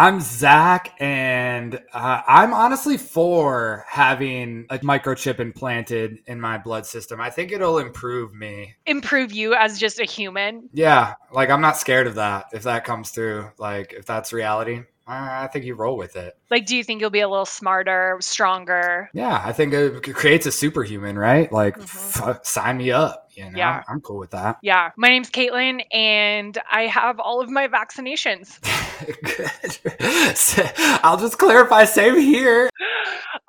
I'm 0.00 0.22
Zach, 0.22 0.94
and 0.98 1.78
uh, 1.92 2.22
I'm 2.26 2.54
honestly 2.54 2.96
for 2.96 3.84
having 3.86 4.64
a 4.70 4.78
microchip 4.78 5.40
implanted 5.40 6.20
in 6.26 6.40
my 6.40 6.56
blood 6.56 6.86
system. 6.86 7.20
I 7.20 7.28
think 7.28 7.52
it'll 7.52 7.76
improve 7.76 8.32
me. 8.32 8.76
Improve 8.86 9.30
you 9.30 9.52
as 9.52 9.78
just 9.78 10.00
a 10.00 10.06
human. 10.06 10.70
Yeah, 10.72 11.16
like 11.34 11.50
I'm 11.50 11.60
not 11.60 11.76
scared 11.76 12.06
of 12.06 12.14
that 12.14 12.46
if 12.54 12.62
that 12.62 12.86
comes 12.86 13.10
through. 13.10 13.50
Like 13.58 13.92
if 13.92 14.06
that's 14.06 14.32
reality, 14.32 14.84
I 15.06 15.48
think 15.48 15.66
you 15.66 15.74
roll 15.74 15.98
with 15.98 16.16
it. 16.16 16.34
Like, 16.50 16.66
do 16.66 16.76
you 16.76 16.82
think 16.82 17.00
you'll 17.00 17.10
be 17.10 17.20
a 17.20 17.28
little 17.28 17.46
smarter, 17.46 18.16
stronger? 18.20 19.08
Yeah, 19.14 19.40
I 19.44 19.52
think 19.52 19.72
it 19.72 20.14
creates 20.14 20.46
a 20.46 20.52
superhuman, 20.52 21.16
right? 21.16 21.50
Like, 21.52 21.78
mm-hmm. 21.78 22.30
f- 22.30 22.44
sign 22.44 22.78
me 22.78 22.90
up. 22.90 23.30
You 23.34 23.44
know, 23.44 23.56
yeah. 23.56 23.84
I'm 23.88 24.00
cool 24.00 24.18
with 24.18 24.30
that. 24.32 24.58
Yeah. 24.60 24.90
My 24.96 25.08
name's 25.08 25.30
Kaitlin, 25.30 25.82
and 25.92 26.58
I 26.70 26.82
have 26.82 27.20
all 27.20 27.40
of 27.40 27.48
my 27.48 27.68
vaccinations. 27.68 28.58
Good. 29.22 29.78
I'll 31.04 31.16
just 31.16 31.38
clarify, 31.38 31.84
same 31.84 32.18
here. 32.18 32.68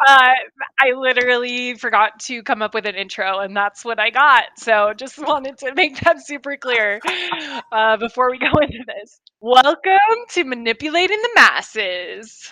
Uh, 0.08 0.30
I 0.80 0.94
literally 0.94 1.76
forgot 1.76 2.20
to 2.22 2.42
come 2.42 2.64
up 2.64 2.74
with 2.74 2.88
an 2.88 2.96
intro, 2.96 3.38
and 3.40 3.56
that's 3.56 3.86
what 3.86 4.00
I 4.00 4.10
got. 4.10 4.46
So 4.58 4.94
just 4.96 5.20
wanted 5.20 5.60
to 5.60 5.76
make 5.76 6.00
that 6.00 6.26
super 6.26 6.58
clear 6.58 7.00
uh, 7.72 7.98
before 7.98 8.32
we 8.32 8.40
go 8.40 8.52
into 8.62 8.84
this. 8.88 9.20
Welcome 9.42 10.26
to 10.30 10.44
Manipulating 10.44 11.22
the 11.22 11.30
Masses. 11.36 12.52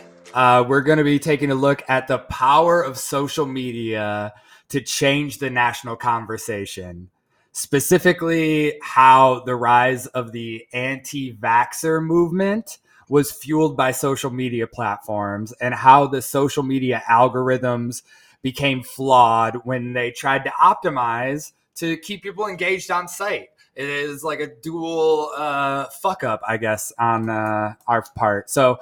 uh, 0.33 0.63
we're 0.67 0.81
going 0.81 0.97
to 0.97 1.03
be 1.03 1.19
taking 1.19 1.51
a 1.51 1.55
look 1.55 1.83
at 1.87 2.07
the 2.07 2.17
power 2.17 2.81
of 2.81 2.97
social 2.97 3.45
media 3.45 4.33
to 4.69 4.81
change 4.81 5.39
the 5.39 5.49
national 5.49 5.95
conversation. 5.95 7.09
Specifically, 7.51 8.79
how 8.81 9.41
the 9.45 9.55
rise 9.55 10.07
of 10.07 10.31
the 10.31 10.65
anti 10.73 11.33
vaxxer 11.33 12.03
movement 12.03 12.77
was 13.09 13.31
fueled 13.31 13.75
by 13.75 13.91
social 13.91 14.31
media 14.31 14.67
platforms 14.67 15.51
and 15.59 15.73
how 15.73 16.07
the 16.07 16.21
social 16.21 16.63
media 16.63 17.03
algorithms 17.09 18.03
became 18.41 18.81
flawed 18.81 19.57
when 19.65 19.93
they 19.93 20.11
tried 20.11 20.45
to 20.45 20.49
optimize 20.51 21.51
to 21.75 21.97
keep 21.97 22.23
people 22.23 22.47
engaged 22.47 22.89
on 22.89 23.07
site 23.07 23.49
it 23.75 23.87
is 23.87 24.23
like 24.23 24.39
a 24.39 24.47
dual 24.47 25.31
uh, 25.35 25.85
fuck 26.01 26.23
up, 26.23 26.41
I 26.47 26.57
guess, 26.57 26.91
on 26.99 27.29
uh, 27.29 27.75
our 27.87 28.03
part. 28.15 28.49
So, 28.49 28.79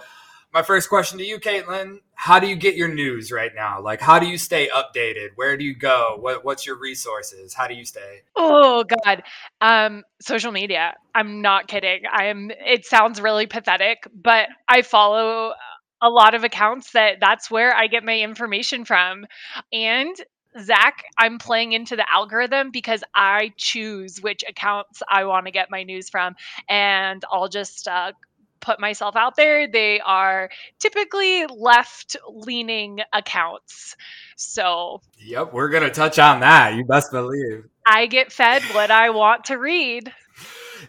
my 0.53 0.61
first 0.64 0.89
question 0.89 1.17
to 1.19 1.25
you, 1.25 1.39
Kaitlin: 1.39 2.00
How 2.16 2.39
do 2.39 2.47
you 2.47 2.55
get 2.55 2.75
your 2.75 2.88
news 2.88 3.31
right 3.31 3.52
now? 3.55 3.81
Like, 3.81 4.02
how 4.02 4.19
do 4.19 4.28
you 4.28 4.38
stay 4.38 4.69
updated? 4.69 5.30
Where 5.36 5.58
do 5.58 5.64
you 5.64 5.75
go? 5.75 6.17
What, 6.19 6.44
what's 6.44 6.66
your 6.66 6.78
resources? 6.78 7.53
How 7.53 7.67
do 7.67 7.75
you 7.75 7.86
stay? 7.86 8.22
Oh 8.36 8.83
God, 8.83 9.23
um, 9.61 10.03
social 10.22 10.52
media. 10.52 10.95
I'm 11.14 11.42
not 11.42 11.67
kidding. 11.67 12.02
I'm. 12.11 12.52
It 12.52 12.86
sounds 12.86 13.22
really 13.22 13.47
pathetic, 13.47 14.08
but 14.14 14.50
I 14.67 14.81
follow 14.81 15.53
a 16.02 16.09
lot 16.09 16.33
of 16.33 16.44
accounts 16.44 16.92
that 16.92 17.17
that's 17.20 17.52
where 17.52 17.75
I 17.75 17.88
get 17.88 18.03
my 18.03 18.20
information 18.20 18.86
from. 18.86 19.25
And 19.73 20.16
Zach, 20.59 21.03
I'm 21.17 21.38
playing 21.38 21.73
into 21.73 21.95
the 21.95 22.11
algorithm 22.11 22.72
because 22.72 23.03
I 23.14 23.53
choose 23.58 24.20
which 24.20 24.43
accounts 24.48 25.04
I 25.09 25.26
want 25.26 25.45
to 25.45 25.52
get 25.52 25.70
my 25.70 25.83
news 25.83 26.09
from. 26.09 26.36
And 26.67 27.23
I'll 27.32 27.49
just 27.49 27.88
uh, 27.88 28.14
put 28.61 28.80
myself 28.80 29.15
out 29.15 29.36
there. 29.36 29.67
They 29.67 29.99
are 29.99 30.49
typically 30.80 31.45
left 31.47 32.17
leaning 32.30 32.99
accounts. 33.14 33.95
So, 34.36 35.02
yep, 35.17 35.53
we're 35.53 35.70
going 35.70 35.83
to 35.83 35.89
touch 35.89 36.20
on 36.20 36.39
that. 36.42 36.75
You 36.75 36.86
best 36.86 37.11
believe. 37.11 37.65
I 37.86 38.05
get 38.05 38.31
fed 38.31 38.61
what 38.73 38.92
I 38.92 39.09
want 39.09 39.45
to 39.45 39.55
read 39.55 40.11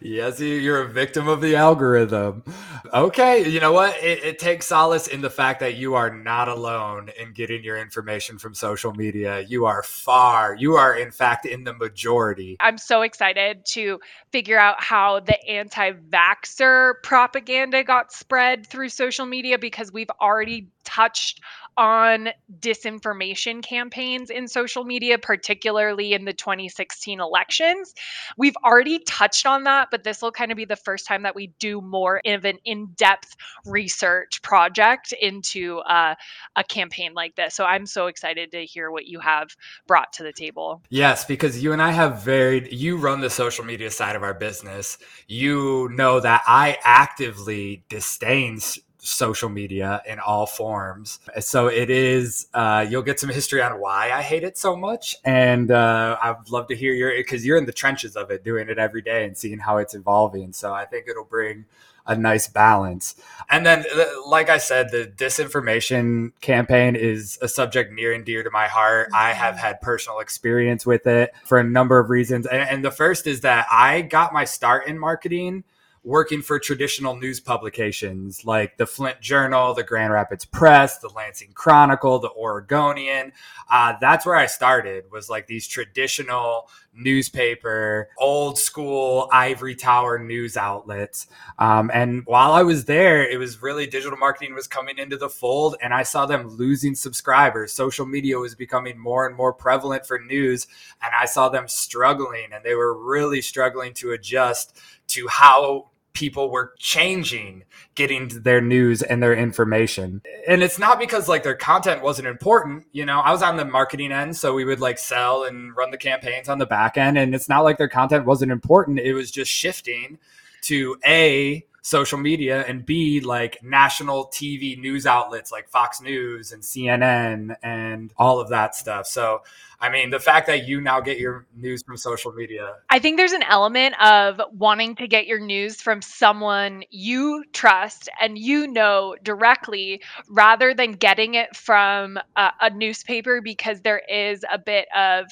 yes, 0.01 0.41
you're 0.41 0.83
a 0.83 0.89
victim 0.89 1.29
of 1.29 1.41
the 1.41 1.57
algorithm. 1.57 2.45
Okay, 2.93 3.49
you 3.49 3.61
know 3.61 3.73
what? 3.73 3.97
It, 4.03 4.25
it, 4.25 4.39
takes 4.39 4.67
solace 4.67 5.07
in 5.07 5.21
the 5.21 5.31
fact 5.31 5.61
that 5.61 5.75
you 5.77 5.95
are 5.95 6.15
not 6.15 6.49
alone 6.49 7.11
in 7.19 7.33
getting 7.33 7.63
your 7.63 7.77
information 7.77 8.39
from 8.39 8.55
social 8.55 8.93
media. 8.95 9.41
You 9.41 9.67
are 9.67 9.83
far, 9.83 10.55
you 10.55 10.75
are 10.75 10.97
in 10.97 11.11
fact 11.11 11.45
in 11.47 11.65
the 11.65 11.75
majority. 11.75 12.57
I'm 12.59 12.79
so 12.79 13.03
excited 13.03 13.67
to 13.73 14.01
figure 14.33 14.59
out 14.59 14.83
how 14.83 15.21
the 15.21 15.43
anti 15.47 15.93
vaxxer 15.93 16.95
propaganda 17.03 17.85
got 17.85 18.13
spread 18.13 18.67
through 18.67 18.89
social 18.89 19.27
media 19.27 19.59
because 19.59 19.93
we've 19.93 20.11
already 20.21 20.69
touched 20.85 21.41
on 21.77 22.29
disinformation 22.61 23.63
campaigns 23.63 24.29
in 24.29 24.49
social 24.49 24.85
media, 24.85 25.19
particularly 25.19 26.13
in 26.13 26.25
the 26.25 26.33
2016 26.33 27.21
elections. 27.21 27.95
We've 28.37 28.57
already 28.65 28.99
touched 29.01 29.47
on 29.47 29.65
that, 29.65 29.80
but 29.91 30.05
this 30.05 30.23
will 30.23 30.33
kind 30.33 30.51
of 30.51 30.57
be 30.57 30.65
the 30.65 30.77
first 30.77 31.07
time 31.07 31.23
that 31.23 31.35
we 31.35 31.49
do 31.59 31.81
more 31.81 32.21
of 32.25 32.45
an 32.45 32.59
in 32.65 32.87
depth 32.97 33.37
research 33.65 34.43
project 34.43 35.13
into 35.21 35.79
uh, 35.79 36.15
a 36.57 36.65
campaign 36.65 37.15
like 37.15 37.37
this. 37.37 37.55
So 37.55 37.65
I'm 37.65 37.87
so 37.87 38.07
excited 38.07 38.51
to 38.53 38.65
hear 38.65 38.91
what 38.91 39.07
you 39.07 39.21
have 39.21 39.55
brought 39.87 40.13
to 40.15 40.23
the 40.23 40.33
table. 40.33 40.83
Yes, 40.91 41.25
because 41.25 41.63
you 41.63 41.73
and 41.73 41.83
I 41.83 41.93
have 41.93 42.23
varied, 42.23 42.73
you 42.73 42.97
run 42.97 43.21
the 43.21 43.31
social 43.31 43.65
media 43.65 43.91
side 43.91 44.17
of 44.17 44.23
our 44.23 44.35
business. 44.35 44.99
You 45.27 45.89
know 45.93 46.21
that 46.21 46.43
I 46.47 46.79
actively 46.85 47.85
disdain 47.89 48.51
social 49.01 49.49
media 49.49 50.03
in 50.07 50.19
all 50.19 50.47
forms. 50.47 51.19
So 51.41 51.69
it 51.69 51.91
is, 51.91 52.47
uh, 52.55 52.87
you'll 52.89 53.03
get 53.03 53.19
some 53.19 53.31
history 53.31 53.63
on 53.63 53.81
why 53.81 54.11
I 54.13 54.23
hate 54.23 54.45
it 54.45 54.59
so 54.59 54.77
much. 54.77 55.17
And 55.25 55.71
uh, 55.71 56.19
I'd 56.23 56.49
love 56.51 56.69
to 56.69 56.77
hear 56.77 56.93
your, 56.93 57.11
because 57.17 57.45
you're 57.45 57.59
in 57.59 57.67
the 57.67 57.73
trenches 57.73 58.17
of 58.17 58.31
it, 58.31 58.45
doing 58.45 58.69
it 58.69 58.79
every 58.79 59.03
day 59.03 59.25
and 59.25 59.37
seeing 59.37 59.59
how 59.59 59.79
it's 59.79 59.95
evolving. 59.95 60.53
So 60.53 60.73
I 60.73 60.85
think 60.85 61.09
it'll 61.09 61.25
bring 61.25 61.65
a 62.07 62.17
nice 62.17 62.49
balance. 62.49 63.15
And 63.49 63.65
then, 63.65 63.85
uh, 63.95 64.05
like 64.27 64.49
I 64.49 64.59
said, 64.59 64.91
the 64.91 65.07
disinformation 65.07 66.33
campaign 66.41 66.97
is 66.97 67.39
a 67.41 67.49
subject 67.49 67.93
near 67.93 68.13
and 68.13 68.25
dear 68.25 68.43
to 68.43 68.51
my 68.51 68.67
heart. 68.67 69.11
I 69.15 69.33
have 69.33 69.57
had 69.57 69.81
personal 69.81 70.19
experience 70.21 70.85
with 70.85 71.07
it 71.07 71.33
for 71.45 71.59
a 71.59 71.65
number 71.65 71.99
of 71.99 72.11
reasons. 72.11 72.47
And, 72.47 72.69
and 72.69 72.85
the 72.85 72.91
first 72.91 73.27
is 73.27 73.43
that 73.43 73.67
I 73.71 74.03
got 74.03 74.33
my 74.33 74.45
start 74.45 74.87
in 74.87 74.99
marketing 74.99 75.65
working 76.03 76.41
for 76.41 76.59
traditional 76.59 77.15
news 77.15 77.41
publications 77.41 78.47
like 78.47 78.79
the 78.79 78.87
Flint 78.87 79.21
Journal, 79.21 79.75
the 79.75 79.83
Grand 79.83 80.13
Rapids 80.13 80.47
Press, 80.47 80.99
the 80.99 81.11
Lansing 81.11 81.53
Chronicle, 81.53 82.19
the 82.19 82.31
Oregonian. 82.31 83.33
Uh, 83.71 83.95
that's 84.01 84.25
where 84.25 84.37
I 84.37 84.47
started. 84.47 85.05
Was 85.13 85.29
like 85.29 85.47
these 85.47 85.69
traditional 85.69 86.69
newspaper, 86.95 88.09
old 88.19 88.59
school 88.59 89.29
ivory 89.31 89.75
tower 89.75 90.19
news 90.19 90.57
outlets. 90.57 91.27
Um, 91.59 91.91
and 91.93 92.23
while 92.25 92.53
I 92.53 92.63
was 92.63 92.87
there, 92.87 93.29
it 93.29 93.39
was 93.39 93.63
really 93.63 93.87
digital 93.87 94.19
marketing 94.19 94.55
was 94.55 94.67
coming 94.67 94.99
into 94.99 95.17
the 95.17 95.29
fold, 95.29 95.77
and 95.83 95.93
I 95.93 96.03
saw 96.03 96.25
them 96.25 96.49
losing 96.49 96.95
subscribers. 96.95 97.73
Social 97.73 98.07
media 98.07 98.39
was 98.39 98.55
becoming 98.55 98.99
more 98.99 99.27
and 99.27 99.37
more 99.37 99.53
prevalent 99.53 100.07
for 100.07 100.19
news, 100.19 100.67
and 101.03 101.13
I 101.15 101.27
saw 101.27 101.49
them 101.51 101.69
struggling, 101.69 102.53
and 102.53 102.65
they 102.65 102.75
were 102.75 102.99
really 102.99 103.43
struggling 103.43 103.93
to 103.95 104.13
adjust 104.13 104.79
to 105.09 105.29
how 105.29 105.90
people 106.13 106.51
were 106.51 106.75
changing 106.79 107.65
getting 107.95 108.29
their 108.29 108.61
news 108.61 109.03
and 109.03 109.23
their 109.23 109.35
information. 109.35 110.23
And 110.49 110.63
it's 110.63 110.79
not 110.79 110.99
because 110.99 111.29
like 111.29 111.43
their 111.43 111.57
content 111.57 112.03
wasn't 112.03 112.29
important. 112.29 112.87
You 112.93 113.07
know, 113.07 113.21
I 113.21 113.33
was 113.33 113.43
on 113.43 113.57
the 113.57 113.65
marketing 113.65 114.13
end, 114.13 114.37
so 114.37 114.55
we 114.55 114.65
would 114.65 114.81
like 114.81 114.99
sell 114.99 115.45
and 115.45 115.77
run 115.77 115.91
the 115.91 115.99
campaigns 115.99 116.49
on 116.49 116.59
the 116.59 116.67
back 116.67 116.97
end. 116.97 117.19
And 117.19 117.35
it's 117.35 117.49
not 117.49 117.65
like 117.65 117.79
their 117.79 117.89
content 117.89 118.27
wasn't 118.27 118.53
important. 118.53 118.99
It 118.99 119.15
was 119.15 119.31
just 119.31 119.51
shifting 119.51 120.19
to 120.63 120.97
A, 121.07 121.65
social 121.83 122.19
media 122.19 122.65
and 122.69 122.85
B 122.85 123.21
like 123.21 123.63
national 123.63 124.27
TV 124.27 124.79
news 124.79 125.07
outlets 125.07 125.51
like 125.51 125.69
Fox 125.69 126.01
News 126.01 126.53
and 126.53 126.63
CNN 126.63 127.57
and 127.63 128.13
all 128.17 128.41
of 128.41 128.51
that 128.51 128.75
stuff. 128.75 129.07
So 129.07 129.43
I 129.83 129.89
mean, 129.89 130.11
the 130.11 130.21
fact 130.21 130.47
that 130.49 130.69
you 130.69 130.81
now 130.81 131.01
get 131.01 131.19
your 131.19 131.47
news 131.57 131.83
from 131.83 131.97
social 131.97 132.33
media. 132.33 132.75
I 132.91 132.99
think 132.99 133.17
there's 133.17 133.33
an 133.33 133.43
element 133.45 133.95
of 134.03 134.41
wanting 134.53 134.95
to 134.97 135.09
get 135.09 135.27
your 135.27 135.41
news 135.41 135.81
from 135.81 136.03
someone 136.03 136.83
you 136.91 137.45
trust 137.53 138.11
and 138.21 138.39
you 138.39 138.67
know 138.67 139.17
directly 139.23 140.03
rather 140.29 140.75
than 140.75 140.93
getting 140.93 141.35
it 141.35 141.57
from 141.57 142.19
a, 142.37 142.51
a 142.61 142.71
newspaper 142.71 143.41
because 143.41 143.81
there 143.81 144.03
is 144.07 144.45
a 144.53 144.59
bit 144.59 144.87
of 144.95 145.27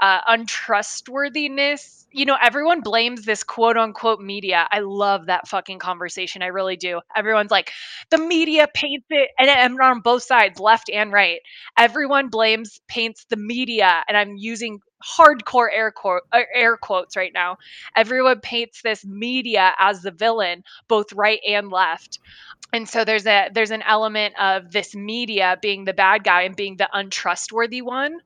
uh, 0.00 0.20
untrustworthiness 0.26 2.02
you 2.12 2.26
know, 2.26 2.36
everyone 2.40 2.80
blames 2.80 3.24
this 3.24 3.42
quote 3.42 3.76
unquote 3.76 4.20
media. 4.20 4.68
I 4.70 4.80
love 4.80 5.26
that 5.26 5.48
fucking 5.48 5.78
conversation. 5.78 6.42
I 6.42 6.48
really 6.48 6.76
do. 6.76 7.00
Everyone's 7.16 7.50
like, 7.50 7.72
the 8.10 8.18
media 8.18 8.68
paints 8.72 9.06
it, 9.10 9.30
and 9.38 9.50
I'm 9.50 9.80
on 9.80 10.00
both 10.00 10.22
sides, 10.22 10.60
left 10.60 10.90
and 10.90 11.12
right. 11.12 11.40
Everyone 11.78 12.28
blames, 12.28 12.80
paints 12.86 13.24
the 13.28 13.36
media, 13.36 13.81
and 14.08 14.16
I'm 14.16 14.36
using 14.36 14.80
hardcore 15.02 15.68
air 15.72 15.90
quote 15.90 16.22
uh, 16.32 16.42
air 16.54 16.76
quotes 16.76 17.16
right 17.16 17.32
now. 17.32 17.58
Everyone 17.96 18.40
paints 18.40 18.82
this 18.82 19.04
media 19.04 19.72
as 19.78 20.02
the 20.02 20.10
villain, 20.10 20.64
both 20.88 21.12
right 21.12 21.40
and 21.46 21.70
left. 21.70 22.18
And 22.72 22.88
so 22.88 23.04
there's 23.04 23.26
a 23.26 23.48
there's 23.52 23.70
an 23.70 23.82
element 23.82 24.34
of 24.40 24.72
this 24.72 24.94
media 24.94 25.58
being 25.60 25.84
the 25.84 25.92
bad 25.92 26.24
guy 26.24 26.42
and 26.42 26.56
being 26.56 26.76
the 26.76 26.88
untrustworthy 26.92 27.82
one. 27.82 28.18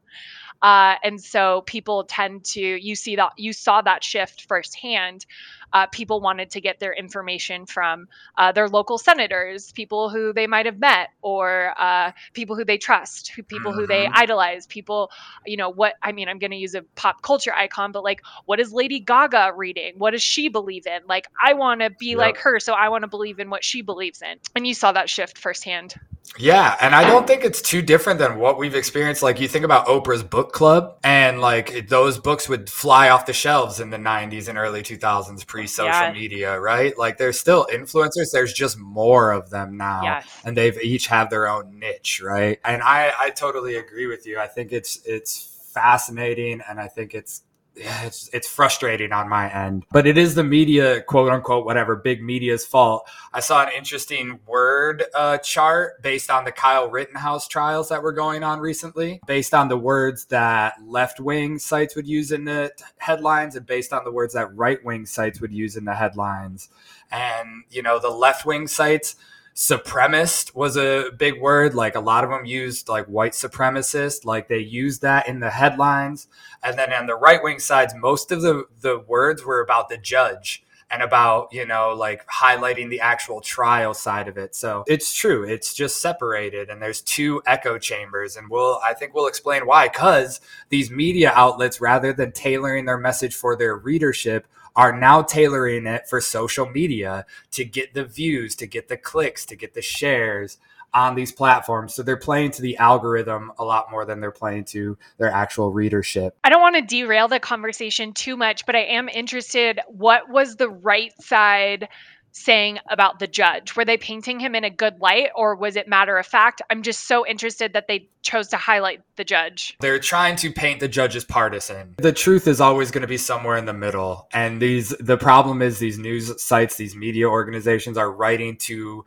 Uh, 0.63 0.95
and 1.03 1.21
so 1.21 1.63
people 1.67 2.05
tend 2.05 2.45
to 2.45 2.61
you 2.61 2.95
see 2.95 3.17
that 3.17 3.33
you 3.37 3.53
saw 3.53 3.83
that 3.83 4.03
shift 4.03 4.47
firsthand. 4.49 5.27
Uh, 5.73 5.87
people 5.87 6.21
wanted 6.21 6.51
to 6.51 6.61
get 6.61 6.79
their 6.79 6.95
information 6.95 7.67
from 7.67 8.07
uh, 8.39 8.53
their 8.53 8.69
local 8.69 8.99
senators, 8.99 9.73
people 9.73 10.09
who 10.09 10.33
they 10.33 10.47
might 10.47 10.65
have 10.65 10.79
met, 10.79 11.11
or 11.23 11.75
uh, 11.77 12.13
people 12.33 12.57
who 12.57 12.65
they 12.65 12.79
trust, 12.79 13.33
people 13.49 13.73
mm-hmm. 13.73 13.81
who 13.81 13.87
they 13.87 14.05
mm-hmm. 14.05 14.15
idolize, 14.17 14.67
people, 14.67 15.11
you 15.45 15.57
know, 15.57 15.69
what 15.69 15.95
I 16.03 16.13
mean, 16.13 16.29
I'm 16.29 16.39
going 16.39 16.53
to 16.53 16.57
use 16.57 16.75
a 16.75 16.83
pop 16.95 17.23
culture 17.23 17.53
icon, 17.53 17.93
but 17.93 18.05
like, 18.05 18.23
what 18.47 18.61
is 18.61 18.73
Lady 18.73 19.01
Gaga 19.01 19.53
reading? 19.57 19.95
What 19.99 20.13
does 20.13 20.23
she 20.23 20.49
believe 20.49 20.87
in? 20.87 21.01
Like, 21.09 21.27
I 21.43 21.53
want 21.55 21.81
to 21.81 21.91
be 21.91 22.11
yep. 22.11 22.19
like 22.19 22.39
her, 22.39 22.61
so 22.61 22.73
I 22.73 22.89
want 22.89 23.03
to 23.03 23.09
believe 23.09 23.41
in 23.41 23.51
what 23.51 23.65
she 23.65 23.83
believes 23.83 24.23
in. 24.23 24.39
And 24.55 24.67
you 24.67 24.73
saw 24.73 24.93
that 24.93 25.11
shift 25.11 25.37
firsthand. 25.37 25.97
Yeah, 26.39 26.77
and 26.81 26.95
I 26.95 27.05
don't 27.05 27.27
think 27.27 27.45
it's 27.45 27.63
too 27.63 27.83
different 27.83 28.19
than 28.19 28.39
what 28.39 28.59
we've 28.59 28.75
experienced. 28.75 29.23
Like 29.23 29.41
you 29.41 29.49
think 29.49 29.65
about 29.65 29.87
Oprah's 29.87 30.23
book 30.23 30.53
club, 30.53 30.99
and 31.03 31.41
like 31.41 31.89
those 31.89 32.19
books 32.19 32.49
would 32.49 32.69
fly 32.69 33.09
off 33.09 33.27
the 33.27 33.33
shelves 33.33 33.81
in 33.81 33.91
the 33.91 33.97
'90s 33.97 34.49
and 34.49 34.59
early 34.59 34.83
2000s, 34.83 35.47
pre-social 35.47 35.93
yeah. 35.93 36.13
media, 36.13 36.61
right? 36.61 36.97
Like 36.99 37.19
there's 37.19 37.39
still 37.39 37.67
influencers. 37.73 38.31
There's 38.33 38.53
just 38.53 38.79
more 38.79 39.33
of 39.33 39.51
them 39.51 39.77
now, 39.77 40.03
yes. 40.03 40.27
and 40.45 40.57
they've 40.57 40.79
each 40.81 41.07
have 41.07 41.31
their 41.31 41.49
own 41.49 41.79
niche, 41.79 42.21
right? 42.23 42.59
And 42.65 42.83
I 42.83 43.13
I 43.19 43.31
totally 43.31 43.77
agree 43.77 44.07
with 44.07 44.27
you. 44.27 44.39
I 44.39 44.47
think 44.47 44.73
it's 44.73 45.01
it's 45.05 45.71
fascinating, 45.73 46.63
and 46.69 46.81
I 46.81 46.89
think 46.89 47.15
it's 47.15 47.43
it's 47.77 48.31
it's 48.33 48.49
frustrating 48.49 49.13
on 49.13 49.29
my 49.29 49.53
end 49.53 49.85
but 49.93 50.07
it 50.07 50.17
is 50.17 50.35
the 50.35 50.43
media 50.43 51.03
quote 51.03 51.31
unquote 51.31 51.67
whatever 51.67 51.95
big 51.97 52.23
media's 52.23 52.65
fault. 52.65 53.09
I 53.33 53.41
saw 53.41 53.65
an 53.65 53.73
interesting 53.77 54.41
word 54.47 55.05
uh, 55.15 55.39
chart 55.39 56.03
based 56.03 56.31
on 56.31 56.45
the 56.45 56.53
kyle 56.53 56.89
rittenhouse 56.89 57.47
trials 57.47 57.89
that 57.91 58.03
were 58.03 58.13
going 58.13 58.43
on 58.43 58.61
recently 58.61 59.21
based 59.27 59.53
on 59.53 59.69
the 59.69 59.77
words 59.77 60.25
that 60.27 60.75
left-wing 60.87 61.59
sites 61.59 61.95
would 61.97 62.07
use 62.07 62.33
in 62.33 62.45
the 62.45 62.73
headlines 62.99 63.57
and 63.57 63.67
based 63.67 63.93
on 63.93 64.05
the 64.05 64.13
words 64.13 64.35
that 64.35 64.55
right-wing 64.57 65.05
sites 65.05 65.41
would 65.41 65.53
use 65.53 65.77
in 65.77 65.85
the 65.85 65.95
headlines. 65.95 66.69
And 67.11 67.65
you 67.71 67.83
know 67.83 67.99
the 67.99 68.11
left-wing 68.11 68.69
sites 68.69 69.17
supremacist 69.57 70.55
was 70.55 70.77
a 70.77 71.11
big 71.17 71.41
word. 71.41 71.75
Like 71.75 71.95
a 71.97 72.01
lot 72.01 72.25
of 72.25 72.31
them 72.31 72.45
used 72.45 72.89
like 72.89 73.07
white 73.07 73.33
supremacist, 73.33 74.27
like 74.27 74.49
they 74.49 74.59
used 74.59 75.01
that 75.03 75.27
in 75.27 75.41
the 75.41 75.51
headlines. 75.51 76.29
And 76.63 76.79
then 76.79 76.93
on 76.93 77.07
the 77.07 77.17
right 77.17 77.43
wing 77.43 77.59
sides, 77.59 77.95
most 77.97 78.31
of 78.31 78.43
the, 78.43 78.67
the 78.83 78.99
words 78.99 79.45
were 79.45 79.61
about 79.61 79.89
the 79.89 79.97
judge 79.97 80.63
and 80.91 81.03
about, 81.03 81.49
you 81.53 81.67
know, 81.67 81.95
like 81.95 82.25
highlighting 82.29 82.91
the 82.91 83.01
actual 83.01 83.41
trial 83.41 83.95
side 83.95 84.29
of 84.29 84.37
it. 84.37 84.55
So 84.55 84.85
it's 84.87 85.13
true. 85.13 85.43
It's 85.43 85.73
just 85.75 86.03
separated 86.03 86.69
and 86.69 86.81
there's 86.81 87.01
two 87.01 87.43
echo 87.47 87.79
chambers. 87.79 88.37
And 88.37 88.51
we'll, 88.51 88.79
I 88.87 88.93
think 88.93 89.15
we'll 89.15 89.27
explain 89.27 89.67
why. 89.67 89.89
Cause 89.89 90.41
these 90.69 90.91
media 90.91 91.33
outlets, 91.35 91.81
rather 91.81 92.13
than 92.13 92.31
tailoring 92.31 92.85
their 92.85 92.99
message 92.99 93.35
for 93.35 93.57
their 93.57 93.75
readership, 93.75 94.47
are 94.77 94.97
now 94.97 95.23
tailoring 95.23 95.87
it 95.87 96.07
for 96.09 96.21
social 96.21 96.69
media 96.69 97.27
to 97.53 97.65
get 97.65 97.95
the 97.95 98.05
views, 98.05 98.55
to 98.57 98.67
get 98.67 98.89
the 98.89 98.97
clicks, 98.97 99.47
to 99.47 99.57
get 99.57 99.75
the 99.75 99.83
shares 99.83 100.59
on 100.95 101.15
these 101.15 101.33
platforms. 101.33 101.95
So 101.95 102.03
they're 102.03 102.17
playing 102.17 102.53
to 102.53 102.63
the 102.63 102.77
algorithm 102.79 103.53
a 103.59 103.65
lot 103.65 103.91
more 103.91 104.05
than 104.05 104.21
they're 104.21 104.31
playing 104.31 104.65
to 104.67 104.97
their 105.19 105.31
actual 105.31 105.73
readership. 105.73 106.39
I 106.45 106.49
don't 106.49 106.63
want 106.63 106.77
to 106.77 106.83
derail 106.83 107.29
the 107.29 107.41
conversation 107.41 108.13
too 108.13 108.37
much, 108.37 108.65
but 108.65 108.77
I 108.77 108.81
am 108.81 109.09
interested 109.09 109.81
what 109.89 110.31
was 110.31 110.57
the 110.57 110.71
right 110.71 111.13
side 111.23 111.89
saying 112.37 112.79
about 112.91 113.19
the 113.19 113.27
judge? 113.27 113.77
Were 113.77 113.85
they 113.85 113.97
painting 113.97 114.39
him 114.39 114.55
in 114.55 114.65
a 114.65 114.71
good 114.71 115.01
light 115.01 115.31
or 115.35 115.57
was 115.57 115.77
it 115.77 115.89
matter 115.89 116.19
of 116.19 116.27
fact? 116.27 116.63
I'm 116.71 116.83
just 116.83 117.09
so 117.09 117.27
interested 117.27 117.73
that 117.73 117.89
they 117.89 118.09
chose 118.23 118.49
to 118.49 118.57
highlight 118.57 119.01
the 119.17 119.25
judge. 119.25 119.77
They're 119.81 119.99
trying 119.99 120.37
to 120.37 120.53
paint 120.53 120.81
the 120.81 120.89
judge 120.89 121.17
as 121.17 121.25
partisan. 121.25 121.95
The 121.99 122.13
truth 122.13 122.47
is 122.47 122.61
always 122.61 122.91
going 122.91 123.03
to 123.03 123.09
be 123.09 123.17
somewhere 123.17 123.57
in 123.57 123.65
the 123.65 123.73
middle. 123.73 124.29
And 124.33 124.61
these 124.61 124.91
the 125.01 125.17
problem 125.17 125.63
is 125.63 125.79
these 125.79 125.99
news 125.99 126.43
sites, 126.43 126.77
these 126.77 126.95
media 126.95 127.29
organizations 127.29 127.97
are 127.97 128.11
writing 128.11 128.57
to 128.59 129.05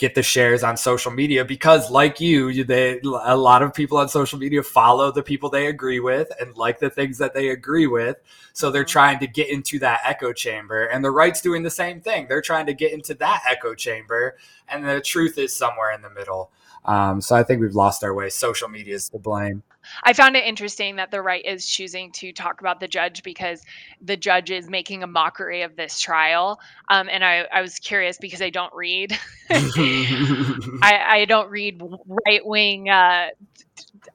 get 0.00 0.14
the 0.14 0.22
shares 0.22 0.64
on 0.64 0.76
social 0.76 1.12
media 1.12 1.44
because 1.44 1.90
like 1.90 2.20
you 2.20 2.64
they 2.64 2.98
a 3.02 3.36
lot 3.36 3.62
of 3.62 3.72
people 3.72 3.98
on 3.98 4.08
social 4.08 4.38
media 4.38 4.62
follow 4.62 5.12
the 5.12 5.22
people 5.22 5.50
they 5.50 5.66
agree 5.66 6.00
with 6.00 6.32
and 6.40 6.56
like 6.56 6.78
the 6.78 6.90
things 6.90 7.18
that 7.18 7.34
they 7.34 7.50
agree 7.50 7.86
with 7.86 8.16
so 8.54 8.70
they're 8.70 8.82
mm-hmm. 8.82 8.90
trying 8.90 9.18
to 9.18 9.26
get 9.26 9.48
into 9.48 9.78
that 9.78 10.00
echo 10.04 10.32
chamber 10.32 10.86
and 10.86 11.04
the 11.04 11.10
right's 11.10 11.42
doing 11.42 11.62
the 11.62 11.70
same 11.70 12.00
thing 12.00 12.26
they're 12.28 12.40
trying 12.40 12.64
to 12.64 12.74
get 12.74 12.92
into 12.92 13.14
that 13.14 13.42
echo 13.48 13.74
chamber 13.74 14.36
and 14.68 14.84
the 14.88 15.00
truth 15.02 15.36
is 15.36 15.54
somewhere 15.54 15.92
in 15.92 16.00
the 16.00 16.10
middle 16.10 16.50
um, 16.84 17.20
so 17.20 17.36
I 17.36 17.42
think 17.42 17.60
we've 17.60 17.74
lost 17.74 18.02
our 18.04 18.14
way. 18.14 18.30
Social 18.30 18.68
media 18.68 18.94
is 18.94 19.08
to 19.10 19.18
blame. 19.18 19.62
I 20.02 20.12
found 20.12 20.36
it 20.36 20.44
interesting 20.44 20.96
that 20.96 21.10
the 21.10 21.22
right 21.22 21.44
is 21.44 21.66
choosing 21.66 22.12
to 22.12 22.32
talk 22.32 22.60
about 22.60 22.80
the 22.80 22.88
judge 22.88 23.22
because 23.22 23.62
the 24.00 24.16
judge 24.16 24.50
is 24.50 24.68
making 24.68 25.02
a 25.02 25.06
mockery 25.06 25.62
of 25.62 25.76
this 25.76 26.00
trial. 26.00 26.60
Um, 26.88 27.08
and 27.10 27.24
I, 27.24 27.46
I 27.52 27.60
was 27.62 27.78
curious 27.78 28.18
because 28.18 28.42
I 28.42 28.50
don't 28.50 28.72
read. 28.74 29.18
I, 29.50 31.02
I 31.08 31.24
don't 31.28 31.50
read 31.50 31.82
right 32.26 32.44
wing 32.44 32.88
uh, 32.88 33.28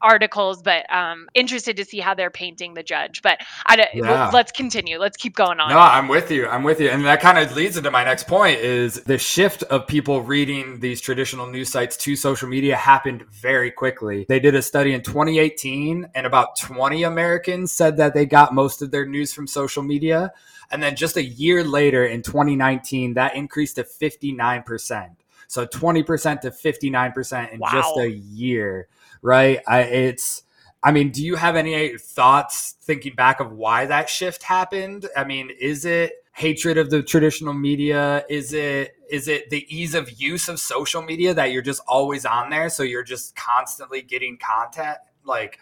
articles, 0.02 0.62
but 0.62 0.92
um, 0.92 1.28
interested 1.34 1.78
to 1.78 1.86
see 1.86 2.00
how 2.00 2.14
they're 2.14 2.30
painting 2.30 2.74
the 2.74 2.84
judge. 2.84 3.22
But 3.22 3.42
I, 3.66 3.88
yeah. 3.94 4.30
let's 4.34 4.52
continue. 4.52 4.98
Let's 4.98 5.18
keep 5.18 5.36
going 5.36 5.60
on. 5.60 5.70
No, 5.70 5.80
I'm 5.80 6.08
with 6.08 6.32
you. 6.32 6.48
I'm 6.48 6.64
with 6.64 6.80
you, 6.80 6.90
and 6.90 7.06
that 7.06 7.22
kind 7.22 7.38
of 7.38 7.56
leads 7.56 7.78
into 7.78 7.92
my 7.92 8.04
next 8.04 8.28
point: 8.28 8.60
is 8.60 8.96
the 9.04 9.18
shift 9.18 9.64
of 9.64 9.88
people 9.88 10.22
reading 10.22 10.80
these 10.80 11.02
traditional 11.02 11.48
news 11.48 11.70
sites 11.70 11.98
to 11.98 12.16
social 12.16 12.50
media 12.50 12.76
happened 12.76 13.24
very 13.32 13.72
quickly. 13.72 14.26
They 14.28 14.40
did 14.40 14.56
a 14.56 14.62
study 14.62 14.94
in 14.94 15.02
2018, 15.02 16.10
and 16.16 16.26
about 16.26 16.58
20 16.58 17.04
Americans 17.04 17.72
said 17.72 17.98
that 17.98 18.14
they 18.14 18.26
got 18.26 18.54
most 18.54 18.82
of 18.82 18.92
their 18.92 19.06
news 19.06 19.34
from 19.34 19.48
social 19.48 19.84
media. 19.84 20.32
And 20.72 20.82
then 20.82 20.96
just 20.96 21.16
a 21.18 21.24
year 21.24 21.64
later 21.64 22.06
in 22.06 22.22
2019, 22.22 23.14
that 23.16 23.36
increased 23.36 23.76
to 23.76 23.84
59%. 23.84 25.16
So 25.48 25.66
20% 25.66 26.42
to 26.42 26.50
59% 26.50 27.54
in 27.54 27.60
wow. 27.60 27.70
just 27.72 27.98
a 27.98 28.10
year 28.10 28.88
right? 29.26 29.60
I, 29.68 29.82
it's, 29.82 30.44
I 30.84 30.92
mean, 30.92 31.10
do 31.10 31.26
you 31.26 31.36
have 31.36 31.56
any 31.56 31.98
thoughts 31.98 32.76
thinking 32.82 33.16
back 33.16 33.40
of 33.40 33.52
why 33.52 33.88
that 33.88 34.08
shift 34.08 34.44
happened? 34.44 35.08
I 35.18 35.24
mean, 35.24 35.50
is 35.60 35.84
it 35.84 36.14
hatred 36.34 36.78
of 36.78 36.92
the 36.92 37.02
traditional 37.02 37.54
media? 37.54 38.24
Is 38.30 38.54
it 38.54 38.92
is 39.10 39.28
it 39.28 39.50
the 39.50 39.66
ease 39.76 39.96
of 39.96 40.12
use 40.20 40.48
of 40.48 40.60
social 40.60 41.02
media 41.02 41.34
that 41.34 41.52
you're 41.52 41.62
just 41.62 41.82
always 41.88 42.26
on 42.26 42.50
there, 42.50 42.70
so 42.70 42.84
you're 42.84 43.04
just 43.04 43.36
constantly 43.36 44.04
getting 44.04 44.38
content? 44.38 44.98
Like, 45.24 45.60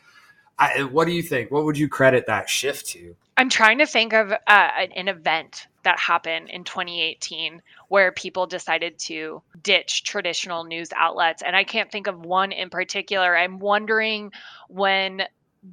I, 0.60 0.84
what 0.84 1.06
do 1.08 1.14
you 1.14 1.24
think? 1.24 1.52
What 1.52 1.64
would 1.64 1.78
you 1.78 1.88
credit 1.88 2.26
that 2.28 2.50
shift 2.50 2.88
to? 2.90 3.16
I'm 3.38 3.50
trying 3.50 3.80
to 3.80 3.86
think 3.86 4.14
of 4.14 4.32
uh, 4.32 4.38
an 4.48 5.08
event 5.08 5.68
that 5.84 6.00
happened 6.00 6.50
in 6.50 6.64
2018 6.64 7.62
where 7.88 8.12
people 8.12 8.48
decided 8.48 8.98
to 9.00 9.42
ditch 9.62 10.04
traditional 10.04 10.64
news 10.64 10.90
outlets. 10.96 11.42
And 11.42 11.56
I 11.56 11.64
can't 11.64 11.92
think 11.92 12.08
of 12.08 12.26
one 12.26 12.52
in 12.52 12.70
particular. 12.70 13.36
I'm 13.36 13.60
wondering 13.60 14.32
when 14.68 15.24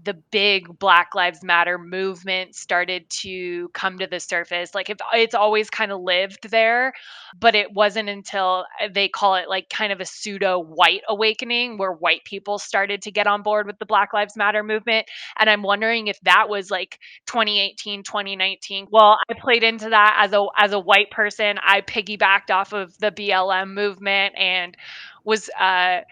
the 0.04 0.14
big 0.14 0.78
Black 0.78 1.14
Lives 1.16 1.42
Matter 1.42 1.76
movement 1.76 2.54
started 2.54 3.10
to 3.10 3.68
come 3.70 3.98
to 3.98 4.06
the 4.06 4.20
surface. 4.20 4.72
Like 4.74 4.88
it's 5.12 5.34
always 5.34 5.68
kind 5.68 5.90
of 5.90 6.00
lived 6.00 6.48
there, 6.48 6.92
but 7.38 7.56
it 7.56 7.72
wasn't 7.72 8.08
until 8.08 8.66
uh, 8.80 8.88
they 8.92 9.08
call 9.08 9.34
it 9.34 9.48
like 9.48 9.68
kind 9.68 9.92
of 9.92 10.00
a 10.00 10.04
pseudo 10.04 10.60
white 10.60 11.02
awakening 11.08 11.76
where 11.76 11.92
white 11.92 12.24
people 12.24 12.58
started 12.58 13.02
to 13.02 13.10
get 13.10 13.26
on 13.26 13.42
board 13.42 13.66
with 13.66 13.78
the 13.78 13.86
Black 13.86 14.12
Lives 14.12 14.36
Matter 14.36 14.62
movement. 14.62 15.08
And 15.38 15.50
I'm 15.50 15.62
wondering 15.62 16.06
if 16.06 16.20
that 16.20 16.48
was 16.48 16.70
like 16.70 17.00
2018, 17.26 18.04
2019. 18.04 18.86
Well, 18.90 19.18
I 19.28 19.34
played 19.40 19.64
into 19.64 19.88
that 19.90 20.18
as 20.20 20.32
a 20.32 20.46
as 20.56 20.72
a 20.72 20.78
white 20.78 21.10
person. 21.10 21.58
I 21.64 21.80
piggybacked 21.80 22.50
off 22.50 22.72
of 22.72 22.96
the 22.98 23.10
BLM 23.10 23.74
movement 23.74 24.36
and 24.38 24.76
was 25.24 25.50
uh 25.58 26.02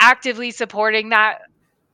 actively 0.00 0.50
supporting 0.50 1.10
that 1.10 1.38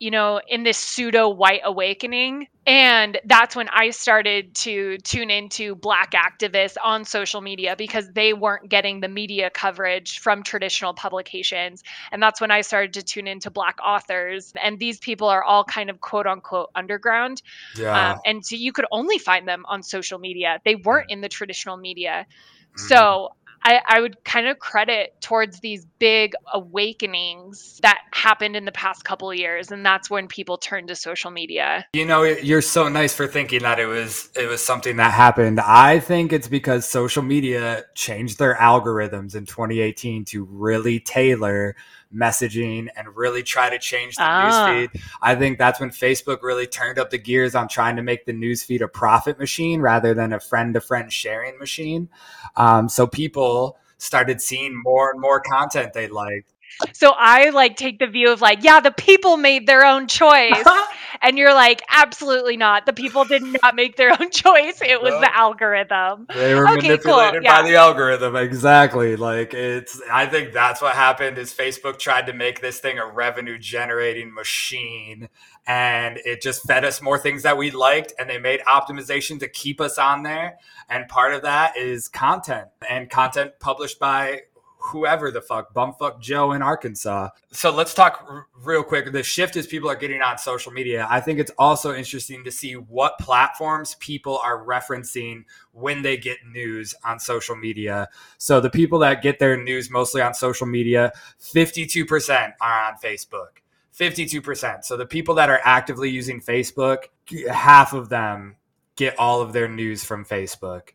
you 0.01 0.11
know, 0.11 0.41
in 0.49 0.65
this 0.65 0.79
pseudo 0.79 1.29
white 1.29 1.61
awakening. 1.63 2.49
And 2.67 3.21
that's 3.27 3.55
when 3.55 3.69
I 3.69 3.91
started 3.91 4.55
to 4.57 4.97
tune 4.99 5.31
into 5.31 5.75
Black 5.75 6.13
activists 6.13 6.77
on 6.83 7.05
social 7.05 7.43
media 7.43 7.75
because 7.77 8.11
they 8.15 8.33
weren't 8.33 8.71
getting 8.71 9.01
the 9.01 9.09
media 9.09 9.51
coverage 9.51 10.19
from 10.19 10.43
traditional 10.43 10.95
publications. 10.95 11.83
And 12.11 12.23
that's 12.23 12.41
when 12.41 12.51
I 12.51 12.63
started 12.63 12.95
to 12.95 13.03
tune 13.03 13.27
into 13.27 13.51
Black 13.51 13.79
authors. 13.85 14.53
And 14.63 14.79
these 14.79 14.99
people 14.99 15.29
are 15.29 15.45
all 15.45 15.65
kind 15.65 15.91
of 15.91 16.01
quote 16.01 16.27
unquote 16.27 16.71
underground. 16.75 17.43
Yeah. 17.77 18.13
Um, 18.13 18.21
and 18.25 18.45
so 18.45 18.57
you 18.57 18.73
could 18.73 18.87
only 18.91 19.19
find 19.19 19.47
them 19.47 19.65
on 19.69 19.83
social 19.83 20.19
media, 20.19 20.61
they 20.65 20.77
weren't 20.77 21.11
in 21.11 21.21
the 21.21 21.29
traditional 21.29 21.77
media. 21.77 22.27
Mhm. 22.75 22.89
So 22.89 23.31
I, 23.63 23.81
I 23.87 24.01
would 24.01 24.23
kind 24.25 24.47
of 24.47 24.59
credit 24.59 25.15
towards 25.21 25.61
these 25.61 25.85
big 25.99 26.35
awakenings 26.53 27.79
that 27.83 28.01
happened 28.13 28.57
in 28.57 28.65
the 28.65 28.73
past 28.73 29.05
couple 29.05 29.33
years, 29.35 29.71
and 29.71 29.85
that's 29.85 30.09
when 30.09 30.29
people 30.29 30.57
turned 30.57 30.89
to 30.89 30.97
social 30.97 31.31
media. 31.31 31.87
You 31.93 32.07
know, 32.07 32.23
you're 32.23 32.63
so 32.63 32.89
nice 32.89 33.15
for 33.15 33.27
thinking 33.27 33.63
that 33.63 33.79
it 33.79 33.87
was 33.87 34.31
it 34.35 34.49
was 34.49 34.65
something 34.65 34.97
that 34.97 35.13
happened. 35.13 35.61
I 35.61 36.01
think 36.01 36.33
it's 36.33 36.49
because 36.49 36.89
social 36.89 37.23
media 37.23 37.85
changed 37.95 38.39
their 38.39 38.55
algorithms 38.55 39.35
in 39.35 39.47
2018 39.47 40.25
to 40.27 40.45
really 40.45 41.01
tailor 41.01 41.77
messaging 42.15 42.89
and 42.97 43.15
really 43.17 43.43
try 43.43 43.71
to 43.71 43.79
change 43.79 44.17
the 44.17 44.23
Ah. 44.25 44.69
newsfeed. 44.69 45.01
I 45.23 45.35
think 45.35 45.59
that's 45.59 45.79
when 45.81 45.91
Facebook 45.91 46.43
really 46.43 46.67
turned 46.67 46.99
up 46.99 47.11
the 47.11 47.19
gears 47.19 47.55
on 47.55 47.69
trying 47.69 47.97
to 47.97 48.03
make 48.03 48.27
the 48.27 48.33
newsfeed 48.33 48.81
a 48.81 48.89
profit 48.89 49.39
machine 49.39 49.81
rather 49.81 50.13
than 50.15 50.33
a 50.33 50.41
friend 50.41 50.75
to 50.75 50.81
friend 50.81 51.13
sharing 51.13 51.59
machine. 51.59 52.09
Um, 52.57 52.89
so 52.89 53.07
people 53.07 53.79
started 53.99 54.41
seeing 54.41 54.81
more 54.83 55.11
and 55.11 55.21
more 55.21 55.41
content 55.41 55.93
they 55.93 56.09
liked. 56.09 56.53
So 56.93 57.13
I 57.17 57.51
like 57.51 57.77
take 57.77 57.99
the 57.99 58.07
view 58.07 58.33
of 58.33 58.41
like, 58.41 58.63
yeah, 58.65 58.81
the 58.81 58.91
people 58.91 59.37
made 59.37 59.67
their 59.67 59.85
own 59.85 60.07
choice. 60.07 60.65
and 61.23 61.37
you're 61.37 61.55
like, 61.55 61.83
absolutely 61.91 62.57
not. 62.57 62.87
The 62.87 62.93
people 62.93 63.25
did 63.25 63.43
not 63.43 63.75
make 63.75 63.97
their 63.97 64.11
own 64.13 64.31
choice. 64.33 64.81
It 64.83 65.03
was 65.03 65.13
No. 65.13 65.21
the 65.21 65.37
algorithm. 65.37 66.27
They 66.35 66.55
were 66.55 66.69
Okay, 66.69 66.97
cool, 66.99 67.17
manipulated 67.17 67.45
yeah. 67.45 67.63
by 67.63 67.69
the 67.69 67.77
algorithm. 67.77 68.37
Exactly. 68.37 69.17
Like 69.17 69.53
it's 69.55 70.01
I 70.11 70.27
think 70.27 70.53
that's 70.53 70.81
what 70.81 70.95
happened 70.95 71.39
is 71.39 71.53
Facebook 71.53 71.99
tried 71.99 72.27
to 72.27 72.33
make 72.33 72.61
this 72.61 72.81
thing 72.81 72.99
a 72.99 73.07
revenue 73.07 73.59
generating 73.59 74.33
machine 74.33 75.29
and 75.67 76.19
it 76.25 76.41
just 76.41 76.67
fed 76.67 76.85
us 76.85 77.03
more 77.03 77.19
things 77.19 77.43
that 77.43 77.59
we 77.59 77.71
liked 77.71 78.13
and 78.19 78.29
they 78.31 78.39
made 78.39 78.61
optimization 78.61 79.39
to 79.41 79.49
keep 79.49 79.81
us 79.81 79.99
on 79.99 80.23
there. 80.23 80.59
And 80.89 81.07
part 81.09 81.35
of 81.35 81.43
that 81.43 81.77
is 81.77 82.09
content 82.09 82.69
and 82.89 83.09
content 83.11 83.53
published 83.61 83.99
by 83.99 84.43
whoever 84.81 85.31
the 85.31 85.41
fuck, 85.41 85.75
bumfuck 85.75 86.21
Joe 86.21 86.53
in 86.53 86.63
Arkansas. 86.63 87.31
So 87.53 87.71
let's 87.71 87.95
talk 87.95 88.25
r- 88.29 88.47
real 88.63 88.83
quick. 88.83 89.13
The 89.13 89.23
shift 89.23 89.57
is 89.57 89.67
people 89.67 89.91
are 89.91 89.97
getting 89.97 90.23
on 90.23 90.39
social 90.39 90.73
media. 90.73 91.07
I 91.11 91.21
think 91.21 91.39
it's 91.39 91.53
also 91.59 91.95
interesting 91.95 92.45
to 92.45 92.51
see 92.51 92.75
what 92.75 93.19
platforms 93.19 93.97
people 93.97 94.39
are 94.39 94.65
referencing 94.65 95.45
when 95.73 96.03
they 96.03 96.17
get 96.17 96.39
news 96.47 96.95
on 97.05 97.21
social 97.21 97.57
media. 97.57 98.09
So 98.39 98.61
the 98.61 98.71
people 98.71 98.99
that 99.01 99.23
get 99.23 99.39
their 99.39 99.57
news 99.57 99.91
mostly 99.91 100.23
on 100.23 100.35
social 100.35 100.67
media, 100.67 101.13
52% 101.41 102.53
are 102.61 102.85
on 102.85 102.95
Facebook. 103.03 103.61
52%. 103.99 104.85
So 104.85 104.97
the 104.97 105.07
people 105.07 105.35
that 105.37 105.51
are 105.51 105.61
actively 105.65 106.11
using 106.11 106.41
Facebook, 106.41 107.05
half 107.51 107.93
of 107.93 108.09
them 108.09 108.57
get 108.97 109.19
all 109.19 109.41
of 109.41 109.53
their 109.53 109.69
news 109.69 110.05
from 110.05 110.25
Facebook. 110.25 110.91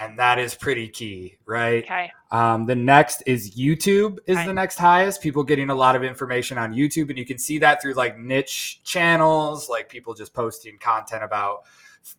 And 0.00 0.18
that 0.18 0.38
is 0.38 0.54
pretty 0.54 0.88
key, 0.88 1.38
right? 1.44 1.82
Okay. 1.82 2.12
Um, 2.30 2.66
the 2.66 2.76
next 2.76 3.22
is 3.26 3.56
YouTube 3.56 4.18
is 4.26 4.36
Okay. 4.36 4.46
the 4.46 4.52
next 4.52 4.78
highest. 4.78 5.20
People 5.20 5.42
getting 5.42 5.70
a 5.70 5.74
lot 5.74 5.96
of 5.96 6.04
information 6.04 6.56
on 6.56 6.72
YouTube, 6.72 7.08
and 7.08 7.18
you 7.18 7.26
can 7.26 7.36
see 7.38 7.58
that 7.58 7.82
through 7.82 7.94
like 7.94 8.16
niche 8.16 8.80
channels, 8.84 9.68
like 9.68 9.88
people 9.88 10.14
just 10.14 10.32
posting 10.34 10.78
content 10.78 11.24
about 11.24 11.64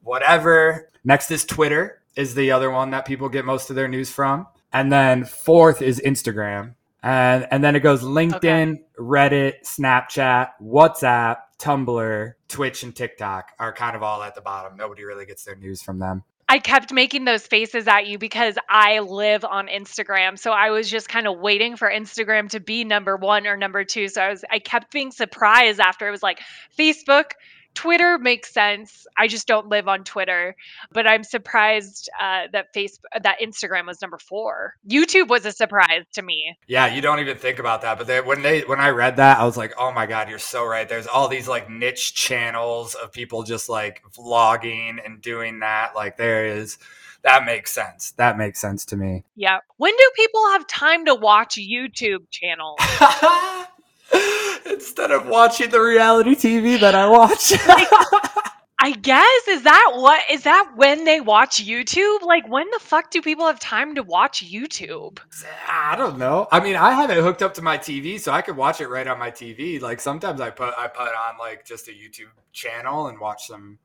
whatever. 0.04 0.90
Next 1.06 1.32
is 1.32 1.46
Twitter 1.46 2.02
is 2.16 2.36
the 2.36 2.52
other 2.52 2.70
one 2.70 2.90
that 2.92 3.06
people 3.06 3.30
get 3.30 3.46
most 3.46 3.70
of 3.70 3.76
their 3.78 3.88
news 3.88 4.12
from, 4.12 4.48
and 4.74 4.92
then 4.92 5.24
fourth 5.24 5.82
is 5.82 6.02
Instagram, 6.06 6.76
and 7.02 7.48
and 7.50 7.64
then 7.64 7.76
it 7.78 7.80
goes 7.80 8.04
LinkedIn, 8.04 8.80
Reddit, 9.00 9.64
Snapchat, 9.64 10.50
WhatsApp, 10.62 11.38
Tumblr, 11.60 12.34
Twitch, 12.50 12.84
and 12.84 12.94
TikTok 12.96 13.52
are 13.58 13.72
kind 13.72 13.96
of 13.96 14.04
all 14.04 14.22
at 14.22 14.36
the 14.36 14.42
bottom. 14.42 14.76
Nobody 14.76 15.04
really 15.06 15.26
gets 15.26 15.46
their 15.46 15.56
news 15.56 15.82
from 15.82 16.00
them. 16.00 16.24
I 16.52 16.58
kept 16.58 16.92
making 16.92 17.26
those 17.26 17.46
faces 17.46 17.88
at 17.88 18.08
you 18.08 18.18
because 18.18 18.58
I 18.68 19.00
live 19.02 19.46
on 19.46 19.68
Instagram. 19.68 20.40
So 20.40 20.52
I 20.52 20.72
was 20.72 20.90
just 20.90 21.08
kind 21.08 21.28
of 21.28 21.38
waiting 21.38 21.76
for 21.76 21.88
Instagram 21.88 22.50
to 22.50 22.60
be 22.60 22.84
number 22.84 23.16
one 23.16 23.46
or 23.46 23.56
number 23.56 23.84
two. 23.84 24.08
So 24.08 24.20
I 24.20 24.30
was 24.30 24.44
I 24.50 24.58
kept 24.58 24.92
being 24.92 25.12
surprised 25.12 25.80
after 25.80 26.08
it 26.08 26.12
was 26.12 26.24
like 26.24 26.40
Facebook, 26.78 27.34
Twitter 27.74 28.18
makes 28.18 28.54
sense. 28.54 29.08
I 29.18 29.28
just 29.28 29.48
don't 29.48 29.68
live 29.68 29.88
on 29.88 30.04
Twitter, 30.04 30.56
but 30.92 31.08
I'm 31.08 31.24
surprised 31.24 32.10
uh, 32.20 32.48
that 32.52 32.74
Facebook 32.74 32.98
that 33.22 33.40
Instagram 33.40 33.88
was 33.88 34.02
number 34.02 34.18
four. 34.18 34.76
YouTube 34.88 35.30
was 35.30 35.46
a 35.46 35.52
surprise 35.52 36.04
to 36.14 36.22
me. 36.22 36.58
Yeah, 36.68 36.88
you 36.88 37.02
don't 37.02 37.20
even 37.20 37.38
think 37.38 37.60
about 37.60 37.82
that. 37.84 37.98
But 37.98 38.08
they, 38.08 38.22
when 38.22 38.42
they 38.42 38.62
when 38.62 38.80
I 38.80 38.90
read 38.90 39.18
that, 39.18 39.40
I 39.40 39.46
was 39.46 39.58
like, 39.58 39.74
oh 39.78 39.92
my 39.92 40.06
god, 40.06 40.30
you're 40.30 40.40
so 40.40 40.66
right. 40.66 40.88
There's 40.88 41.08
all 41.08 41.28
these 41.28 41.48
like 41.48 41.70
niche 41.70 42.14
channels 42.14 42.96
of 42.96 43.12
people 43.12 43.44
just 43.44 43.70
like 43.70 44.04
vlogging 44.12 44.98
and 45.04 45.22
doing 45.22 45.60
that. 45.60 45.96
Like 45.96 46.18
there 46.18 46.46
is 46.46 46.78
that 47.24 47.46
makes 47.46 47.72
sense. 47.72 48.12
That 48.12 48.38
makes 48.38 48.60
sense 48.60 48.86
to 48.86 48.98
me. 48.98 49.26
Yeah. 49.36 49.60
When 49.78 49.96
do 49.96 50.12
people 50.16 50.42
have 50.52 50.68
time 50.68 51.06
to 51.06 51.16
watch 51.16 51.56
YouTube 51.56 52.30
channels? 52.32 52.80
Instead 54.66 55.12
of 55.12 55.28
watching 55.28 55.70
the 55.70 55.80
reality 55.80 56.36
TV 56.36 56.80
that 56.80 56.96
I 56.96 57.08
watch. 57.08 57.54
I 58.82 58.92
guess 58.92 59.48
is 59.50 59.64
that 59.64 59.92
what 59.96 60.24
is 60.32 60.44
that 60.44 60.72
when 60.78 61.04
they 61.04 61.20
watch 61.20 61.64
YouTube? 61.64 62.22
Like 62.22 62.48
when 62.48 62.66
the 62.72 62.80
fuck 62.80 63.12
do 63.12 63.22
people 63.22 63.46
have 63.46 63.60
time 63.60 63.94
to 63.96 64.04
watch 64.04 64.42
YouTube? 64.42 65.20
I 65.68 65.98
don't 65.98 66.18
know. 66.18 66.48
I 66.50 66.62
mean, 66.62 66.78
I 66.78 66.94
have 66.94 67.10
it 67.10 67.22
hooked 67.22 67.42
up 67.42 67.54
to 67.56 67.62
my 67.62 67.78
TV, 67.78 68.18
so 68.18 68.32
I 68.32 68.42
could 68.42 68.56
watch 68.56 68.80
it 68.80 68.88
right 68.88 69.06
on 69.06 69.20
my 69.20 69.32
TV. 69.32 69.82
Like 69.82 70.00
sometimes 70.00 70.40
I 70.40 70.50
put 70.50 70.74
I 70.78 70.88
put 70.88 71.10
on 71.10 71.38
like 71.38 71.66
just 71.66 71.90
a 71.90 71.92
YouTube 71.92 72.30
channel 72.54 73.08
and 73.08 73.20
watch 73.20 73.48
some 73.48 73.80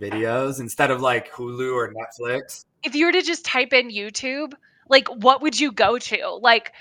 videos 0.00 0.60
instead 0.60 0.90
of 0.90 1.02
like 1.02 1.30
Hulu 1.30 1.74
or 1.74 1.92
Netflix. 1.92 2.64
If 2.82 2.94
you 2.94 3.04
were 3.04 3.12
to 3.12 3.22
just 3.22 3.44
type 3.44 3.74
in 3.74 3.90
YouTube, 3.90 4.54
like 4.88 5.08
what 5.08 5.42
would 5.42 5.60
you 5.60 5.72
go 5.72 5.98
to? 5.98 6.38
Like 6.40 6.72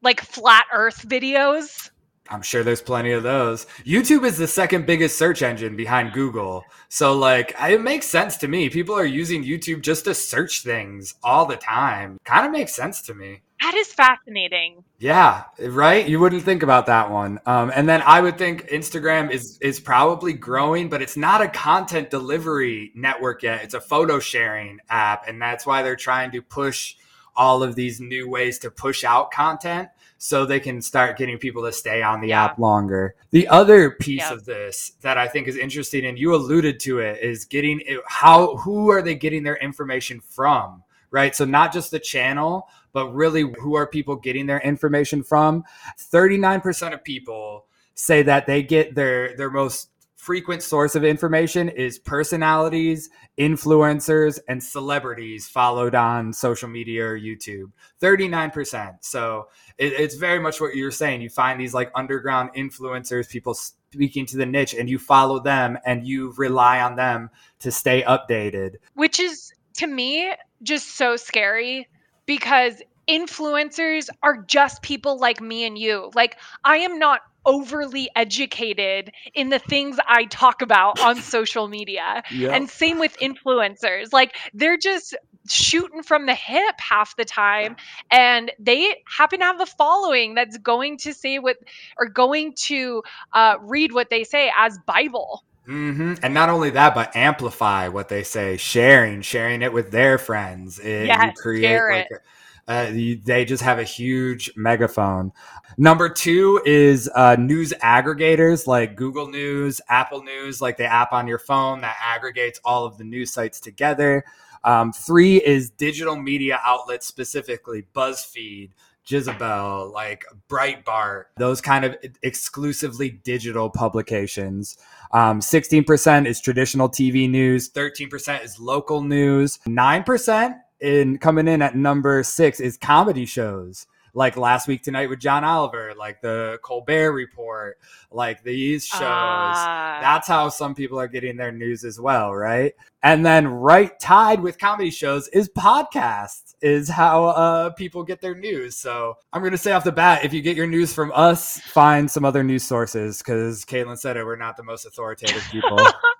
like 0.00 0.22
flat 0.22 0.64
earth 0.72 1.06
videos? 1.06 1.90
I'm 2.30 2.42
sure 2.42 2.62
there's 2.62 2.82
plenty 2.82 3.12
of 3.12 3.22
those. 3.22 3.66
YouTube 3.84 4.24
is 4.24 4.38
the 4.38 4.46
second 4.46 4.86
biggest 4.86 5.18
search 5.18 5.42
engine 5.42 5.76
behind 5.76 6.12
Google. 6.12 6.64
So 6.88 7.16
like 7.16 7.54
it 7.60 7.80
makes 7.80 8.06
sense 8.06 8.36
to 8.38 8.48
me. 8.48 8.68
People 8.68 8.94
are 8.94 9.04
using 9.04 9.44
YouTube 9.44 9.80
just 9.80 10.04
to 10.04 10.14
search 10.14 10.62
things 10.62 11.14
all 11.22 11.46
the 11.46 11.56
time. 11.56 12.18
Kind 12.24 12.46
of 12.46 12.52
makes 12.52 12.74
sense 12.74 13.02
to 13.02 13.14
me. 13.14 13.42
That 13.60 13.74
is 13.74 13.92
fascinating. 13.92 14.84
Yeah, 14.98 15.44
right. 15.60 16.08
You 16.08 16.20
wouldn't 16.20 16.44
think 16.44 16.62
about 16.62 16.86
that 16.86 17.10
one. 17.10 17.40
Um, 17.44 17.72
and 17.74 17.88
then 17.88 18.02
I 18.02 18.20
would 18.20 18.38
think 18.38 18.68
Instagram 18.68 19.32
is 19.32 19.58
is 19.60 19.80
probably 19.80 20.32
growing, 20.32 20.88
but 20.88 21.02
it's 21.02 21.16
not 21.16 21.42
a 21.42 21.48
content 21.48 22.10
delivery 22.10 22.92
network 22.94 23.42
yet. 23.42 23.64
It's 23.64 23.74
a 23.74 23.80
photo 23.80 24.20
sharing 24.20 24.78
app, 24.88 25.26
and 25.26 25.42
that's 25.42 25.66
why 25.66 25.82
they're 25.82 25.96
trying 25.96 26.30
to 26.32 26.42
push 26.42 26.94
all 27.34 27.62
of 27.62 27.74
these 27.74 28.00
new 28.00 28.28
ways 28.28 28.58
to 28.60 28.70
push 28.70 29.04
out 29.04 29.30
content 29.30 29.88
so 30.18 30.44
they 30.44 30.60
can 30.60 30.82
start 30.82 31.16
getting 31.16 31.38
people 31.38 31.62
to 31.62 31.72
stay 31.72 32.02
on 32.02 32.20
the 32.20 32.28
Yeah. 32.28 32.44
app 32.46 32.58
longer. 32.58 33.14
The 33.30 33.46
other 33.48 33.92
piece 33.92 34.20
Yeah. 34.20 34.32
of 34.32 34.44
this 34.44 34.92
that 35.02 35.16
I 35.16 35.28
think 35.28 35.46
is 35.48 35.56
interesting, 35.56 36.04
and 36.04 36.18
you 36.18 36.34
alluded 36.34 36.80
to 36.80 36.98
it, 36.98 37.22
is 37.22 37.44
getting 37.44 37.80
it, 37.86 38.00
how 38.06 38.56
who 38.56 38.90
are 38.90 39.00
they 39.00 39.14
getting 39.14 39.44
their 39.44 39.56
information 39.56 40.20
from? 40.20 40.82
Right. 41.10 41.34
So 41.34 41.44
not 41.46 41.72
just 41.72 41.90
the 41.90 41.98
channel, 41.98 42.68
but 42.92 43.14
really 43.14 43.42
who 43.60 43.76
are 43.76 43.86
people 43.86 44.16
getting 44.16 44.46
their 44.46 44.60
information 44.60 45.22
from? 45.22 45.64
39% 45.96 46.92
of 46.92 47.02
people 47.02 47.66
say 47.94 48.22
that 48.22 48.46
they 48.46 48.62
get 48.62 48.94
their 48.94 49.36
their 49.36 49.50
most 49.50 49.88
frequent 50.28 50.62
source 50.62 50.94
of 50.94 51.04
information 51.04 51.70
is 51.70 51.98
personalities, 51.98 53.08
influencers, 53.38 54.38
and 54.46 54.62
celebrities 54.62 55.48
followed 55.48 55.94
on 55.94 56.34
social 56.34 56.68
media 56.68 57.02
or 57.02 57.18
YouTube. 57.18 57.72
39%. 58.02 58.98
So 59.00 59.48
it, 59.78 59.94
it's 59.94 60.16
very 60.16 60.38
much 60.38 60.60
what 60.60 60.76
you're 60.76 60.90
saying. 60.90 61.22
You 61.22 61.30
find 61.30 61.58
these 61.58 61.72
like 61.72 61.90
underground 61.94 62.50
influencers, 62.54 63.26
people 63.26 63.54
speaking 63.54 64.26
to 64.26 64.36
the 64.36 64.44
niche, 64.44 64.74
and 64.74 64.90
you 64.90 64.98
follow 64.98 65.40
them 65.40 65.78
and 65.86 66.06
you 66.06 66.34
rely 66.36 66.82
on 66.82 66.96
them 66.96 67.30
to 67.60 67.72
stay 67.72 68.02
updated. 68.02 68.74
Which 68.92 69.18
is 69.18 69.54
to 69.78 69.86
me 69.86 70.30
just 70.62 70.96
so 70.96 71.16
scary 71.16 71.88
because 72.26 72.82
influencers 73.08 74.10
are 74.22 74.42
just 74.42 74.82
people 74.82 75.18
like 75.18 75.40
me 75.40 75.64
and 75.64 75.78
you. 75.78 76.10
Like 76.14 76.36
I 76.66 76.76
am 76.76 76.98
not 76.98 77.22
overly 77.48 78.08
educated 78.14 79.10
in 79.34 79.48
the 79.48 79.58
things 79.58 79.96
I 80.06 80.26
talk 80.26 80.62
about 80.62 81.00
on 81.00 81.16
social 81.22 81.66
media. 81.66 82.22
Yeah. 82.30 82.50
And 82.50 82.70
same 82.70 82.98
with 83.00 83.16
influencers. 83.18 84.12
Like 84.12 84.36
they're 84.54 84.76
just 84.76 85.16
shooting 85.48 86.02
from 86.02 86.26
the 86.26 86.34
hip 86.34 86.78
half 86.78 87.16
the 87.16 87.24
time 87.24 87.74
and 88.10 88.52
they 88.58 89.02
happen 89.06 89.40
to 89.40 89.46
have 89.46 89.60
a 89.62 89.66
following 89.66 90.34
that's 90.34 90.58
going 90.58 90.98
to 90.98 91.14
say 91.14 91.38
what 91.38 91.56
or 91.96 92.06
going 92.06 92.52
to 92.52 93.02
uh, 93.32 93.56
read 93.62 93.94
what 93.94 94.10
they 94.10 94.24
say 94.24 94.52
as 94.58 94.78
bible 94.86 95.42
Mm-hmm. 95.68 96.14
And 96.22 96.32
not 96.32 96.48
only 96.48 96.70
that, 96.70 96.94
but 96.94 97.14
amplify 97.14 97.88
what 97.88 98.08
they 98.08 98.22
say, 98.22 98.56
sharing, 98.56 99.20
sharing 99.20 99.60
it 99.60 99.70
with 99.70 99.90
their 99.90 100.16
friends. 100.16 100.78
It, 100.78 101.06
yes, 101.06 101.26
you 101.26 101.42
create 101.42 101.80
like 101.90 102.06
it. 102.10 102.22
Uh, 102.68 102.90
they 102.92 103.46
just 103.46 103.62
have 103.62 103.78
a 103.78 103.84
huge 103.84 104.52
megaphone. 104.54 105.32
Number 105.78 106.10
two 106.10 106.60
is 106.66 107.10
uh, 107.14 107.34
news 107.36 107.72
aggregators 107.82 108.66
like 108.66 108.94
Google 108.94 109.28
News, 109.28 109.80
Apple 109.88 110.22
News, 110.22 110.60
like 110.60 110.76
the 110.76 110.84
app 110.84 111.12
on 111.12 111.26
your 111.26 111.38
phone 111.38 111.80
that 111.80 111.96
aggregates 111.98 112.60
all 112.66 112.84
of 112.84 112.98
the 112.98 113.04
news 113.04 113.32
sites 113.32 113.58
together. 113.58 114.22
Um, 114.64 114.92
three 114.92 115.38
is 115.38 115.70
digital 115.70 116.14
media 116.14 116.60
outlets, 116.62 117.06
specifically 117.06 117.86
BuzzFeed, 117.94 118.72
Jezebel, 119.06 119.90
like 119.94 120.26
Breitbart, 120.50 121.24
those 121.38 121.62
kind 121.62 121.86
of 121.86 121.96
exclusively 122.22 123.08
digital 123.08 123.70
publications. 123.70 124.76
Um, 125.12 125.40
16% 125.40 126.26
is 126.26 126.38
traditional 126.42 126.90
TV 126.90 127.30
news, 127.30 127.70
13% 127.70 128.44
is 128.44 128.60
local 128.60 129.00
news, 129.00 129.58
9% 129.66 130.54
in 130.80 131.18
coming 131.18 131.48
in 131.48 131.62
at 131.62 131.76
number 131.76 132.22
six 132.22 132.60
is 132.60 132.76
comedy 132.76 133.26
shows 133.26 133.86
like 134.14 134.36
last 134.36 134.68
week 134.68 134.82
tonight 134.82 135.08
with 135.08 135.20
John 135.20 135.44
Oliver, 135.44 135.94
like 135.96 136.20
the 136.20 136.58
Colbert 136.62 137.12
Report, 137.12 137.78
like 138.10 138.42
these 138.42 138.84
shows. 138.84 139.00
Ah. 139.02 139.98
That's 140.00 140.26
how 140.26 140.48
some 140.48 140.74
people 140.74 140.98
are 140.98 141.08
getting 141.08 141.36
their 141.36 141.52
news 141.52 141.84
as 141.84 142.00
well, 142.00 142.34
right? 142.34 142.74
And 143.02 143.24
then 143.24 143.46
right 143.46 143.98
tied 144.00 144.40
with 144.40 144.58
comedy 144.58 144.90
shows 144.90 145.28
is 145.28 145.48
podcasts, 145.48 146.56
is 146.60 146.88
how 146.88 147.26
uh, 147.26 147.70
people 147.70 148.02
get 148.02 148.20
their 148.20 148.34
news. 148.34 148.76
So 148.76 149.16
I'm 149.32 149.40
going 149.40 149.52
to 149.52 149.58
say 149.58 149.72
off 149.72 149.84
the 149.84 149.92
bat, 149.92 150.24
if 150.24 150.32
you 150.32 150.42
get 150.42 150.56
your 150.56 150.66
news 150.66 150.92
from 150.92 151.12
us, 151.14 151.60
find 151.60 152.10
some 152.10 152.24
other 152.24 152.42
news 152.42 152.64
sources 152.64 153.18
because 153.18 153.64
Kaitlin 153.64 153.98
said 153.98 154.16
it, 154.16 154.24
we're 154.24 154.36
not 154.36 154.56
the 154.56 154.64
most 154.64 154.84
authoritative 154.84 155.44
people. 155.52 155.78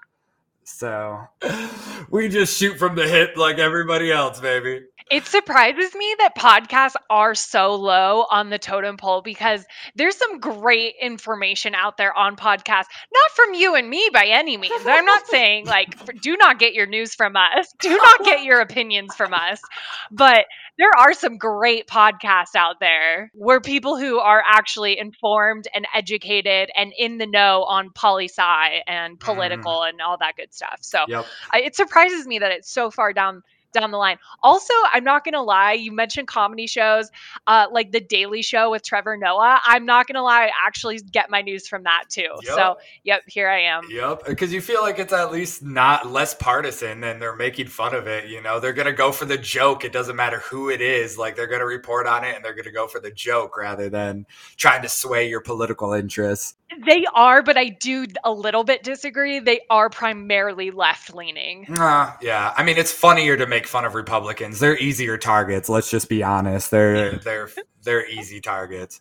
so 0.77 1.27
we 2.11 2.29
just 2.29 2.57
shoot 2.57 2.79
from 2.79 2.95
the 2.95 3.09
hip 3.09 3.37
like 3.37 3.59
everybody 3.59 4.13
else, 4.13 4.39
baby. 4.41 4.83
It 5.11 5.27
surprises 5.27 5.95
me 5.95 6.15
that 6.19 6.37
podcasts 6.37 6.97
are 7.09 7.35
so 7.35 7.75
low 7.75 8.27
on 8.31 8.51
the 8.51 8.59
totem 8.59 8.97
pole 8.97 9.23
because 9.23 9.65
there's 9.95 10.17
some 10.17 10.39
great 10.39 10.95
information 11.01 11.75
out 11.75 11.97
there 11.97 12.17
on 12.17 12.37
podcasts. 12.37 12.87
Not 13.13 13.31
from 13.35 13.55
you 13.55 13.75
and 13.75 13.89
me 13.89 14.11
by 14.13 14.27
any 14.27 14.57
means. 14.57 14.83
I'm 14.87 15.05
not 15.05 15.27
saying 15.29 15.67
like 15.67 16.21
do 16.21 16.37
not 16.37 16.59
get 16.59 16.75
your 16.75 16.87
news 16.87 17.15
from 17.15 17.37
us. 17.37 17.73
Do 17.81 17.89
not 17.97 18.25
get 18.25 18.45
your 18.45 18.61
opinions 18.61 19.15
from 19.15 19.33
us. 19.33 19.61
But 20.11 20.45
there 20.79 20.91
are 20.97 21.13
some 21.13 21.39
great 21.39 21.89
podcasts 21.89 22.55
out 22.55 22.77
there 22.79 23.31
where 23.35 23.61
people 23.61 23.99
who 23.99 24.19
are 24.19 24.43
actually 24.47 24.99
informed 24.99 25.67
and 25.75 25.87
educated 25.95 26.71
and 26.77 26.93
in 26.97 27.19
the 27.19 27.27
know 27.27 27.65
on 27.65 27.91
poli 27.95 28.29
sci 28.29 28.83
and 28.87 29.17
mm. 29.17 29.21
political 29.21 29.83
and 29.83 30.01
all 30.01 30.19
that 30.19 30.37
good 30.37 30.53
stuff. 30.55 30.79
So 30.83 31.05
Yep. 31.09 31.27
I, 31.53 31.61
it 31.63 31.77
surprises 31.77 32.27
me 32.27 32.39
that 32.41 32.53
it's 32.53 32.71
so 32.71 32.91
far 32.91 33.13
down 33.13 33.43
down 33.73 33.91
the 33.91 33.99
line. 33.99 34.19
Also, 34.43 34.73
I'm 34.93 35.05
not 35.05 35.25
gonna 35.25 35.43
lie, 35.43 35.73
you 35.73 35.93
mentioned 35.93 36.29
comedy 36.29 36.67
shows, 36.67 37.11
uh, 37.47 37.67
like 37.71 37.93
the 37.93 38.01
Daily 38.01 38.43
Show 38.43 38.71
with 38.71 38.83
Trevor 38.83 39.17
Noah. 39.17 39.61
I'm 39.65 39.85
not 39.85 40.07
gonna 40.07 40.23
lie, 40.23 40.47
I 40.47 40.51
actually 40.67 40.99
get 40.99 41.31
my 41.31 41.43
news 41.43 41.69
from 41.69 41.85
that 41.85 42.05
too. 42.09 42.29
Yep. 42.43 42.55
So, 42.55 42.77
yep, 43.05 43.23
here 43.27 43.49
I 43.49 43.61
am. 43.61 43.85
Yep, 43.91 44.27
because 44.27 44.53
you 44.53 44.61
feel 44.61 44.83
like 44.83 44.99
it's 44.99 45.13
at 45.13 45.33
least 45.33 45.63
not 45.63 46.11
less 46.11 46.35
partisan 46.35 47.05
and 47.05 47.21
they're 47.21 47.37
making 47.37 47.69
fun 47.69 47.95
of 47.95 48.07
it. 48.07 48.29
You 48.29 48.43
know, 48.43 48.61
they're 48.61 48.73
gonna 48.73 48.93
go 48.93 49.13
for 49.13 49.25
the 49.25 49.39
joke. 49.39 49.85
It 49.85 49.93
doesn't 49.93 50.17
matter 50.17 50.39
who 50.39 50.71
it 50.71 50.81
is. 50.81 51.19
Like 51.19 51.37
they're 51.37 51.47
gonna 51.47 51.67
report 51.67 52.07
on 52.07 52.25
it 52.25 52.37
and 52.37 52.45
they're 52.45 52.55
gonna 52.55 52.73
go 52.73 52.87
for 52.87 53.01
the 53.01 53.11
joke 53.11 53.57
rather 53.57 53.89
than 53.89 54.27
trying 54.57 54.83
to 54.83 54.89
sway 54.89 55.29
your 55.29 55.41
political 55.41 55.93
interests. 55.93 56.55
They 56.87 57.05
are, 57.15 57.43
but 57.43 57.57
I 57.57 57.71
do 57.71 58.07
a 58.25 58.31
little 58.31 58.63
bit 58.63 58.83
disagree. 58.83 59.39
They 59.39 59.61
are 59.71 59.89
primarily 59.89 60.71
left 60.71 61.15
leaning. 61.15 61.67
Uh, 61.71 62.13
yeah, 62.21 62.53
I 62.57 62.63
mean 62.63 62.77
it's 62.77 62.93
funnier 62.93 63.37
to 63.37 63.47
make 63.47 63.67
fun 63.67 63.85
of 63.85 63.95
Republicans. 63.95 64.61
They're 64.61 64.77
easier 64.77 65.17
targets. 65.17 65.69
Let's 65.69 65.91
just 65.91 66.09
be 66.09 66.23
honest. 66.23 66.71
They're 66.71 67.13
they're 67.19 67.51
they're 67.83 68.07
easy 68.07 68.41
targets. 68.41 69.01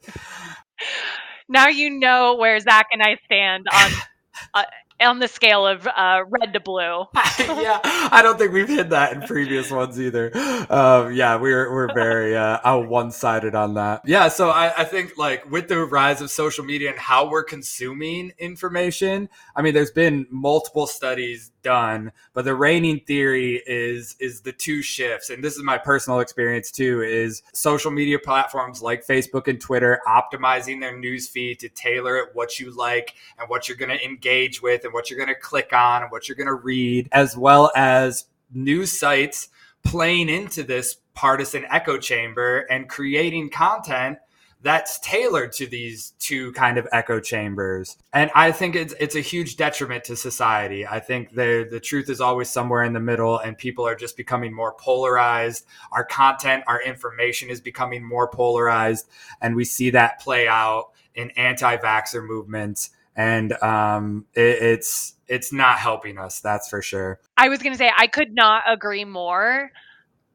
Now 1.49 1.67
you 1.67 1.89
know 1.89 2.35
where 2.35 2.57
Zach 2.59 2.87
and 2.91 3.03
I 3.03 3.17
stand 3.25 3.67
on 3.73 3.91
uh, 4.53 4.63
on 4.99 5.19
the 5.19 5.27
scale 5.27 5.65
of 5.65 5.87
uh, 5.87 6.23
red 6.27 6.53
to 6.53 6.59
blue. 6.59 7.05
yeah, 7.39 7.79
I 7.83 8.21
don't 8.23 8.37
think 8.37 8.51
we've 8.51 8.67
hit 8.67 8.89
that 8.89 9.13
in 9.13 9.21
previous 9.21 9.69
ones 9.71 9.99
either. 9.99 10.31
Um, 10.69 11.13
yeah, 11.13 11.35
we're 11.35 11.71
we're 11.71 11.93
very 11.93 12.35
uh, 12.35 12.77
one 12.77 13.11
sided 13.11 13.55
on 13.55 13.75
that. 13.75 14.01
Yeah, 14.05 14.27
so 14.27 14.49
I, 14.49 14.73
I 14.77 14.83
think 14.83 15.17
like 15.17 15.49
with 15.49 15.67
the 15.67 15.85
rise 15.85 16.21
of 16.21 16.31
social 16.31 16.65
media 16.65 16.91
and 16.91 16.99
how 16.99 17.29
we're 17.29 17.43
consuming 17.43 18.33
information, 18.39 19.29
I 19.55 19.61
mean, 19.61 19.73
there's 19.73 19.91
been 19.91 20.27
multiple 20.29 20.87
studies 20.87 21.51
done, 21.67 22.13
but 22.33 22.45
the 22.45 22.55
reigning 22.55 23.01
theory 23.01 23.61
is 23.67 24.15
is 24.21 24.39
the 24.39 24.53
two 24.53 24.81
shifts, 24.81 25.29
and 25.29 25.43
this 25.43 25.57
is 25.57 25.63
my 25.63 25.77
personal 25.77 26.21
experience 26.21 26.71
too. 26.71 27.01
Is 27.01 27.43
social 27.51 27.91
media 27.91 28.19
platforms 28.19 28.81
like 28.81 29.05
Facebook 29.05 29.49
and 29.49 29.59
Twitter 29.59 29.99
optimizing 30.07 30.79
their 30.79 30.97
news 30.97 31.27
feed 31.27 31.59
to 31.59 31.67
tailor 31.67 32.15
it 32.19 32.29
what 32.33 32.57
you 32.57 32.71
like 32.71 33.15
and 33.37 33.49
what 33.49 33.67
you're 33.67 33.75
going 33.75 33.95
to 33.95 34.01
engage 34.05 34.61
with 34.61 34.85
and 34.85 34.93
what 34.93 35.09
you're 35.09 35.17
going 35.19 35.27
to 35.27 35.41
click 35.41 35.73
on 35.73 36.03
and 36.03 36.09
what 36.09 36.29
you're 36.29 36.37
going 36.37 36.47
to 36.47 36.53
read, 36.53 37.09
as 37.11 37.35
well 37.35 37.69
as 37.75 38.27
news 38.53 38.97
sites 38.97 39.49
playing 39.83 40.29
into 40.29 40.63
this 40.63 40.95
partisan 41.15 41.65
echo 41.69 41.97
chamber 41.97 42.59
and 42.69 42.87
creating 42.87 43.49
content 43.49 44.17
that's 44.61 44.99
tailored 44.99 45.51
to 45.53 45.67
these 45.67 46.13
two 46.19 46.51
kind 46.53 46.77
of 46.77 46.87
echo 46.91 47.19
chambers. 47.19 47.97
And 48.13 48.31
I 48.33 48.51
think 48.51 48.75
it's 48.75 48.93
it's 48.99 49.15
a 49.15 49.21
huge 49.21 49.55
detriment 49.55 50.03
to 50.05 50.15
society. 50.15 50.85
I 50.85 50.99
think 50.99 51.35
the 51.35 51.67
the 51.69 51.79
truth 51.79 52.09
is 52.09 52.19
always 52.19 52.49
somewhere 52.49 52.83
in 52.83 52.93
the 52.93 52.99
middle 52.99 53.37
and 53.37 53.57
people 53.57 53.87
are 53.87 53.95
just 53.95 54.17
becoming 54.17 54.53
more 54.53 54.73
polarized. 54.73 55.65
Our 55.91 56.03
content, 56.03 56.63
our 56.67 56.81
information 56.81 57.49
is 57.49 57.61
becoming 57.61 58.03
more 58.03 58.27
polarized 58.29 59.07
and 59.41 59.55
we 59.55 59.63
see 59.63 59.91
that 59.91 60.19
play 60.19 60.47
out 60.47 60.91
in 61.13 61.31
anti-vaxxer 61.31 62.25
movements 62.25 62.91
and 63.15 63.51
um, 63.63 64.25
it, 64.33 64.61
it's 64.61 65.15
it's 65.27 65.51
not 65.51 65.79
helping 65.79 66.17
us 66.17 66.39
that's 66.39 66.69
for 66.69 66.81
sure 66.81 67.19
I 67.35 67.49
was 67.49 67.59
going 67.59 67.73
to 67.73 67.77
say 67.77 67.91
I 67.97 68.07
could 68.07 68.33
not 68.33 68.63
agree 68.67 69.03
more 69.03 69.71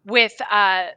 with 0.04 0.32
uh, 0.50 0.88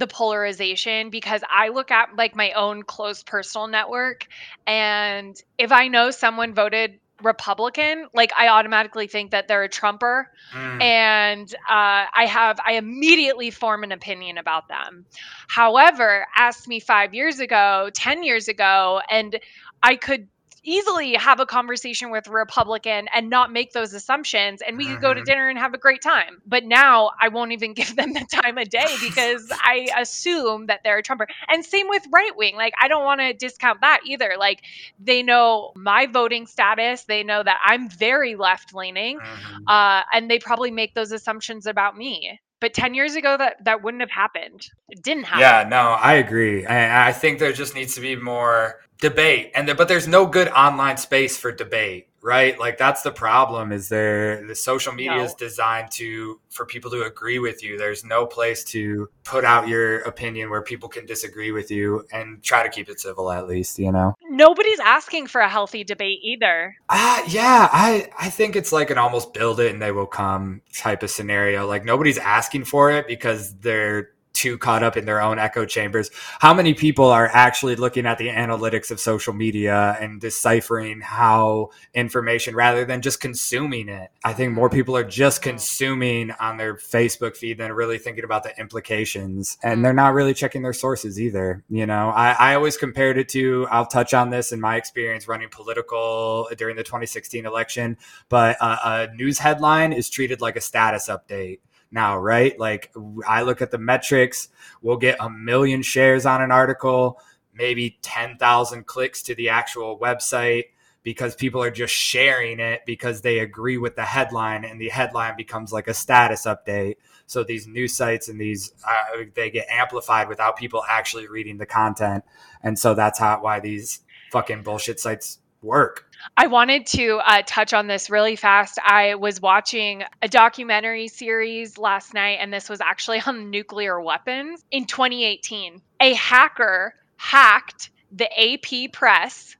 the 0.00 0.08
polarization 0.08 1.10
because 1.10 1.42
I 1.48 1.68
look 1.68 1.92
at 1.92 2.16
like 2.16 2.34
my 2.34 2.52
own 2.52 2.82
close 2.82 3.22
personal 3.22 3.68
network, 3.68 4.26
and 4.66 5.36
if 5.58 5.70
I 5.70 5.88
know 5.88 6.10
someone 6.10 6.54
voted 6.54 6.98
Republican, 7.22 8.06
like 8.14 8.32
I 8.36 8.48
automatically 8.48 9.06
think 9.06 9.32
that 9.32 9.46
they're 9.46 9.62
a 9.62 9.68
Trumper, 9.68 10.28
Mm. 10.54 10.82
and 10.82 11.54
uh, 11.68 12.06
I 12.16 12.26
have 12.26 12.58
I 12.66 12.72
immediately 12.72 13.50
form 13.50 13.84
an 13.84 13.92
opinion 13.92 14.38
about 14.38 14.68
them. 14.68 15.04
However, 15.46 16.26
ask 16.34 16.66
me 16.66 16.80
five 16.80 17.14
years 17.14 17.38
ago, 17.38 17.90
ten 17.94 18.24
years 18.24 18.48
ago, 18.48 19.00
and 19.10 19.38
I 19.82 19.96
could 19.96 20.28
easily 20.64 21.14
have 21.14 21.40
a 21.40 21.46
conversation 21.46 22.10
with 22.10 22.26
a 22.28 22.30
Republican 22.30 23.08
and 23.14 23.30
not 23.30 23.52
make 23.52 23.72
those 23.72 23.94
assumptions 23.94 24.62
and 24.62 24.76
we 24.76 24.86
could 24.86 25.00
go 25.00 25.14
to 25.14 25.20
Mhm. 25.20 25.24
dinner 25.24 25.48
and 25.48 25.58
have 25.58 25.74
a 25.74 25.78
great 25.78 26.02
time. 26.02 26.40
But 26.46 26.64
now 26.64 27.10
I 27.20 27.28
won't 27.28 27.52
even 27.52 27.72
give 27.80 27.96
them 27.96 28.12
the 28.12 28.26
time 28.30 28.58
of 28.58 28.68
day 28.68 28.96
because 29.00 29.50
I 29.60 29.88
assume 29.98 30.66
that 30.66 30.80
they're 30.84 30.98
a 30.98 31.02
Trumper. 31.02 31.26
And 31.48 31.64
same 31.64 31.88
with 31.88 32.04
right 32.12 32.36
wing. 32.36 32.56
Like 32.56 32.74
I 32.80 32.88
don't 32.88 33.04
want 33.04 33.20
to 33.20 33.32
discount 33.32 33.80
that 33.80 34.00
either. 34.04 34.34
Like 34.38 34.62
they 34.98 35.22
know 35.22 35.72
my 35.76 36.06
voting 36.06 36.46
status, 36.46 37.04
they 37.04 37.22
know 37.22 37.42
that 37.42 37.58
I'm 37.64 37.88
very 37.88 38.36
left 38.36 38.74
leaning, 38.74 39.18
Mhm. 39.20 39.62
uh, 39.66 40.02
and 40.12 40.30
they 40.30 40.38
probably 40.38 40.70
make 40.70 40.94
those 40.94 41.12
assumptions 41.12 41.66
about 41.66 41.96
me. 41.96 42.38
But 42.60 42.74
10 42.74 42.92
years 42.92 43.14
ago 43.14 43.36
that 43.38 43.64
that 43.64 43.82
wouldn't 43.82 44.02
have 44.02 44.10
happened. 44.10 44.60
It 44.90 45.02
didn't 45.02 45.24
happen. 45.24 45.40
Yeah, 45.40 45.66
no, 45.66 45.92
I 45.92 46.14
agree. 46.14 46.66
I, 46.66 47.08
I 47.08 47.12
think 47.12 47.38
there 47.38 47.52
just 47.52 47.74
needs 47.74 47.94
to 47.94 48.02
be 48.02 48.16
more 48.16 48.80
debate, 49.00 49.52
and 49.54 49.66
there, 49.66 49.74
but 49.74 49.88
there's 49.88 50.08
no 50.08 50.26
good 50.26 50.48
online 50.48 50.96
space 50.96 51.36
for 51.36 51.50
debate, 51.52 52.08
right? 52.22 52.58
Like 52.58 52.76
that's 52.78 53.02
the 53.02 53.10
problem. 53.10 53.72
Is 53.72 53.88
there 53.88 54.46
the 54.46 54.54
social 54.54 54.92
media 54.92 55.16
No. 55.16 55.24
is 55.24 55.34
designed 55.34 55.90
to 55.92 56.38
for 56.50 56.66
people 56.66 56.90
to 56.90 57.02
agree 57.02 57.38
with 57.38 57.62
you. 57.62 57.78
There's 57.78 58.04
no 58.04 58.26
place 58.26 58.62
to 58.64 59.08
put 59.24 59.44
out 59.44 59.68
your 59.68 60.00
opinion 60.00 60.50
where 60.50 60.62
people 60.62 60.88
can 60.88 61.06
disagree 61.06 61.52
with 61.52 61.70
you 61.70 62.04
and 62.12 62.42
try 62.42 62.62
to 62.62 62.68
keep 62.68 62.88
it 62.88 63.00
civil, 63.00 63.30
at 63.30 63.46
least, 63.48 63.78
you 63.78 63.90
know. 63.92 64.14
Nobody's 64.28 64.80
asking 64.80 65.28
for 65.28 65.40
a 65.40 65.48
healthy 65.48 65.82
debate 65.84 66.18
either. 66.22 66.76
Ah, 66.90 67.22
yeah, 67.28 67.68
I 67.72 68.10
I 68.18 68.28
think 68.30 68.56
it's 68.56 68.72
like 68.72 68.90
an 68.90 68.98
almost 68.98 69.32
build 69.32 69.60
it 69.60 69.72
and 69.72 69.80
they 69.80 69.92
will 69.92 70.06
come 70.06 70.60
type 70.76 71.02
of 71.02 71.10
scenario. 71.10 71.66
Like 71.66 71.84
nobody's 71.84 72.18
asking 72.18 72.64
for 72.64 72.90
it 72.90 73.06
because 73.06 73.54
they're 73.60 74.10
too 74.40 74.56
caught 74.56 74.82
up 74.82 74.96
in 74.96 75.04
their 75.04 75.20
own 75.20 75.38
echo 75.38 75.66
chambers. 75.66 76.10
How 76.38 76.54
many 76.54 76.72
people 76.72 77.04
are 77.04 77.28
actually 77.30 77.76
looking 77.76 78.06
at 78.06 78.16
the 78.16 78.28
analytics 78.28 78.90
of 78.90 78.98
social 78.98 79.34
media 79.34 79.98
and 80.00 80.18
deciphering 80.18 81.02
how 81.02 81.70
information 81.92 82.54
rather 82.54 82.86
than 82.86 83.02
just 83.02 83.20
consuming 83.20 83.90
it? 83.90 84.10
I 84.24 84.32
think 84.32 84.54
more 84.54 84.70
people 84.70 84.96
are 84.96 85.04
just 85.04 85.42
consuming 85.42 86.30
on 86.40 86.56
their 86.56 86.76
Facebook 86.76 87.36
feed 87.36 87.58
than 87.58 87.70
really 87.72 87.98
thinking 87.98 88.24
about 88.24 88.42
the 88.42 88.58
implications. 88.58 89.58
And 89.62 89.74
mm-hmm. 89.74 89.82
they're 89.82 89.92
not 89.92 90.14
really 90.14 90.32
checking 90.32 90.62
their 90.62 90.72
sources 90.72 91.20
either. 91.20 91.62
You 91.68 91.84
know, 91.84 92.08
I, 92.08 92.30
I 92.30 92.54
always 92.54 92.78
compared 92.78 93.18
it 93.18 93.28
to, 93.30 93.66
I'll 93.70 93.84
touch 93.84 94.14
on 94.14 94.30
this 94.30 94.52
in 94.52 94.60
my 94.60 94.76
experience 94.76 95.28
running 95.28 95.50
political 95.50 96.48
during 96.56 96.76
the 96.76 96.82
2016 96.82 97.44
election, 97.44 97.98
but 98.30 98.56
a 98.60 99.08
news 99.14 99.38
headline 99.38 99.92
is 99.92 100.08
treated 100.08 100.40
like 100.40 100.56
a 100.56 100.62
status 100.62 101.08
update 101.08 101.58
now, 101.90 102.18
right? 102.18 102.58
Like 102.58 102.92
I 103.26 103.42
look 103.42 103.62
at 103.62 103.70
the 103.70 103.78
metrics, 103.78 104.48
we'll 104.82 104.96
get 104.96 105.16
a 105.20 105.30
million 105.30 105.82
shares 105.82 106.26
on 106.26 106.42
an 106.42 106.50
article, 106.50 107.20
maybe 107.54 107.98
10,000 108.02 108.86
clicks 108.86 109.22
to 109.24 109.34
the 109.34 109.48
actual 109.48 109.98
website 109.98 110.64
because 111.02 111.34
people 111.34 111.62
are 111.62 111.70
just 111.70 111.94
sharing 111.94 112.60
it 112.60 112.82
because 112.84 113.22
they 113.22 113.38
agree 113.38 113.78
with 113.78 113.96
the 113.96 114.04
headline 114.04 114.64
and 114.64 114.80
the 114.80 114.90
headline 114.90 115.36
becomes 115.36 115.72
like 115.72 115.88
a 115.88 115.94
status 115.94 116.44
update. 116.44 116.96
So 117.26 117.42
these 117.42 117.66
news 117.66 117.96
sites 117.96 118.28
and 118.28 118.40
these 118.40 118.72
uh, 118.86 119.24
they 119.34 119.50
get 119.50 119.66
amplified 119.70 120.28
without 120.28 120.56
people 120.56 120.82
actually 120.88 121.28
reading 121.28 121.58
the 121.58 121.66
content. 121.66 122.24
And 122.62 122.78
so 122.78 122.94
that's 122.94 123.18
how 123.18 123.40
why 123.42 123.60
these 123.60 124.00
fucking 124.30 124.62
bullshit 124.62 125.00
sites 125.00 125.38
work. 125.62 126.06
I 126.36 126.46
wanted 126.46 126.86
to 126.88 127.20
uh, 127.24 127.42
touch 127.46 127.72
on 127.72 127.86
this 127.86 128.10
really 128.10 128.36
fast. 128.36 128.78
I 128.84 129.14
was 129.14 129.40
watching 129.40 130.02
a 130.22 130.28
documentary 130.28 131.08
series 131.08 131.78
last 131.78 132.14
night, 132.14 132.38
and 132.40 132.52
this 132.52 132.68
was 132.68 132.80
actually 132.80 133.20
on 133.26 133.50
nuclear 133.50 134.00
weapons 134.00 134.64
in 134.70 134.86
2018. 134.86 135.80
A 136.00 136.14
hacker 136.14 136.94
hacked 137.16 137.90
the 138.12 138.28
AP 138.38 138.92
press 138.92 139.56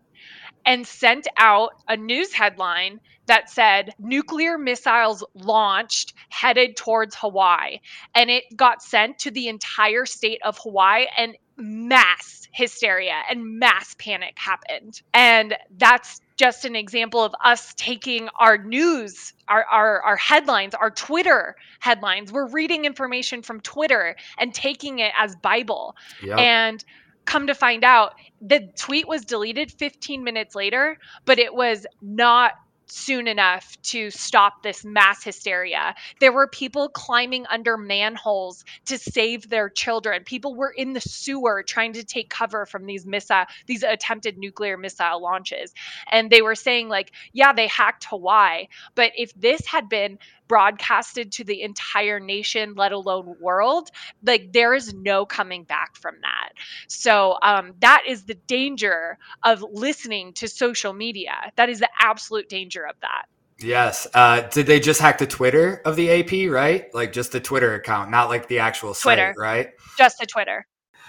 and 0.64 0.86
sent 0.86 1.26
out 1.36 1.72
a 1.88 1.96
news 1.96 2.32
headline 2.32 3.00
that 3.26 3.48
said 3.48 3.94
nuclear 3.98 4.58
missiles 4.58 5.24
launched 5.34 6.14
headed 6.30 6.76
towards 6.76 7.14
Hawaii. 7.14 7.78
And 8.14 8.30
it 8.30 8.44
got 8.56 8.82
sent 8.82 9.20
to 9.20 9.30
the 9.30 9.48
entire 9.48 10.04
state 10.06 10.40
of 10.44 10.58
Hawaii, 10.58 11.06
and 11.16 11.36
mass 11.56 12.48
hysteria 12.52 13.22
and 13.30 13.58
mass 13.58 13.94
panic 13.98 14.34
happened. 14.36 15.02
And 15.14 15.56
that's 15.76 16.20
just 16.36 16.64
an 16.64 16.74
example 16.74 17.22
of 17.22 17.34
us 17.44 17.74
taking 17.74 18.28
our 18.38 18.56
news, 18.56 19.34
our, 19.46 19.64
our, 19.64 20.00
our 20.00 20.16
headlines, 20.16 20.74
our 20.74 20.90
Twitter 20.90 21.54
headlines. 21.80 22.32
We're 22.32 22.48
reading 22.48 22.86
information 22.86 23.42
from 23.42 23.60
Twitter 23.60 24.16
and 24.38 24.54
taking 24.54 25.00
it 25.00 25.12
as 25.18 25.36
Bible. 25.36 25.96
Yep. 26.22 26.38
And 26.38 26.84
come 27.30 27.46
to 27.46 27.54
find 27.54 27.84
out, 27.84 28.14
the 28.40 28.68
tweet 28.76 29.06
was 29.06 29.24
deleted 29.24 29.70
15 29.70 30.24
minutes 30.24 30.56
later, 30.56 30.98
but 31.24 31.38
it 31.38 31.54
was 31.54 31.86
not 32.02 32.54
soon 32.86 33.28
enough 33.28 33.80
to 33.82 34.10
stop 34.10 34.64
this 34.64 34.84
mass 34.84 35.22
hysteria. 35.22 35.94
There 36.18 36.32
were 36.32 36.48
people 36.48 36.88
climbing 36.88 37.46
under 37.46 37.76
manholes 37.76 38.64
to 38.86 38.98
save 38.98 39.48
their 39.48 39.68
children. 39.68 40.24
People 40.24 40.56
were 40.56 40.70
in 40.70 40.92
the 40.92 41.00
sewer 41.00 41.62
trying 41.62 41.92
to 41.92 42.02
take 42.02 42.28
cover 42.28 42.66
from 42.66 42.86
these 42.86 43.06
missile 43.06 43.44
these 43.66 43.84
attempted 43.84 44.36
nuclear 44.36 44.76
missile 44.76 45.22
launches. 45.22 45.72
And 46.10 46.30
they 46.30 46.42
were 46.42 46.56
saying 46.56 46.88
like, 46.88 47.12
yeah, 47.32 47.52
they 47.52 47.68
hacked 47.68 48.06
Hawaii, 48.06 48.66
but 48.96 49.12
if 49.16 49.32
this 49.34 49.64
had 49.66 49.88
been 49.88 50.18
broadcasted 50.50 51.30
to 51.30 51.44
the 51.44 51.62
entire 51.62 52.18
nation, 52.18 52.74
let 52.74 52.90
alone 52.90 53.36
world, 53.40 53.88
like 54.24 54.52
there 54.52 54.74
is 54.74 54.92
no 54.92 55.24
coming 55.24 55.62
back 55.62 55.94
from 55.94 56.16
that. 56.22 56.54
So 56.88 57.38
um, 57.40 57.72
that 57.78 58.02
is 58.04 58.24
the 58.24 58.34
danger 58.48 59.16
of 59.44 59.64
listening 59.70 60.32
to 60.32 60.48
social 60.48 60.92
media. 60.92 61.52
That 61.54 61.68
is 61.68 61.78
the 61.78 61.88
absolute 62.00 62.48
danger 62.48 62.84
of 62.84 62.96
that. 63.00 63.26
Yes. 63.60 64.08
Uh, 64.12 64.40
did 64.40 64.66
they 64.66 64.80
just 64.80 65.00
hack 65.00 65.18
the 65.18 65.26
Twitter 65.28 65.82
of 65.84 65.94
the 65.94 66.10
AP, 66.10 66.52
right? 66.52 66.92
Like 66.92 67.12
just 67.12 67.30
the 67.30 67.38
Twitter 67.38 67.76
account, 67.76 68.10
not 68.10 68.28
like 68.28 68.48
the 68.48 68.58
actual 68.58 68.92
Twitter, 68.92 69.32
site, 69.32 69.40
right? 69.40 69.68
Just 69.96 70.18
the 70.18 70.26
Twitter. 70.26 70.66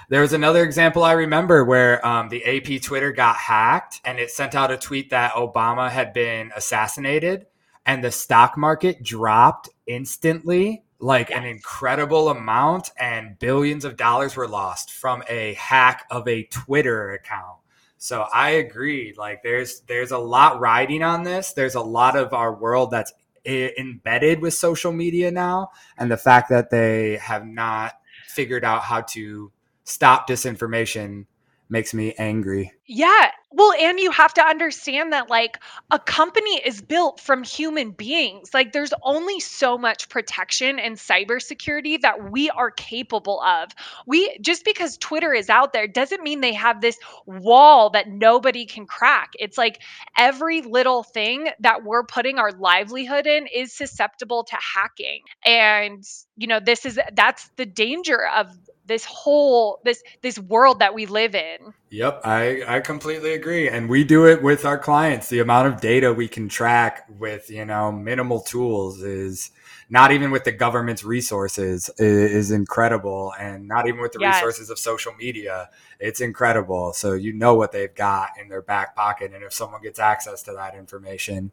There 0.09 0.21
was 0.21 0.33
another 0.33 0.63
example 0.63 1.03
I 1.03 1.13
remember 1.13 1.65
where 1.65 2.05
um, 2.05 2.29
the 2.29 2.45
AP 2.45 2.83
Twitter 2.83 3.11
got 3.11 3.37
hacked 3.37 4.01
and 4.05 4.19
it 4.19 4.29
sent 4.29 4.53
out 4.53 4.69
a 4.69 4.77
tweet 4.77 5.09
that 5.09 5.31
Obama 5.33 5.89
had 5.89 6.13
been 6.13 6.51
assassinated 6.55 7.47
and 7.85 8.03
the 8.03 8.11
stock 8.11 8.57
market 8.57 9.03
dropped 9.03 9.69
instantly 9.87 10.83
like 10.99 11.31
an 11.31 11.43
incredible 11.43 12.29
amount 12.29 12.91
and 12.99 13.37
billions 13.39 13.85
of 13.85 13.97
dollars 13.97 14.35
were 14.35 14.47
lost 14.47 14.91
from 14.91 15.23
a 15.27 15.55
hack 15.55 16.05
of 16.11 16.27
a 16.27 16.43
Twitter 16.43 17.11
account. 17.11 17.57
So 17.97 18.21
I 18.33 18.51
agree 18.51 19.13
like 19.17 19.43
there's 19.43 19.81
there's 19.81 20.11
a 20.11 20.17
lot 20.17 20.59
riding 20.59 21.03
on 21.03 21.23
this. 21.23 21.53
There's 21.53 21.75
a 21.75 21.81
lot 21.81 22.15
of 22.15 22.33
our 22.33 22.53
world 22.53 22.91
that's 22.91 23.13
I- 23.45 23.73
embedded 23.77 24.41
with 24.41 24.53
social 24.53 24.91
media 24.91 25.31
now 25.31 25.71
and 25.97 26.09
the 26.09 26.17
fact 26.17 26.49
that 26.49 26.69
they 26.69 27.17
have 27.17 27.45
not 27.45 27.93
figured 28.27 28.63
out 28.63 28.83
how 28.83 29.01
to 29.01 29.51
stop 29.83 30.27
disinformation 30.27 31.25
makes 31.69 31.93
me 31.93 32.13
angry. 32.17 32.71
Yeah. 32.85 33.31
Well, 33.53 33.73
and 33.73 33.99
you 33.99 34.11
have 34.11 34.33
to 34.35 34.41
understand 34.45 35.11
that 35.11 35.29
like 35.29 35.59
a 35.91 35.99
company 35.99 36.61
is 36.65 36.81
built 36.81 37.19
from 37.19 37.43
human 37.43 37.91
beings. 37.91 38.53
Like 38.53 38.71
there's 38.71 38.93
only 39.03 39.41
so 39.41 39.77
much 39.77 40.07
protection 40.07 40.79
and 40.79 40.95
cybersecurity 40.95 41.99
that 42.01 42.31
we 42.31 42.49
are 42.49 42.71
capable 42.71 43.41
of. 43.41 43.69
We 44.07 44.37
just 44.39 44.63
because 44.63 44.97
Twitter 44.97 45.33
is 45.33 45.49
out 45.49 45.73
there 45.73 45.85
doesn't 45.85 46.23
mean 46.23 46.39
they 46.39 46.53
have 46.53 46.79
this 46.79 46.97
wall 47.25 47.89
that 47.89 48.07
nobody 48.07 48.65
can 48.65 48.85
crack. 48.85 49.31
It's 49.37 49.57
like 49.57 49.81
every 50.17 50.61
little 50.61 51.03
thing 51.03 51.49
that 51.59 51.83
we're 51.83 52.03
putting 52.05 52.39
our 52.39 52.53
livelihood 52.53 53.27
in 53.27 53.47
is 53.47 53.73
susceptible 53.73 54.45
to 54.45 54.55
hacking. 54.55 55.23
And 55.45 56.05
you 56.37 56.47
know, 56.47 56.61
this 56.61 56.85
is 56.85 56.97
that's 57.13 57.49
the 57.57 57.65
danger 57.65 58.25
of 58.25 58.47
this 58.85 59.05
whole 59.05 59.79
this 59.83 60.03
this 60.21 60.39
world 60.39 60.79
that 60.79 60.93
we 60.93 61.05
live 61.05 61.35
in. 61.35 61.73
Yep, 61.89 62.21
I 62.23 62.63
I 62.67 62.79
completely 62.79 63.33
agree 63.33 63.69
and 63.69 63.89
we 63.89 64.03
do 64.03 64.27
it 64.27 64.41
with 64.41 64.65
our 64.65 64.77
clients. 64.77 65.29
The 65.29 65.39
amount 65.39 65.67
of 65.67 65.81
data 65.81 66.13
we 66.13 66.27
can 66.27 66.49
track 66.49 67.07
with, 67.17 67.49
you 67.49 67.65
know, 67.65 67.91
minimal 67.91 68.41
tools 68.41 69.01
is 69.01 69.51
not 69.89 70.11
even 70.11 70.31
with 70.31 70.45
the 70.45 70.53
government's 70.53 71.03
resources 71.03 71.89
is, 71.97 72.49
incredible 72.49 73.33
and 73.37 73.67
not 73.67 73.87
even 73.87 73.99
with 73.99 74.13
the 74.13 74.19
yes. 74.21 74.35
resources 74.35 74.69
of 74.69 74.79
social 74.79 75.13
media. 75.15 75.69
It's 75.99 76.21
incredible. 76.21 76.93
So 76.93 77.13
you 77.13 77.33
know 77.33 77.55
what 77.55 77.73
they've 77.73 77.93
got 77.93 78.29
in 78.39 78.47
their 78.47 78.61
back 78.61 78.95
pocket 78.95 79.33
and 79.33 79.43
if 79.43 79.53
someone 79.53 79.81
gets 79.81 79.99
access 79.99 80.43
to 80.43 80.53
that 80.53 80.75
information, 80.75 81.51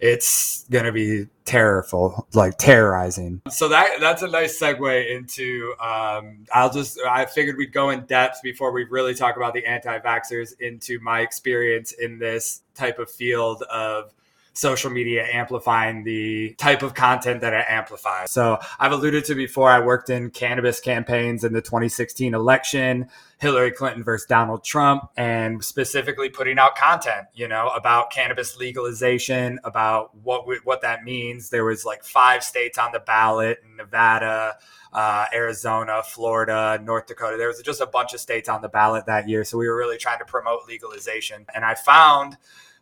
it's 0.00 0.64
to 0.84 0.92
be 0.92 1.26
terrible, 1.44 2.26
like 2.34 2.58
terrorizing. 2.58 3.42
So 3.50 3.68
that 3.68 4.00
that's 4.00 4.22
a 4.22 4.28
nice 4.28 4.58
segue 4.58 5.10
into. 5.10 5.74
Um, 5.80 6.46
I'll 6.52 6.72
just 6.72 6.98
I 7.08 7.26
figured 7.26 7.56
we'd 7.56 7.72
go 7.72 7.90
in 7.90 8.04
depth 8.06 8.40
before 8.42 8.72
we 8.72 8.84
really 8.84 9.14
talk 9.14 9.36
about 9.36 9.54
the 9.54 9.64
anti-vaxxers 9.66 10.60
into 10.60 10.98
my 11.00 11.20
experience 11.20 11.92
in 11.92 12.18
this 12.18 12.62
type 12.74 12.98
of 12.98 13.10
field 13.10 13.62
of 13.62 14.12
social 14.54 14.88
media 14.88 15.26
amplifying 15.32 16.04
the 16.04 16.54
type 16.54 16.82
of 16.82 16.94
content 16.94 17.40
that 17.40 17.52
it 17.52 17.66
amplifies. 17.68 18.30
So 18.30 18.58
I've 18.78 18.92
alluded 18.92 19.24
to 19.26 19.34
before, 19.34 19.68
I 19.68 19.80
worked 19.80 20.10
in 20.10 20.30
cannabis 20.30 20.78
campaigns 20.80 21.42
in 21.42 21.52
the 21.52 21.60
2016 21.60 22.34
election, 22.34 23.08
Hillary 23.38 23.72
Clinton 23.72 24.04
versus 24.04 24.26
Donald 24.26 24.62
Trump, 24.62 25.10
and 25.16 25.62
specifically 25.62 26.30
putting 26.30 26.58
out 26.58 26.76
content, 26.76 27.26
you 27.34 27.48
know, 27.48 27.68
about 27.70 28.10
cannabis 28.10 28.56
legalization, 28.56 29.58
about 29.64 30.14
what 30.16 30.44
what 30.64 30.82
that 30.82 31.04
means. 31.04 31.50
There 31.50 31.64
was 31.64 31.84
like 31.84 32.04
five 32.04 32.44
states 32.44 32.78
on 32.78 32.92
the 32.92 33.00
ballot: 33.00 33.58
Nevada, 33.76 34.56
uh, 34.92 35.26
Arizona, 35.34 36.02
Florida, 36.04 36.80
North 36.82 37.06
Dakota. 37.06 37.36
There 37.36 37.48
was 37.48 37.60
just 37.60 37.80
a 37.80 37.86
bunch 37.86 38.14
of 38.14 38.20
states 38.20 38.48
on 38.48 38.62
the 38.62 38.68
ballot 38.68 39.06
that 39.06 39.28
year. 39.28 39.42
So 39.42 39.58
we 39.58 39.68
were 39.68 39.76
really 39.76 39.98
trying 39.98 40.20
to 40.20 40.24
promote 40.24 40.68
legalization, 40.68 41.44
and 41.54 41.64
I 41.64 41.74
found 41.74 42.36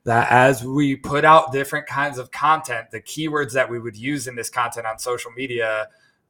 that 0.05 0.31
as 0.31 0.65
we 0.65 0.97
put 0.97 1.25
out 1.25 1.53
different 1.53 1.87
kinds 1.87 2.19
of 2.19 2.31
content, 2.31 2.91
the 2.91 3.01
keywords 3.01 3.53
that 3.53 3.71
we 3.71 3.79
would 3.79 3.97
use 3.97 4.27
in 4.27 4.35
this 4.35 4.51
content 4.51 4.87
on 4.87 4.99
social 4.99 5.31
media 5.31 5.88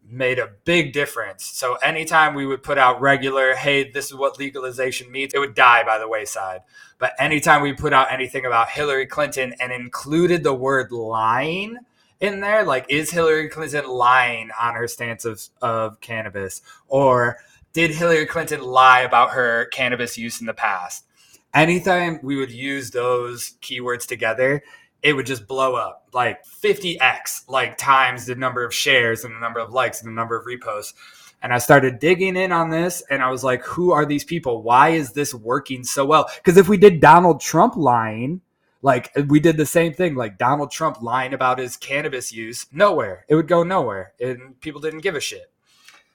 made 0.09 0.39
a 0.39 0.51
big 0.65 0.93
difference. 0.93 1.45
So 1.45 1.77
anytime 1.77 2.35
we 2.35 2.45
would 2.45 2.63
put 2.63 2.77
out 2.77 3.01
regular, 3.01 3.55
hey, 3.55 3.91
this 3.91 4.07
is 4.07 4.15
what 4.15 4.39
legalization 4.39 5.11
means, 5.11 5.33
it 5.33 5.39
would 5.39 5.55
die 5.55 5.85
by 5.85 5.99
the 5.99 6.09
wayside. 6.09 6.61
But 6.99 7.15
anytime 7.19 7.63
we 7.63 7.73
put 7.73 7.93
out 7.93 8.13
anything 8.13 8.45
about 8.45 8.69
Hillary 8.69 9.07
Clinton 9.07 9.55
and 9.61 9.73
included 9.73 10.43
the 10.43 10.55
word 10.55 10.93
lying 10.93 11.79
in 12.21 12.41
there, 12.41 12.65
like 12.65 12.87
is 12.89 13.11
Hillary 13.11 13.49
Clinton 13.49 13.89
lying 13.89 14.51
on 14.61 14.75
her 14.75 14.89
stance 14.89 15.25
of, 15.25 15.43
of 15.61 16.01
cannabis? 16.01 16.63
Or 16.89 17.39
did 17.73 17.93
Hillary 17.93 18.27
Clinton 18.27 18.63
lie 18.63 19.01
about 19.01 19.31
her 19.31 19.67
cannabis 19.67 20.19
use 20.19 20.41
in 20.41 20.47
the 20.47 20.55
past? 20.55 21.07
Anytime 21.55 22.21
we 22.23 22.37
would 22.37 22.51
use 22.51 22.91
those 22.91 23.55
keywords 23.61 24.07
together, 24.07 24.63
it 25.03 25.15
would 25.15 25.27
just 25.27 25.47
blow 25.47 25.75
up 25.75 26.09
like 26.13 26.45
50x, 26.47 27.49
like 27.49 27.77
times 27.77 28.27
the 28.27 28.35
number 28.35 28.65
of 28.65 28.75
shares 28.75 29.25
and 29.25 29.35
the 29.35 29.41
number 29.41 29.61
of 29.61 29.73
likes 29.73 30.01
and 30.01 30.09
the 30.09 30.15
number 30.15 30.37
of 30.37 30.47
reposts. 30.47 30.95
And 31.43 31.53
I 31.53 31.59
started 31.59 31.99
digging 31.99 32.37
in 32.37 32.53
on 32.53 32.71
this 32.71 33.03
and 33.11 33.21
I 33.21 33.31
was 33.31 33.43
like, 33.43 33.65
who 33.65 33.91
are 33.91 34.07
these 34.07 34.25
people? 34.25 34.63
Why 34.63 34.91
is 34.91 35.13
this 35.13 35.35
working 35.35 35.83
so 35.83 36.05
well? 36.05 36.31
Because 36.37 36.57
if 36.57 36.69
we 36.69 36.77
did 36.77 37.01
Donald 37.01 37.41
Trump 37.41 37.75
lying, 37.77 38.41
like 38.81 39.11
we 39.27 39.41
did 39.41 39.57
the 39.57 39.67
same 39.67 39.93
thing, 39.93 40.15
like 40.15 40.39
Donald 40.39 40.71
Trump 40.71 41.03
lying 41.03 41.35
about 41.35 41.59
his 41.59 41.77
cannabis 41.77 42.33
use, 42.33 42.67
nowhere. 42.73 43.25
It 43.29 43.35
would 43.35 43.49
go 43.49 43.65
nowhere. 43.65 44.13
And 44.21 44.61
people 44.61 44.81
didn't 44.81 45.01
give 45.01 45.17
a 45.17 45.21
shit. 45.21 45.51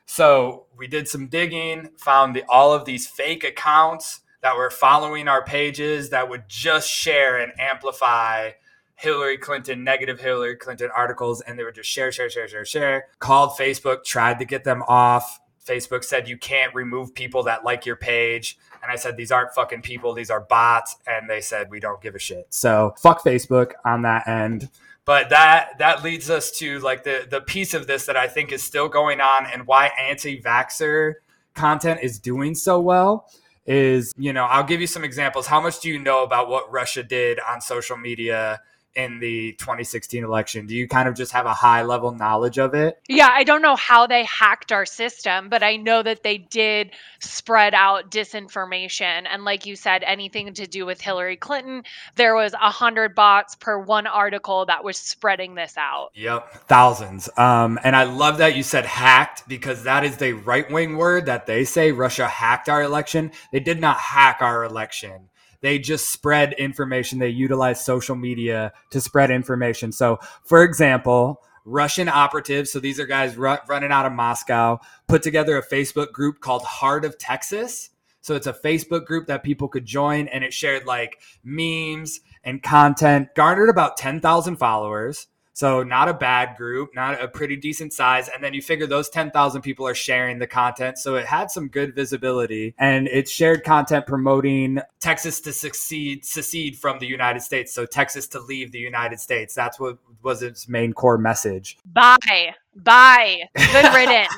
So 0.06 0.68
we 0.78 0.88
did 0.88 1.10
some 1.10 1.28
digging, 1.28 1.90
found 1.98 2.34
the, 2.34 2.46
all 2.48 2.72
of 2.72 2.86
these 2.86 3.06
fake 3.06 3.44
accounts 3.44 4.22
that 4.48 4.56
were 4.56 4.70
following 4.70 5.28
our 5.28 5.44
pages 5.44 6.12
that 6.12 6.30
would 6.30 6.48
just 6.48 6.90
share 6.90 7.38
and 7.38 7.52
amplify 7.60 8.50
Hillary 8.96 9.38
Clinton, 9.38 9.84
negative 9.84 10.22
Hillary 10.22 10.56
Clinton 10.56 10.90
articles, 10.96 11.42
and 11.42 11.60
they 11.60 11.66
would 11.66 11.76
just 11.76 11.90
share, 11.90 12.14
share, 12.14 12.30
share, 12.30 12.48
share, 12.48 12.64
share. 12.64 13.08
Called 13.20 13.58
Facebook, 13.60 14.06
tried 14.06 14.40
to 14.40 14.46
get 14.46 14.64
them 14.64 14.84
off. 14.88 15.42
Facebook 15.66 16.06
said 16.06 16.30
you 16.30 16.38
can't 16.38 16.74
remove 16.74 17.14
people 17.14 17.44
that 17.44 17.66
like 17.66 17.86
your 17.86 17.98
page. 17.98 18.58
And 18.82 18.90
I 18.90 18.96
said, 18.96 19.18
these 19.18 19.34
aren't 19.34 19.54
fucking 19.54 19.82
people, 19.82 20.14
these 20.14 20.30
are 20.30 20.40
bots. 20.40 20.96
And 21.06 21.30
they 21.30 21.42
said, 21.42 21.70
we 21.70 21.82
don't 21.82 22.02
give 22.02 22.16
a 22.16 22.20
shit. 22.20 22.48
So 22.50 22.96
fuck 23.02 23.26
Facebook 23.26 23.74
on 23.84 24.04
that 24.04 24.30
end. 24.30 24.70
But 25.04 25.30
that 25.30 25.78
that 25.80 26.06
leads 26.06 26.30
us 26.30 26.52
to 26.60 26.80
like 26.80 27.04
the 27.04 27.28
the 27.30 27.42
piece 27.42 27.74
of 27.74 27.86
this 27.86 28.06
that 28.06 28.16
I 28.16 28.30
think 28.30 28.54
is 28.54 28.64
still 28.64 28.88
going 28.88 29.20
on 29.20 29.46
and 29.46 29.68
why 29.68 29.92
anti-vaxxer 30.00 31.16
content 31.54 32.00
is 32.02 32.18
doing 32.18 32.56
so 32.56 32.80
well 32.80 33.30
is, 33.68 34.14
you 34.18 34.34
know, 34.34 34.46
I'll 34.46 34.64
give 34.64 34.82
you 34.82 34.88
some 34.88 35.04
examples. 35.04 35.48
How 35.48 35.62
much 35.62 35.82
do 35.82 35.90
you 35.90 36.00
know 36.00 36.24
about 36.24 36.50
what 36.50 36.72
Russia 36.72 37.04
did 37.04 37.40
on 37.40 37.62
social 37.62 37.98
media 37.98 38.62
in 38.98 39.20
the 39.20 39.54
2016 39.54 40.24
election? 40.24 40.66
Do 40.66 40.76
you 40.76 40.88
kind 40.88 41.08
of 41.08 41.16
just 41.16 41.32
have 41.32 41.46
a 41.46 41.54
high 41.54 41.84
level 41.84 42.12
knowledge 42.12 42.58
of 42.58 42.74
it? 42.74 43.00
Yeah, 43.08 43.30
I 43.32 43.44
don't 43.44 43.62
know 43.62 43.76
how 43.76 44.08
they 44.08 44.26
hacked 44.26 44.72
our 44.72 44.86
system, 44.86 45.50
but 45.50 45.62
I 45.62 45.76
know 45.78 46.02
that 46.02 46.24
they 46.24 46.40
did 46.40 46.92
spread 47.20 47.76
out 47.76 48.10
disinformation. 48.10 49.26
And 49.30 49.46
like 49.46 49.68
you 49.68 49.76
said, 49.76 50.04
anything 50.04 50.52
to 50.56 50.66
do 50.66 50.86
with 50.86 51.00
Hillary 51.00 51.38
Clinton, 51.38 51.84
there 52.16 52.36
was 52.36 52.54
a 52.54 52.72
hundred 52.72 53.14
bots 53.14 53.56
per 53.56 53.78
one 53.78 54.08
article 54.08 54.66
that 54.66 54.84
was 54.84 54.98
spreading 54.98 55.54
this 55.54 55.78
out. 55.78 56.10
Yep, 56.16 56.68
thousands. 56.68 57.30
Um, 57.38 57.80
and 57.84 57.96
I 57.96 58.04
love 58.04 58.40
that 58.40 58.56
you 58.56 58.64
said 58.64 58.86
hacked 58.86 59.48
because 59.48 59.84
that 59.84 60.04
is 60.04 60.18
the 60.18 60.34
right 60.34 60.70
wing 60.72 60.98
word 60.98 61.28
that 61.28 61.46
they 61.46 61.66
say. 61.66 61.92
Russia 61.92 62.28
hacked 62.28 62.68
our 62.68 62.82
election. 62.82 63.32
They 63.52 63.60
did 63.60 63.80
not 63.80 63.98
hack 63.98 64.38
our 64.42 64.64
election 64.64 65.30
they 65.62 65.80
just 65.80 66.10
spread 66.10 66.54
information. 66.54 67.20
They 67.20 67.30
utilize 67.30 67.84
social 67.84 68.16
media 68.16 68.74
to 68.92 69.02
spread 69.02 69.32
information. 69.32 69.92
So, 69.92 70.20
for 70.44 70.64
example, 70.64 71.42
Russian 71.66 72.08
operatives, 72.08 72.72
so 72.72 72.80
these 72.80 73.00
are 73.00 73.06
guys 73.06 73.36
ru- 73.36 73.58
running 73.68 73.92
out 73.92 74.06
of 74.06 74.14
Moscow, 74.14 74.80
put 75.08 75.22
together 75.22 75.58
a 75.58 75.68
Facebook 75.68 76.14
group 76.14 76.40
called 76.40 76.64
Heart 76.64 77.04
of 77.04 77.18
Texas. 77.18 77.90
So 78.22 78.36
it's 78.36 78.48
a 78.48 78.54
Facebook 78.54 79.06
group 79.06 79.28
that 79.28 79.44
people 79.44 79.68
could 79.68 79.86
join 79.86 80.28
and 80.30 80.44
it 80.44 80.54
shared 80.54 80.86
like 80.86 81.22
memes 81.44 82.20
and 82.44 82.64
content, 82.64 83.30
garnered 83.36 83.70
about 83.70 83.98
10,000 83.98 84.58
followers. 84.58 85.28
So 85.58 85.82
not 85.82 86.08
a 86.08 86.14
bad 86.14 86.56
group, 86.56 86.94
not 86.94 87.20
a 87.20 87.28
pretty 87.28 87.56
decent 87.56 87.92
size. 87.92 88.30
And 88.30 88.44
then 88.44 88.54
you 88.54 88.62
figure 88.62 88.86
those 88.86 89.10
10,000 89.10 89.64
people 89.64 89.88
are 89.88 89.96
sharing 89.96 90.38
the 90.38 90.46
content. 90.46 91.00
So 91.00 91.16
it 91.16 91.26
had 91.26 91.50
some 91.50 91.68
good 91.68 91.96
visibility 91.96 92.76
and 92.78 93.08
it 93.08 93.28
shared 93.28 93.64
content 93.64 94.06
promoting 94.06 94.82
Texas 95.00 95.42
to 95.42 95.52
succeed, 95.52 96.24
secede 96.24 96.78
from 96.78 97.00
the 97.00 97.08
United 97.08 97.42
States. 97.42 97.74
So 97.74 97.88
Texas 97.88 98.28
to 98.28 98.40
leave 98.40 98.72
the 98.72 98.78
United 98.78 99.20
States. 99.20 99.56
That's 99.56 99.80
what 99.80 99.98
was 100.22 100.44
its 100.44 100.70
main 100.70 100.94
core 100.94 101.18
message. 101.18 101.80
Bye. 101.92 102.54
Bye. 102.76 103.50
Good 103.56 103.94
riddance. 103.96 104.36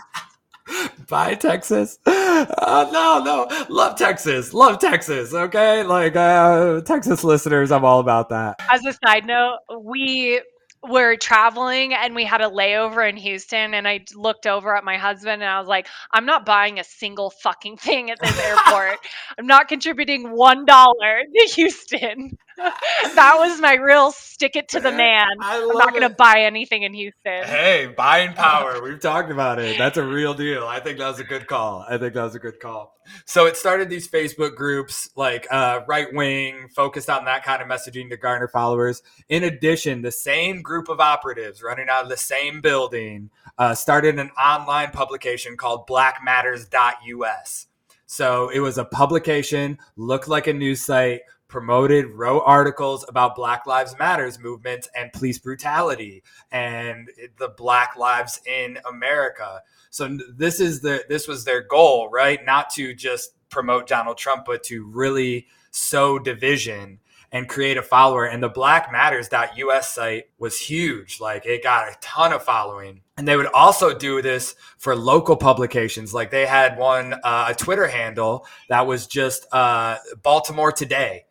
Bye, 1.10 1.36
Texas. 1.36 2.00
Uh, 2.40 2.88
no, 2.94 3.22
no. 3.22 3.66
Love 3.68 3.98
Texas. 3.98 4.54
Love 4.54 4.80
Texas. 4.80 5.34
Okay. 5.34 5.84
Like, 5.84 6.16
uh, 6.16 6.80
Texas 6.82 7.26
listeners, 7.26 7.70
I'm 7.70 7.84
all 7.84 8.00
about 8.00 8.30
that. 8.30 8.62
As 8.72 8.86
a 8.86 8.94
side 9.06 9.26
note, 9.26 9.58
we 9.82 10.40
were 10.88 11.15
traveling 11.18 11.94
and 11.94 12.15
we 12.15 12.24
had 12.24 12.42
a 12.42 12.50
layover 12.50 13.08
in 13.08 13.18
Houston 13.18 13.74
and 13.74 13.88
I 13.88 14.06
looked 14.15 14.48
over 14.48 14.76
at 14.76 14.84
my 14.84 14.98
husband 14.98 15.42
and 15.42 15.52
I 15.52 15.60
was 15.60 15.68
like, 15.68 15.88
I'm 16.12 16.26
not 16.26 16.46
buying 16.46 16.80
a 16.80 16.84
single 16.84 17.32
fucking 17.44 17.78
thing 17.78 18.12
at 18.12 18.20
this 18.22 18.39
airport. 18.46 19.00
I'm 19.38 19.48
not 19.48 19.68
contributing 19.68 20.32
one 20.32 20.65
dollar 20.65 21.22
to 21.24 21.54
Houston. 21.56 22.38
that 23.15 23.36
was 23.38 23.60
my 23.62 23.76
real 23.76 24.12
stick 24.12 24.56
it 24.56 24.67
to 24.69 24.80
the 24.80 24.91
man. 24.91 25.28
I'm 25.41 25.67
not 25.69 25.91
going 25.91 26.08
to 26.08 26.13
buy 26.13 26.41
anything 26.41 26.84
in 26.84 26.93
Houston. 26.93 27.43
Hey, 27.43 27.93
buying 27.95 28.34
power. 28.34 28.82
We've 28.84 29.00
talked 29.00 29.32
about 29.32 29.60
it. 29.60 29.78
That's 29.78 29.98
a 29.98 30.04
real 30.04 30.34
deal. 30.34 30.67
I 30.67 30.80
think 30.80 30.98
that 30.98 31.08
was 31.08 31.19
a 31.19 31.24
good 31.24 31.48
call. 31.48 31.86
I 31.88 31.98
think 31.98 32.13
that 32.13 32.24
was 32.24 32.36
a 32.36 32.39
good 32.39 32.60
call. 32.60 32.95
So 33.26 33.45
it 33.45 33.56
started 33.58 33.89
these 33.89 34.08
Facebook 34.08 34.56
groups, 34.56 35.10
like 35.15 35.48
uh, 35.50 35.82
right 35.88 36.13
wing, 36.13 36.67
focused 36.76 37.10
on 37.10 37.26
that 37.26 37.43
kind 37.43 37.62
of 37.62 37.67
messaging 37.67 38.10
to 38.10 38.17
garner 38.17 38.48
followers. 38.48 39.02
In 39.30 39.43
addition, 39.43 40.02
the 40.02 40.12
same 40.12 40.62
group 40.62 40.89
of 40.89 41.00
operatives 41.00 41.63
running 41.63 41.88
out 41.89 42.04
of 42.04 42.10
the 42.10 42.17
same 42.17 42.62
building 42.62 43.30
uh, 43.58 43.74
started 43.74 44.19
an 44.19 44.32
online 44.32 44.91
publication 44.91 45.58
called 45.58 45.88
blackmatters.us. 45.88 47.67
So 48.06 48.50
it 48.50 48.60
was 48.60 48.80
a 48.80 48.86
publication, 48.86 49.78
looked 49.95 50.28
like 50.28 50.48
a 50.48 50.54
news 50.54 50.84
site, 50.84 51.22
promoted, 51.50 52.06
wrote 52.12 52.44
articles 52.46 53.04
about 53.10 53.36
Black 53.36 53.66
Lives 53.66 53.96
Matters 54.00 54.40
movement 54.40 54.88
and 54.96 55.12
police 55.12 55.40
brutality 55.40 56.24
and 56.52 57.10
the 57.38 57.50
Black 57.50 57.98
lives 57.98 58.40
in 58.46 58.78
America. 58.88 59.62
So 59.90 60.18
this 60.34 60.62
is 60.62 60.80
the 60.80 61.04
this 61.10 61.28
was 61.28 61.44
their 61.44 61.62
goal, 61.62 62.10
right? 62.10 62.40
Not 62.46 62.70
to 62.76 62.94
just 62.94 63.34
promote 63.50 63.88
Donald 63.88 64.18
Trump, 64.18 64.46
but 64.46 64.64
to 64.64 64.86
really 64.86 65.48
sow 65.72 66.20
division 66.20 67.00
and 67.32 67.48
create 67.48 67.78
a 67.78 67.84
follower. 67.84 68.26
And 68.26 68.42
the 68.42 68.50
black 68.50 68.92
blackmatters.us 68.92 69.94
site 69.94 70.26
was 70.38 70.60
huge. 70.60 71.20
Like 71.20 71.46
it 71.46 71.64
got 71.64 71.88
a 71.88 71.96
ton 72.02 72.34
of 72.34 72.44
following. 72.44 73.02
And 73.18 73.28
they 73.28 73.36
would 73.36 73.48
also 73.48 73.96
do 73.96 74.22
this 74.22 74.56
for 74.78 74.96
local 74.96 75.36
publications. 75.36 76.14
Like 76.14 76.32
they 76.32 76.46
had 76.46 76.78
one, 76.78 77.14
uh, 77.24 77.48
a 77.50 77.54
Twitter 77.54 77.88
handle 77.88 78.48
that 78.70 78.88
was 78.88 79.06
just 79.06 79.46
uh, 79.52 79.98
Baltimore 80.24 80.72
Today 80.72 81.26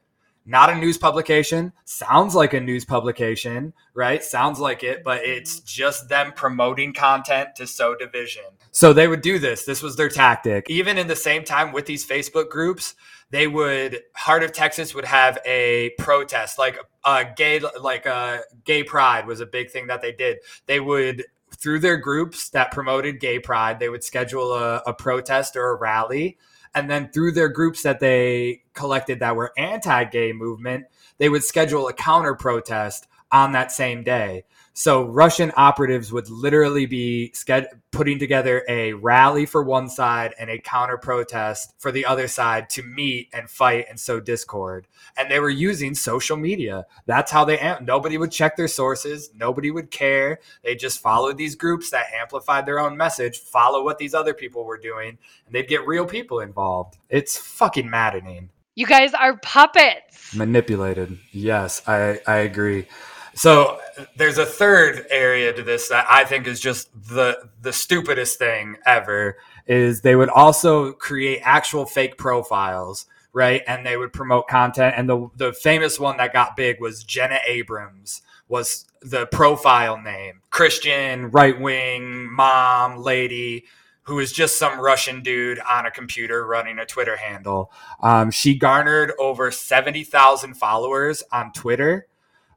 not 0.49 0.71
a 0.71 0.75
news 0.75 0.97
publication. 0.97 1.73
Sounds 1.85 2.35
like 2.35 2.55
a 2.55 2.61
news 2.61 2.87
publication, 2.87 3.75
right? 3.93 4.25
Sounds 4.25 4.59
like 4.59 4.83
it, 4.83 5.05
but 5.05 5.21
mm-hmm. 5.21 5.33
it's 5.33 5.61
just 5.61 6.09
them 6.09 6.33
promoting 6.35 6.95
content 6.95 7.51
to 7.57 7.67
sow 7.67 7.95
division. 7.95 8.45
So 8.73 8.95
they 8.95 9.09
would 9.09 9.21
do 9.21 9.39
this. 9.39 9.65
This 9.65 9.83
was 9.83 9.97
their 9.97 10.09
tactic. 10.09 10.65
Even 10.71 10.97
in 10.97 11.07
the 11.07 11.17
same 11.17 11.45
time 11.45 11.71
with 11.71 11.85
these 11.85 12.07
Facebook 12.07 12.49
groups, 12.49 12.95
they 13.31 13.47
would 13.47 14.01
Heart 14.17 14.43
of 14.43 14.53
Texas 14.53 14.95
would 14.95 15.05
have 15.05 15.39
a 15.45 15.91
protest, 15.99 16.59
like 16.59 16.79
a 17.05 17.27
gay, 17.37 17.61
like 17.79 18.07
a 18.07 18.41
gay 18.65 18.83
pride 18.83 19.27
was 19.27 19.41
a 19.41 19.47
big 19.47 19.71
thing 19.71 19.89
that 19.89 20.01
they 20.01 20.13
did. 20.13 20.39
They 20.65 20.81
would 20.81 21.25
through 21.59 21.81
their 21.81 21.99
groups 21.99 22.49
that 22.51 22.71
promoted 22.71 23.21
gay 23.21 23.39
pride, 23.39 23.81
they 23.81 23.89
would 23.89 24.05
schedule 24.05 24.55
a, 24.55 24.83
a 24.87 24.95
protest 24.95 25.57
or 25.57 25.71
a 25.71 25.75
rally 25.75 26.39
and 26.75 26.91
then 26.91 27.11
through 27.11 27.33
their 27.33 27.49
groups 27.49 27.83
that 27.83 28.01
they 28.01 28.63
collected 28.79 29.21
that 29.21 29.37
were 29.37 29.53
anti-gay 29.59 30.33
movement, 30.33 30.87
they 31.19 31.29
would 31.29 31.45
schedule 31.45 31.89
a 31.89 31.93
counter 31.93 32.35
protest 32.35 33.09
on 33.31 33.53
that 33.53 33.71
same 33.71 34.03
day. 34.03 34.45
So 34.73 35.03
Russian 35.03 35.51
operatives 35.57 36.13
would 36.13 36.31
literally 36.31 36.87
be 36.87 37.35
putting 37.91 38.21
together 38.21 38.65
a 38.69 38.93
rally 38.93 39.45
for 39.45 39.65
one 39.65 39.89
side 39.89 40.35
and 40.39 40.49
a 40.49 40.61
counter 40.61 40.97
protest 40.97 41.75
for 41.79 41.91
the 41.91 42.07
other 42.07 42.29
side 42.29 42.71
to 42.71 42.85
meet 42.85 43.29
and 43.33 43.51
fight 43.51 43.87
and 43.91 43.99
sow 43.99 44.21
discord. 44.21 44.87
And 45.17 45.29
they 45.29 45.41
were 45.41 45.51
using 45.51 45.97
social 45.97 46.37
media. 46.37 46.87
That's 47.07 47.33
how 47.33 47.45
they 47.45 47.77
nobody 47.83 48.19
would 48.19 48.31
check 48.31 48.57
their 48.57 48.69
sources, 48.69 49.31
nobody 49.35 49.73
would 49.73 49.91
care. 49.91 50.39
They 50.63 50.77
just 50.77 51.03
followed 51.03 51.37
these 51.37 51.57
groups 51.57 51.91
that 51.91 52.07
amplified 52.19 52.65
their 52.65 52.79
own 52.79 52.97
message, 52.97 53.41
follow 53.41 53.83
what 53.83 53.99
these 53.99 54.15
other 54.15 54.33
people 54.33 54.65
were 54.65 54.79
doing, 54.79 55.19
and 55.45 55.55
they'd 55.55 55.67
get 55.67 55.89
real 55.89 56.07
people 56.07 56.39
involved. 56.39 56.99
It's 57.09 57.37
fucking 57.37 57.91
maddening. 57.91 58.51
You 58.79 58.87
guys 58.87 59.13
are 59.13 59.37
puppets. 59.39 60.33
Manipulated. 60.37 61.19
Yes, 61.33 61.83
I 61.89 62.21
I 62.29 62.37
agree. 62.37 62.87
So 63.35 63.81
there's 64.17 64.39
a 64.39 64.47
third 64.47 65.05
area 65.11 65.53
to 65.53 65.65
this 65.65 65.89
that 65.89 66.07
I 66.09 66.25
think 66.25 66.47
is 66.47 66.61
just 66.61 66.89
the 67.09 67.51
the 67.61 67.73
stupidest 67.73 68.39
thing 68.39 68.77
ever 68.87 69.37
is 69.67 70.03
they 70.03 70.15
would 70.15 70.29
also 70.29 70.93
create 70.93 71.41
actual 71.43 71.87
fake 71.87 72.19
profiles, 72.19 73.07
right? 73.33 73.63
And 73.67 73.85
they 73.85 73.97
would 73.97 74.13
promote 74.13 74.47
content. 74.47 74.95
And 74.97 75.09
the 75.09 75.29
the 75.35 75.53
famous 75.53 75.99
one 75.99 76.17
that 76.19 76.33
got 76.33 76.55
big 76.55 76.81
was 76.81 77.03
Jenna 77.03 77.41
Abrams 77.49 78.23
was 78.47 78.87
the 79.01 79.27
profile 79.27 80.01
name. 80.01 80.43
Christian, 80.51 81.33
right 81.33 81.61
wing, 81.61 82.33
mom, 82.33 82.99
lady, 82.99 83.65
who 84.09 84.19
is 84.19 84.33
just 84.33 84.59
some 84.59 84.81
Russian 84.81 85.23
dude 85.23 85.61
on 85.61 85.87
a 85.87 85.91
computer 85.91 86.45
running 86.47 86.79
a 86.79 86.87
Twitter 86.87 87.17
handle. 87.17 87.71
Um, 88.01 88.31
she 88.31 88.55
garnered 88.59 89.13
over 89.19 89.51
70,000 89.51 90.55
followers 90.55 91.23
on 91.31 91.53
Twitter 91.53 92.09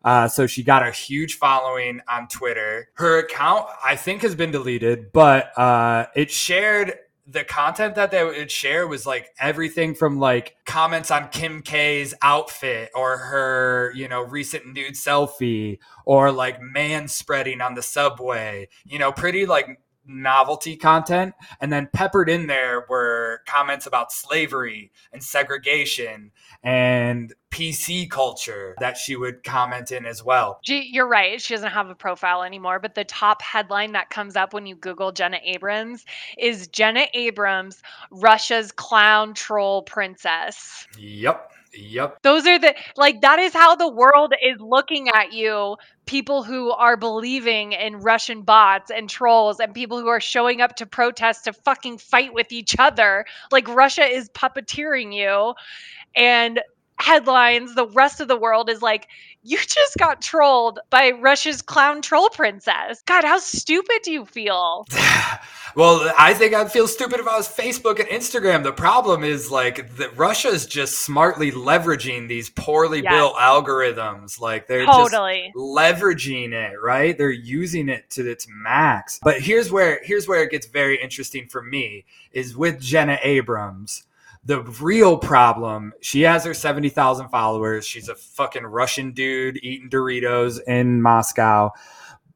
Uh, 0.04 0.28
so 0.28 0.48
she 0.48 0.64
got 0.64 0.82
a 0.88 0.92
huge 0.92 1.36
following 1.36 2.02
on 2.10 2.28
Twitter. 2.28 2.90
Her 2.96 3.20
account, 3.20 3.68
I 3.86 3.96
think, 3.96 4.24
has 4.24 4.34
been 4.34 4.50
deleted, 4.52 5.12
but 5.14 5.56
uh, 5.58 6.08
it 6.16 6.32
shared 6.32 6.94
the 7.28 7.44
content 7.44 7.96
that 7.96 8.12
they 8.12 8.24
would 8.24 8.50
share 8.50 8.88
was 8.88 9.06
like 9.06 9.30
everything 9.40 9.94
from 9.94 10.20
like 10.20 10.56
comments 10.66 11.12
on 11.12 11.30
Kim 11.30 11.62
K's 11.62 12.14
outfit 12.22 12.90
or 12.96 13.18
her, 13.18 13.94
you 13.96 14.08
know, 14.08 14.22
recent 14.24 14.66
nude 14.66 14.96
selfie 14.96 15.78
or 16.06 16.32
like 16.32 16.62
man 16.62 17.08
spreading 17.08 17.62
on 17.62 17.76
the 17.76 17.84
subway, 17.84 18.68
you 18.86 18.98
know, 19.00 19.12
pretty 19.12 19.46
like 19.46 19.80
novelty 20.06 20.76
content. 20.76 21.34
And 21.60 21.72
then 21.72 21.90
peppered 21.94 22.30
in 22.30 22.48
there 22.48 22.86
were 22.90 23.42
comments 23.46 23.86
about 23.86 24.12
slavery 24.12 24.92
and 25.14 25.24
segregation 25.24 26.32
and 26.64 27.34
PC 27.52 28.10
culture 28.10 28.76
that 28.80 28.98
she 28.98 29.16
would 29.16 29.44
comment 29.44 29.92
in 29.92 30.06
as 30.06 30.24
well. 30.24 30.60
You're 30.66 31.08
right. 31.08 31.42
She 31.42 31.54
doesn't 31.54 31.72
have 31.72 31.90
a 31.90 31.96
profile 31.96 32.44
anymore, 32.44 32.80
but 32.80 32.96
the 32.96 33.04
top 33.04 33.42
headline 33.42 33.92
that 33.94 34.10
comes 34.10 34.36
up 34.36 34.54
when 34.54 34.66
you 34.66 34.76
Google 34.76 35.12
Jenna 35.12 35.40
Abrams 35.44 36.06
is 36.38 36.68
Jenna 36.68 37.08
Abrams, 37.14 37.82
Russia's 38.12 38.72
clown 38.72 39.34
troll 39.34 39.82
princess. 39.84 40.88
Yep. 40.98 41.52
Yep. 41.74 42.18
Those 42.24 42.46
are 42.48 42.60
the 42.60 42.76
like 42.98 43.22
that 43.22 43.40
is 43.40 43.54
how 43.54 43.76
the 43.76 43.88
world 43.90 44.34
is 44.44 44.60
looking 44.60 45.10
at 45.10 45.32
you. 45.32 45.78
People 46.06 46.44
who 46.44 46.72
are 46.72 46.98
believing 46.98 47.72
in 47.72 47.98
Russian 47.98 48.42
bots 48.42 48.92
and 48.92 49.10
trolls 49.10 49.60
and 49.60 49.74
people 49.74 50.00
who 50.02 50.08
are 50.08 50.20
showing 50.20 50.60
up 50.60 50.76
to 50.78 50.86
protest 50.86 51.46
to 51.46 51.54
fucking 51.54 52.00
fight 52.00 52.34
with 52.34 52.52
each 52.52 52.76
other. 52.78 53.26
Like 53.52 53.70
Russia 53.70 54.04
is 54.04 54.30
puppeteering 54.30 55.14
you 55.14 55.54
and 56.16 56.62
headlines 57.02 57.76
the 57.76 57.88
rest 57.88 58.22
of 58.22 58.28
the 58.28 58.38
world 58.38 58.70
is 58.70 58.82
like 58.82 59.08
you 59.44 59.58
just 59.58 59.98
got 59.98 60.22
trolled 60.22 60.80
by 60.90 61.12
russia's 61.12 61.62
clown 61.62 62.02
troll 62.02 62.30
princess. 62.30 63.02
God 63.06 63.24
how 63.24 63.40
stupid 63.40 64.00
do 64.04 64.12
you 64.12 64.26
feel? 64.26 64.86
Well 65.74 66.12
i 66.20 66.34
think 66.34 66.54
i'd 66.54 66.70
feel 66.70 66.86
stupid 66.86 67.22
if 67.22 67.28
i 67.30 67.38
was 67.38 67.48
facebook 67.48 68.02
and 68.02 68.10
instagram. 68.10 68.62
The 68.64 68.74
problem 68.74 69.24
is 69.24 69.50
like 69.50 69.96
that 69.96 70.18
russia 70.18 70.50
is 70.50 70.66
just 70.66 71.00
smartly 71.00 71.50
leveraging 71.50 72.28
these 72.28 72.50
poorly 72.50 73.02
yes. 73.02 73.14
built 73.14 73.36
algorithms. 73.36 74.42
Like 74.42 74.68
they're 74.68 74.86
totally. 74.86 75.54
just 75.54 75.56
leveraging 75.56 76.52
it 76.52 76.76
right? 76.82 77.18
They're 77.18 77.32
using 77.32 77.88
it 77.88 78.10
to 78.12 78.30
its 78.30 78.48
max. 78.50 79.22
But 79.24 79.40
here's 79.40 79.72
where 79.72 80.02
here's 80.04 80.28
where 80.28 80.44
it 80.44 80.52
gets 80.52 80.68
very 80.68 81.02
interesting 81.02 81.48
for 81.48 81.62
me 81.62 82.04
is 82.34 82.58
with 82.58 82.82
jenna 82.82 83.18
abrams 83.24 84.04
the 84.44 84.62
real 84.82 85.18
problem, 85.18 85.94
she 86.02 86.22
has 86.22 86.46
her 86.46 86.54
70,000 86.54 87.30
followers. 87.30 87.86
She's 87.86 88.10
a 88.10 88.16
fucking 88.16 88.64
Russian 88.64 89.12
dude 89.12 89.60
eating 89.62 89.90
Doritos 89.90 90.60
in 90.68 91.02
Moscow. 91.02 91.72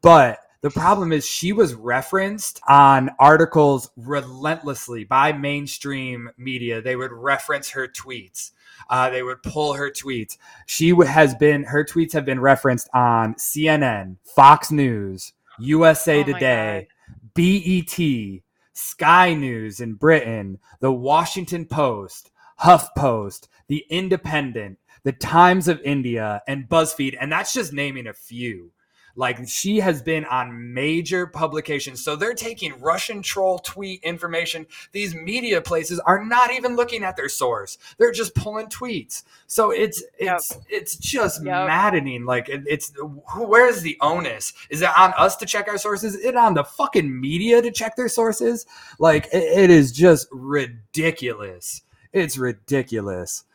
But 0.02 0.39
the 0.62 0.70
problem 0.70 1.12
is 1.12 1.28
she 1.28 1.52
was 1.52 1.74
referenced 1.74 2.62
on 2.68 3.12
articles 3.20 3.89
relentlessly 3.98 5.04
by 5.04 5.32
mainstream 5.34 6.30
media. 6.38 6.82
They 6.82 6.96
would 6.96 7.12
reference 7.12 7.70
her 7.70 7.88
tweets. 7.88 8.52
Uh, 8.89 9.10
they 9.10 9.24
would 9.24 9.41
pull 9.41 9.74
her 9.74 9.89
tweets. 9.89 10.38
She 10.68 10.89
has 11.06 11.34
been 11.36 11.63
her 11.63 11.84
tweets 11.84 12.13
have 12.13 12.26
been 12.26 12.39
referenced 12.39 12.88
on 12.94 13.34
CNN, 13.36 14.18
Fox 14.36 14.72
News, 14.72 15.34
USA 15.60 16.22
oh 16.22 16.24
Today, 16.24 16.88
BET, 17.34 18.41
Sky 18.76 19.34
News 19.34 19.80
in 19.80 19.94
Britain, 19.94 20.60
the 20.82 20.92
Washington 20.92 21.66
Post, 21.66 22.30
HuffPost, 22.62 23.48
the 23.68 23.86
Independent, 23.90 24.78
the 25.04 25.14
Times 25.14 25.68
of 25.68 25.82
India, 25.82 26.42
and 26.48 26.68
BuzzFeed. 26.68 27.16
And 27.20 27.32
that's 27.32 27.54
just 27.54 27.74
naming 27.74 28.06
a 28.08 28.14
few. 28.14 28.72
Like 29.15 29.47
she 29.47 29.80
has 29.80 30.01
been 30.01 30.25
on 30.25 30.73
major 30.73 31.25
publications. 31.25 32.04
So 32.04 32.15
they're 32.15 32.34
taking 32.34 32.78
Russian 32.80 33.21
troll 33.21 33.60
tweet 33.60 34.04
information. 34.04 34.65
These 34.91 35.15
media 35.15 35.62
places 35.62 35.99
are 35.99 36.23
not 36.23 36.51
even 36.51 36.75
looking 36.75 37.04
at 37.04 37.15
their 37.15 37.30
source. 37.30 37.78
They're 37.97 38.12
just 38.12 38.36
pulling 38.36 38.67
tweets. 38.67 39.23
So 39.47 39.71
it's 39.71 40.04
it's 40.17 40.51
yep. 40.51 40.63
it's 40.69 40.97
just 40.97 41.45
yep. 41.45 41.67
maddening. 41.67 42.25
Like 42.25 42.49
it, 42.49 42.63
it's 42.67 42.91
where's 43.38 43.82
the 43.82 43.97
onus? 44.01 44.54
Is 44.69 44.82
it 44.82 44.89
on 44.97 45.13
us 45.17 45.38
to 45.38 45.45
check 45.45 45.67
our 45.67 45.78
sources? 45.78 46.15
Is 46.15 46.25
it 46.25 46.36
on 46.36 46.54
the 46.54 46.63
fucking 46.63 47.19
media 47.19 47.62
to 47.62 47.71
check 47.71 47.95
their 47.95 48.10
sources? 48.10 48.65
Like 48.99 49.28
it, 49.28 49.43
it 49.43 49.69
is 49.69 49.91
just 49.91 50.28
ridiculous. 50.32 51.84
It's 52.12 52.38
ridiculous. 52.38 53.45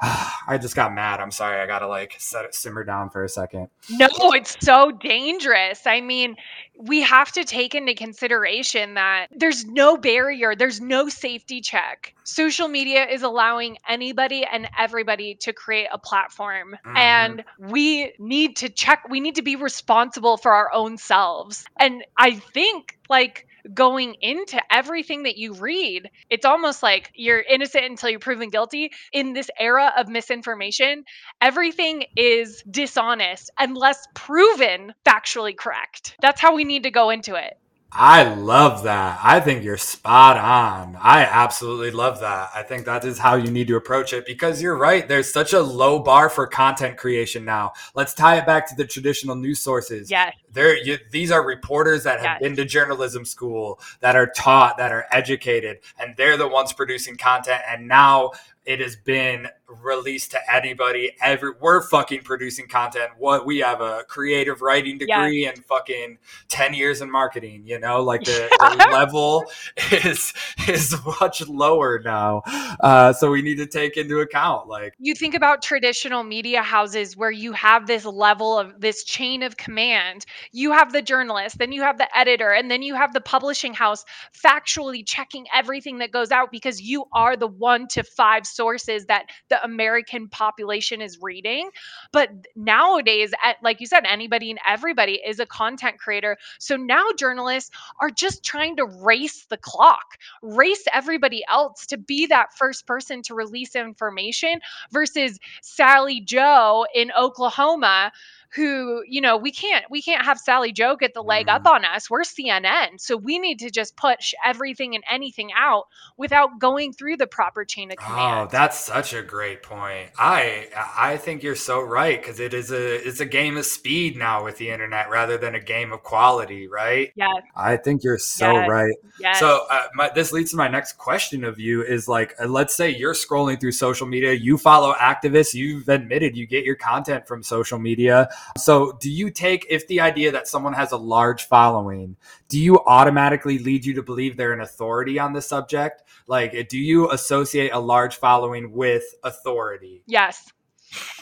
I 0.46 0.58
just 0.60 0.74
got 0.74 0.94
mad. 0.94 1.20
I'm 1.20 1.30
sorry. 1.30 1.60
I 1.60 1.66
gotta 1.66 1.86
like 1.86 2.16
set 2.18 2.44
it 2.46 2.54
simmer 2.54 2.84
down 2.84 3.10
for 3.10 3.22
a 3.22 3.28
second. 3.28 3.68
No, 3.90 4.08
it's 4.32 4.56
so 4.60 4.90
dangerous. 4.92 5.86
I 5.86 6.00
mean, 6.00 6.36
we 6.78 7.02
have 7.02 7.30
to 7.32 7.44
take 7.44 7.74
into 7.74 7.94
consideration 7.94 8.94
that 8.94 9.26
there's 9.30 9.66
no 9.66 9.98
barrier, 9.98 10.56
there's 10.56 10.80
no 10.80 11.10
safety 11.10 11.60
check. 11.60 12.14
Social 12.24 12.68
media 12.68 13.06
is 13.06 13.22
allowing 13.22 13.76
anybody 13.88 14.46
and 14.50 14.68
everybody 14.78 15.34
to 15.36 15.52
create 15.52 15.88
a 15.92 15.98
platform. 15.98 16.76
Mm-hmm. 16.86 16.96
And 16.96 17.44
we 17.58 18.14
need 18.18 18.56
to 18.56 18.70
check, 18.70 19.04
we 19.10 19.20
need 19.20 19.34
to 19.34 19.42
be 19.42 19.56
responsible 19.56 20.38
for 20.38 20.52
our 20.52 20.72
own 20.72 20.96
selves. 20.96 21.66
And 21.78 22.02
I 22.16 22.36
think 22.36 22.98
like 23.10 23.46
going 23.72 24.16
into 24.20 24.60
everything 24.70 25.24
that 25.24 25.36
you 25.36 25.54
read. 25.54 26.10
It's 26.30 26.44
almost 26.46 26.82
like 26.82 27.12
you're 27.14 27.40
innocent 27.40 27.84
until 27.84 28.10
you're 28.10 28.18
proven 28.18 28.50
guilty. 28.50 28.92
In 29.12 29.32
this 29.32 29.50
era 29.58 29.92
of 29.96 30.08
misinformation, 30.08 31.04
everything 31.40 32.04
is 32.16 32.62
dishonest 32.70 33.50
unless 33.58 34.06
proven 34.14 34.94
factually 35.04 35.56
correct. 35.56 36.16
That's 36.20 36.40
how 36.40 36.54
we 36.54 36.64
need 36.64 36.84
to 36.84 36.90
go 36.90 37.10
into 37.10 37.34
it. 37.34 37.59
I 37.92 38.34
love 38.34 38.84
that. 38.84 39.18
I 39.22 39.40
think 39.40 39.64
you're 39.64 39.76
spot 39.76 40.36
on. 40.36 40.96
I 41.00 41.22
absolutely 41.24 41.90
love 41.90 42.20
that. 42.20 42.50
I 42.54 42.62
think 42.62 42.84
that 42.86 43.04
is 43.04 43.18
how 43.18 43.34
you 43.34 43.50
need 43.50 43.66
to 43.68 43.76
approach 43.76 44.12
it 44.12 44.26
because 44.26 44.62
you're 44.62 44.76
right. 44.76 45.08
There's 45.08 45.32
such 45.32 45.54
a 45.54 45.60
low 45.60 45.98
bar 45.98 46.30
for 46.30 46.46
content 46.46 46.96
creation 46.96 47.44
now. 47.44 47.72
Let's 47.96 48.14
tie 48.14 48.38
it 48.38 48.46
back 48.46 48.68
to 48.68 48.76
the 48.76 48.86
traditional 48.86 49.34
news 49.34 49.60
sources. 49.60 50.08
Yes. 50.08 50.36
There, 50.52 50.76
you, 50.76 50.98
these 51.10 51.32
are 51.32 51.44
reporters 51.44 52.04
that 52.04 52.20
have 52.20 52.40
yes. 52.40 52.42
been 52.42 52.56
to 52.56 52.64
journalism 52.64 53.24
school, 53.24 53.80
that 54.00 54.14
are 54.14 54.28
taught, 54.28 54.78
that 54.78 54.92
are 54.92 55.06
educated, 55.10 55.80
and 55.98 56.16
they're 56.16 56.36
the 56.36 56.48
ones 56.48 56.72
producing 56.72 57.16
content. 57.16 57.62
And 57.68 57.88
now 57.88 58.32
it 58.64 58.80
has 58.80 58.94
been 58.94 59.48
released 59.82 60.32
to 60.32 60.38
anybody. 60.52 61.12
Every 61.20 61.52
we're 61.60 61.82
fucking 61.82 62.22
producing 62.22 62.68
content. 62.68 63.10
What 63.18 63.46
we 63.46 63.58
have 63.58 63.80
a 63.80 64.04
creative 64.08 64.62
writing 64.62 64.98
degree 64.98 65.42
yeah. 65.42 65.50
and 65.50 65.64
fucking 65.64 66.18
ten 66.48 66.74
years 66.74 67.00
in 67.00 67.10
marketing. 67.10 67.62
You 67.66 67.78
know, 67.78 68.02
like 68.02 68.24
the, 68.24 68.48
the 68.58 68.88
level 68.92 69.44
is 69.92 70.32
is 70.68 70.94
much 71.20 71.46
lower 71.48 72.00
now. 72.04 72.42
Uh, 72.80 73.12
so 73.12 73.30
we 73.30 73.42
need 73.42 73.56
to 73.56 73.66
take 73.66 73.96
into 73.96 74.20
account 74.20 74.68
like 74.68 74.94
you 74.98 75.14
think 75.14 75.34
about 75.34 75.62
traditional 75.62 76.22
media 76.22 76.62
houses 76.62 77.16
where 77.16 77.30
you 77.30 77.52
have 77.52 77.86
this 77.86 78.04
level 78.04 78.58
of 78.58 78.80
this 78.80 79.04
chain 79.04 79.42
of 79.42 79.56
command. 79.56 80.24
You 80.52 80.72
have 80.72 80.92
the 80.92 81.02
journalist, 81.02 81.58
then 81.58 81.72
you 81.72 81.82
have 81.82 81.98
the 81.98 82.08
editor, 82.16 82.50
and 82.50 82.70
then 82.70 82.82
you 82.82 82.94
have 82.94 83.12
the 83.12 83.20
publishing 83.20 83.74
house 83.74 84.04
factually 84.34 85.06
checking 85.06 85.46
everything 85.54 85.98
that 85.98 86.10
goes 86.10 86.30
out 86.30 86.50
because 86.50 86.80
you 86.80 87.04
are 87.12 87.36
the 87.36 87.46
one 87.46 87.86
to 87.88 88.02
five 88.02 88.46
sources 88.46 89.06
that 89.06 89.26
the 89.48 89.59
American 89.62 90.28
population 90.28 91.00
is 91.00 91.18
reading. 91.20 91.70
But 92.12 92.30
nowadays, 92.56 93.32
at, 93.44 93.56
like 93.62 93.80
you 93.80 93.86
said, 93.86 94.04
anybody 94.06 94.50
and 94.50 94.60
everybody 94.66 95.20
is 95.24 95.40
a 95.40 95.46
content 95.46 95.98
creator. 95.98 96.36
So 96.58 96.76
now 96.76 97.04
journalists 97.16 97.70
are 98.00 98.10
just 98.10 98.42
trying 98.44 98.76
to 98.76 98.84
race 98.84 99.46
the 99.46 99.56
clock, 99.56 100.18
race 100.42 100.84
everybody 100.92 101.44
else 101.48 101.86
to 101.86 101.96
be 101.96 102.26
that 102.26 102.54
first 102.54 102.86
person 102.86 103.22
to 103.22 103.34
release 103.34 103.74
information 103.74 104.60
versus 104.90 105.38
Sally 105.62 106.20
Joe 106.20 106.86
in 106.94 107.10
Oklahoma 107.18 108.12
who 108.54 109.02
you 109.06 109.20
know 109.20 109.36
we 109.36 109.52
can't 109.52 109.84
we 109.90 110.02
can't 110.02 110.24
have 110.24 110.38
sally 110.38 110.72
joe 110.72 110.96
get 110.96 111.14
the 111.14 111.22
leg 111.22 111.48
up 111.48 111.64
mm. 111.64 111.70
on 111.70 111.84
us. 111.84 112.10
We're 112.10 112.22
cnn 112.22 113.00
so 113.00 113.16
we 113.16 113.38
need 113.38 113.60
to 113.60 113.70
just 113.70 113.96
push 113.96 114.34
everything 114.44 114.94
and 114.94 115.04
anything 115.10 115.50
out 115.56 115.84
without 116.16 116.58
going 116.58 116.92
through 116.92 117.16
the 117.16 117.26
proper 117.26 117.64
chain 117.64 117.90
of 117.92 117.98
command. 117.98 118.48
oh 118.48 118.50
that's 118.50 118.78
such 118.78 119.14
a 119.14 119.22
great 119.22 119.62
point. 119.62 120.10
I 120.18 120.68
i 120.96 121.16
think 121.16 121.42
you're 121.42 121.54
so 121.54 121.80
right 121.80 122.20
because 122.20 122.40
it 122.40 122.52
is 122.52 122.72
a 122.72 123.06
it's 123.06 123.20
a 123.20 123.26
game 123.26 123.56
of 123.56 123.66
speed 123.66 124.16
now 124.16 124.44
with 124.44 124.58
the 124.58 124.70
internet 124.70 125.10
rather 125.10 125.38
than 125.38 125.54
a 125.54 125.60
game 125.60 125.92
of 125.92 126.02
quality 126.02 126.66
right? 126.66 127.12
Yeah 127.14 127.32
i 127.54 127.76
think 127.76 128.02
you're 128.02 128.18
so 128.18 128.52
yes. 128.52 128.68
right. 128.68 128.96
Yes. 129.20 129.38
so 129.38 129.66
uh, 129.70 129.82
my, 129.94 130.10
this 130.14 130.32
leads 130.32 130.50
to 130.50 130.56
my 130.56 130.68
next 130.68 130.94
question 130.94 131.44
of 131.44 131.60
you 131.60 131.82
is 131.82 132.08
like 132.08 132.34
uh, 132.40 132.46
let's 132.46 132.74
say 132.74 132.90
you're 132.90 133.14
scrolling 133.14 133.60
through 133.60 133.72
social 133.72 134.06
media 134.06 134.32
you 134.32 134.58
follow 134.58 134.92
activists 134.94 135.54
you've 135.54 135.88
admitted 135.88 136.36
you 136.36 136.46
get 136.46 136.64
your 136.64 136.76
content 136.76 137.28
from 137.28 137.42
social 137.42 137.78
media 137.78 138.28
so, 138.56 138.92
do 139.00 139.10
you 139.10 139.30
take 139.30 139.66
if 139.68 139.86
the 139.88 140.00
idea 140.00 140.32
that 140.32 140.48
someone 140.48 140.72
has 140.72 140.92
a 140.92 140.96
large 140.96 141.44
following, 141.44 142.16
do 142.48 142.58
you 142.58 142.78
automatically 142.80 143.58
lead 143.58 143.84
you 143.84 143.94
to 143.94 144.02
believe 144.02 144.36
they're 144.36 144.52
an 144.52 144.60
authority 144.60 145.18
on 145.18 145.32
the 145.32 145.42
subject? 145.42 146.02
Like, 146.26 146.54
eh, 146.54 146.64
do 146.68 146.78
you 146.78 147.10
associate 147.10 147.70
a 147.72 147.80
large 147.80 148.16
following 148.16 148.72
with 148.72 149.04
authority? 149.22 150.02
Yes. 150.06 150.50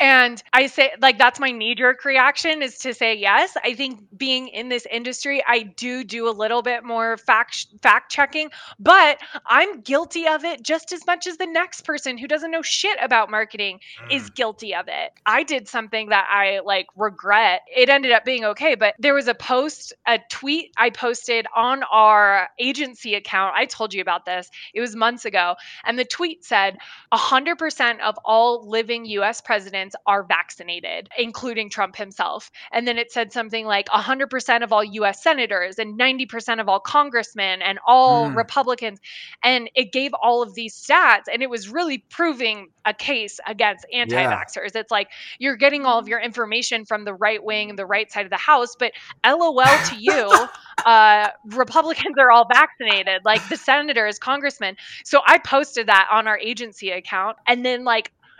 And 0.01 0.43
I 0.53 0.67
say, 0.67 0.93
like, 1.01 1.19
that's 1.19 1.41
my 1.41 1.51
knee 1.51 1.75
jerk 1.75 2.05
reaction 2.05 2.63
is 2.63 2.79
to 2.79 2.95
say 2.95 3.15
yes. 3.15 3.57
I 3.63 3.75
think 3.75 4.01
being 4.17 4.49
in 4.49 4.69
this 4.69 4.87
industry, 4.91 5.43
I 5.47 5.63
do 5.63 6.05
do 6.05 6.29
a 6.29 6.31
little 6.31 6.63
bit 6.63 6.85
more 6.85 7.17
fact 7.17 7.67
fact 7.83 8.11
checking, 8.11 8.51
but 8.79 9.19
I'm 9.47 9.81
guilty 9.81 10.27
of 10.27 10.45
it 10.45 10.63
just 10.63 10.93
as 10.93 11.07
much 11.07 11.27
as 11.27 11.37
the 11.37 11.47
next 11.47 11.83
person 11.83 12.17
who 12.17 12.27
doesn't 12.27 12.51
know 12.51 12.63
shit 12.63 12.99
about 13.01 13.31
marketing 13.31 13.81
mm. 14.03 14.17
is 14.17 14.31
guilty 14.31 14.75
of 14.75 14.87
it. 14.89 15.13
I 15.27 15.43
did 15.43 15.69
something 15.69 16.09
that 16.11 16.27
I 16.31 16.61
like 16.61 16.87
regret. 16.97 17.63
It 17.75 17.89
ended 17.89 18.13
up 18.13 18.25
being 18.25 18.45
okay, 18.45 18.75
but 18.75 18.95
there 18.99 19.15
was 19.15 19.29
a 19.29 19.35
post, 19.35 19.93
a 20.07 20.19
tweet 20.31 20.73
I 20.77 20.91
posted 20.91 21.47
on 21.55 21.83
our 21.85 22.49
agency 22.59 23.15
account. 23.15 23.55
I 23.57 23.67
told 23.67 23.93
you 23.93 24.01
about 24.01 24.25
this. 24.25 24.49
It 24.75 24.81
was 24.81 24.97
months 24.97 25.25
ago, 25.25 25.57
and 25.85 25.99
the 25.99 26.05
tweet 26.05 26.45
said 26.45 26.79
100% 27.13 28.01
of 28.01 28.19
all 28.25 28.69
living 28.69 29.05
US 29.05 29.41
presidents 29.41 29.58
are 30.07 30.25
vaccinated, 30.25 31.09
including 31.19 31.71
Trump 31.71 31.97
himself. 31.97 32.51
And 32.73 32.87
then 32.87 32.99
it 32.99 33.13
said 33.13 33.33
something 33.33 33.67
like 33.67 33.87
100% 33.89 34.63
of 34.63 34.73
all 34.73 34.85
US 34.85 35.23
senators 35.23 35.79
and 35.79 35.99
90% 35.99 36.61
of 36.61 36.69
all 36.69 36.81
congressmen 36.81 37.63
and 37.63 37.79
all 37.87 38.29
mm. 38.29 38.37
Republicans. 38.37 38.99
And 39.43 39.71
it 39.75 39.93
gave 39.93 40.13
all 40.15 40.43
of 40.43 40.55
these 40.55 40.75
stats, 40.75 41.25
and 41.33 41.43
it 41.43 41.51
was 41.51 41.69
really 41.69 41.99
proving 42.09 42.69
a 42.85 42.95
case 42.95 43.39
against 43.47 43.87
anti 43.93 44.17
vaxxers. 44.17 44.75
Yeah. 44.75 44.81
It's 44.81 44.91
like 44.91 45.09
you're 45.39 45.57
getting 45.57 45.85
all 45.85 45.99
of 45.99 46.09
your 46.09 46.21
information 46.21 46.85
from 46.85 47.05
the 47.05 47.15
right 47.15 47.43
wing 47.43 47.71
and 47.71 47.79
the 47.79 47.87
right 47.87 48.11
side 48.11 48.25
of 48.25 48.31
the 48.31 48.37
house, 48.37 48.77
but 48.79 48.93
LOL 49.27 49.55
to 49.63 49.97
you, 49.99 50.49
uh, 50.85 51.29
Republicans 51.47 52.17
are 52.19 52.31
all 52.31 52.47
vaccinated, 52.51 53.23
like 53.25 53.47
the 53.49 53.57
senators, 53.57 54.19
congressmen. 54.19 54.77
So 55.05 55.21
I 55.27 55.39
posted 55.39 55.89
that 55.89 56.09
on 56.11 56.27
our 56.27 56.39
agency 56.39 56.91
account. 56.91 57.37
And 57.47 57.65
then, 57.65 57.85